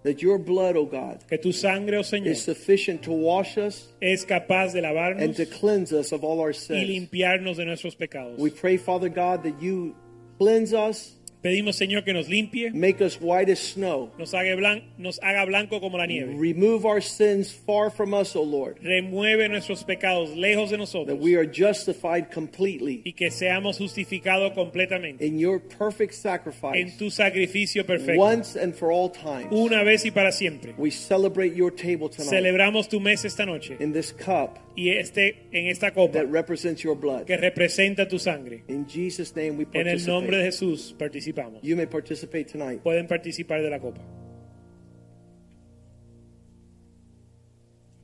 that 0.02 0.20
your 0.20 0.38
blood, 0.38 0.76
O 0.76 0.84
God, 0.84 1.24
que 1.28 1.38
tu 1.38 1.52
sangre, 1.52 1.96
oh 1.96 2.02
Señor, 2.02 2.26
is 2.26 2.42
sufficient 2.42 3.02
to 3.02 3.10
wash 3.12 3.56
us 3.56 3.88
es 4.02 4.24
capaz 4.24 4.72
de 4.72 4.82
lavarnos 4.82 5.22
and 5.22 5.34
to 5.36 5.46
cleanse 5.46 5.92
us 5.92 6.12
of 6.12 6.22
all 6.22 6.40
our 6.40 6.52
sins. 6.52 6.82
y 6.82 6.86
limpiarnos 6.86 7.56
de 7.56 7.64
nuestros 7.64 7.94
pecados. 7.94 8.38
We 8.38 8.50
pray, 8.50 8.76
Father 8.76 9.08
God, 9.08 9.42
that 9.44 9.60
you 9.62 9.94
cleanse 10.38 10.74
us, 10.74 11.14
Pedimos, 11.44 11.76
Señor, 11.76 12.04
que 12.04 12.14
nos 12.14 12.26
limpie, 12.26 12.70
make 12.72 13.04
us 13.04 13.18
white 13.20 13.52
as 13.52 13.58
snow, 13.58 14.10
nos 14.18 14.32
haga, 14.32 14.56
blan- 14.56 14.82
nos 14.96 15.20
haga 15.22 15.44
blanco 15.44 15.78
como 15.78 15.98
la 15.98 16.06
nieve. 16.06 16.34
remove 16.38 16.86
our 16.86 17.02
sins 17.02 17.52
far 17.52 17.90
from 17.90 18.14
us, 18.14 18.34
O 18.34 18.42
Lord, 18.42 18.78
Remueve 18.80 19.46
nuestros 19.50 19.84
pecados 19.84 20.34
lejos 20.34 20.70
de 20.70 20.76
that 20.76 20.80
nosotros 20.80 21.18
we 21.20 21.36
are 21.36 21.44
justified 21.44 22.30
completely 22.32 23.02
y 23.04 23.12
que 23.12 23.30
seamos 23.30 23.76
justificados 23.76 24.54
completamente 24.54 25.22
in 25.22 25.38
your 25.38 25.60
perfect 25.60 26.14
en 26.14 26.18
sacrifice 26.18 26.96
tu 26.96 27.10
sacrificio 27.10 27.84
perfecto. 27.84 28.18
once 28.18 28.56
and 28.56 28.74
for 28.74 28.90
all 28.90 29.10
time. 29.10 29.48
Una 29.50 29.82
vez 29.84 30.06
y 30.06 30.10
para 30.10 30.32
siempre. 30.32 30.72
We 30.78 30.90
celebrate 30.90 31.54
your 31.54 31.70
table 31.70 32.08
tonight 32.08 32.30
Celebramos 32.30 32.88
tu 32.88 33.00
mesa 33.00 33.26
esta 33.26 33.44
noche 33.44 33.76
in 33.80 33.92
this 33.92 34.12
cup 34.14 34.58
y 34.76 34.88
este 34.88 35.46
en 35.52 35.66
esta 35.66 35.92
copa 35.92 36.14
that 36.14 36.30
represents 36.30 36.82
your 36.82 36.96
blood. 36.96 37.26
que 37.26 37.36
representa 37.36 38.08
tu 38.08 38.18
sangre. 38.18 38.64
In 38.68 38.86
Jesus' 38.88 39.36
name 39.36 39.58
we 39.58 39.66
En 39.74 39.88
el 39.88 40.06
nombre 40.06 40.38
de. 40.38 40.44
Jesús 40.44 40.94
participamos. 40.98 41.33
You 41.62 41.76
may 41.76 41.86
participate 41.86 42.48
tonight. 42.48 42.82
Pueden 42.82 43.08
participar 43.08 43.62
de 43.62 43.70
la 43.70 43.78
copa. 43.78 44.00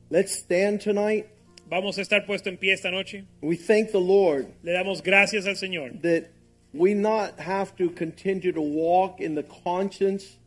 Let's 0.09 0.33
stand 0.33 0.81
tonight. 0.81 1.27
Vamos 1.69 1.97
a 1.97 2.01
estar 2.01 2.25
puesto 2.25 2.47
en 2.49 2.57
pie 2.57 2.73
esta 2.73 2.91
noche. 2.91 3.23
We 3.41 3.55
thank 3.55 3.91
the 3.91 3.99
Lord 4.01 4.47
Le 4.61 4.73
damos 4.73 5.01
gracias 5.01 5.47
al 5.47 5.55
Señor 5.55 6.01
that 6.01 6.29
we 6.73 6.93
not 6.93 7.39
have 7.39 7.75
to 7.77 7.89
continue 7.89 8.51
to 8.51 8.61
walk 8.61 9.21
in 9.21 9.35
the 9.35 9.43
conscience 9.43 10.37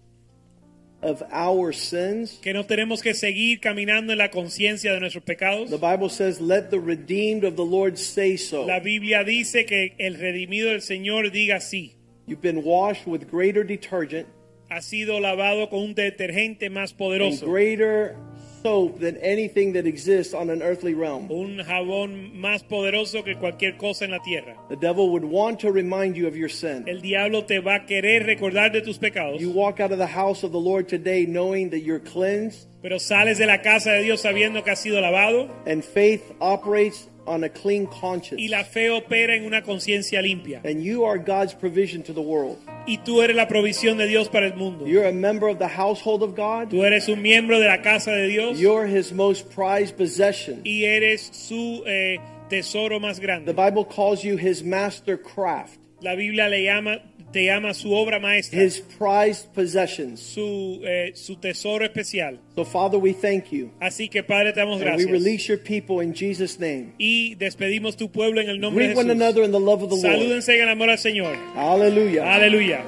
of 1.01 1.22
our 1.32 1.72
sins. 1.72 2.39
que 2.43 2.53
no 2.53 2.64
tenemos 2.64 3.03
que 3.03 3.14
seguir 3.14 3.61
caminando 3.61 4.12
en 4.12 4.18
la 4.18 4.28
conciencia 4.30 4.93
de 4.93 5.01
nuestros 5.01 5.24
pecados. 5.24 5.70
The 5.70 5.78
Bible 5.78 6.11
says, 6.11 6.43
Let 6.43 6.70
the 6.70 6.80
redeemed 6.80 7.45
of 7.45 7.57
the 7.57 7.64
Lord 7.64 7.97
say 7.97 8.37
so. 8.37 8.66
La 8.66 8.80
Biblia 8.80 9.24
dice 9.24 9.64
que 9.64 9.95
el 9.99 10.16
redimido 10.18 10.70
del 10.70 10.82
Señor 10.82 11.30
diga 11.30 11.61
sí. 11.61 11.95
You've 12.27 12.41
been 12.43 12.62
washed 12.64 13.07
with 13.07 13.31
greater 13.31 13.64
detergent 13.64 14.27
Ha 14.70 14.81
sido 14.81 15.20
lavado 15.20 15.68
con 15.68 15.81
un 15.81 15.95
detergente 15.95 16.70
más 16.70 16.95
poderoso, 16.95 17.47
greater 17.47 18.16
soap 18.62 18.99
than 18.99 19.18
anything 19.18 19.75
that 19.75 19.87
exists 19.87 20.33
on 20.33 20.49
an 20.49 20.62
earthly 20.62 20.95
realm. 20.95 21.31
un 21.31 21.59
jabón 21.62 22.33
más 22.41 22.64
poderoso 22.64 23.22
que 23.22 23.37
cualquier 23.37 23.77
cosa 23.77 24.07
en 24.07 24.12
la 24.12 24.20
tierra. 24.22 24.57
The 24.70 24.77
devil 24.77 25.11
would 25.11 25.25
want 25.25 25.61
to 25.61 25.70
remind 25.70 26.16
you 26.16 26.27
of 26.27 26.35
your 26.35 26.49
sin. 26.49 26.89
El 26.89 27.03
diablo 27.03 27.45
te 27.45 27.59
va 27.59 27.75
a 27.75 27.87
querer 27.87 28.25
recordar 28.25 28.72
de 28.72 28.81
tus 28.81 28.97
pecados, 28.99 29.39
You 29.39 29.51
walk 29.51 29.81
out 29.81 29.93
of 29.93 29.99
the 29.99 30.07
house 30.07 30.43
of 30.45 30.51
the 30.51 30.59
Lord 30.59 30.89
today 30.89 31.27
knowing 31.27 31.68
that 31.70 31.81
you're 31.81 32.01
cleansed 32.01 32.66
pero 32.81 32.99
sales 32.99 33.37
de 33.39 33.47
la 33.47 33.59
casa 33.61 33.91
de 33.91 34.03
Dios 34.03 34.22
sabiendo 34.22 34.64
que 34.64 34.70
has 34.70 34.81
sido 34.81 34.99
lavado 35.03 35.51
and 35.66 35.85
faith 35.85 36.22
operates 36.41 37.07
on 37.27 37.45
a 37.45 37.49
clean 37.49 37.87
conscience. 37.87 38.41
y 38.43 38.49
la 38.49 38.64
fe 38.64 38.91
opera 38.91 39.35
en 39.35 39.45
una 39.45 39.62
conciencia 39.62 40.20
limpia. 40.22 40.61
And 40.64 40.83
you 40.83 41.05
are 41.05 41.18
God's 41.18 41.55
provision 41.55 42.03
to 42.05 42.12
the 42.12 42.20
world. 42.20 42.59
Y 42.87 42.99
tú 42.99 43.22
eres 43.22 43.35
la 43.35 43.49
provisión 43.49 43.97
de 43.97 44.07
Dios 44.07 44.29
para 44.29 44.47
el 44.47 44.55
mundo. 44.57 44.87
You're 44.87 45.09
a 45.09 45.12
member 45.12 45.49
of 45.49 45.59
the 45.59 45.68
household 45.68 46.22
of 46.22 46.35
God. 46.37 46.68
Tú 46.70 46.85
eres 46.85 47.09
un 47.09 47.22
miembro 47.22 47.59
de 47.59 47.66
la 47.66 47.81
casa 47.83 48.11
de 48.11 48.27
Dios 48.29 48.59
You're 48.59 48.87
his 48.87 49.12
most 49.12 49.49
prized 49.51 49.97
possession. 49.97 50.61
y 50.64 50.85
eres 50.85 51.31
su 51.33 51.83
eh, 51.87 52.18
tesoro 52.51 53.01
más 53.01 53.20
grande. 53.20 53.47
The. 53.47 53.55
Bible 53.55 53.85
calls 53.85 54.22
you 54.22 54.37
his 54.37 54.62
master 54.62 55.16
craft, 55.16 55.79
La 56.03 56.14
Biblia 56.14 56.49
le 56.49 56.62
llama, 56.64 57.01
te 57.35 57.45
llama 57.45 57.74
su 57.74 57.93
obra 57.93 58.20
maestra, 58.20 58.62
his 58.62 58.80
prized 58.97 59.53
possessions. 59.53 60.20
su, 60.20 60.80
eh, 60.85 61.11
su 61.14 61.35
tesoro 61.37 61.85
especial. 61.85 62.39
So, 62.55 62.64
Father, 62.64 62.99
we 62.99 63.12
thank 63.12 63.51
you. 63.51 63.70
Así 63.80 64.09
que 64.09 64.22
Padre, 64.22 64.53
te 64.53 64.61
damos 64.61 64.76
And 64.80 64.85
we 64.85 65.05
gracias. 65.05 65.11
release 65.11 65.49
your 65.49 65.59
people 65.59 66.01
in 66.03 66.14
Jesus' 66.14 66.59
name. 66.61 66.93
Y 66.99 67.35
despedimos 67.35 67.97
tu 67.97 68.09
pueblo 68.11 68.41
en 68.41 68.49
el 68.49 68.61
nombre 68.61 68.85
de 68.87 68.95
Greet 68.95 68.99
one 68.99 69.09
Jesús. 69.12 69.20
another 69.22 69.43
in 69.45 69.51
the 69.51 69.59
love 69.61 69.82
of 69.82 69.91
the 69.91 69.97
Lord. 69.97 70.16
Salúdense 70.16 70.55
en 70.55 70.62
el 70.62 70.68
amor 70.68 70.91
al 70.91 70.99
Señor. 70.99 71.37
Hallelujah. 71.57 72.32
Aleluya. 72.35 72.85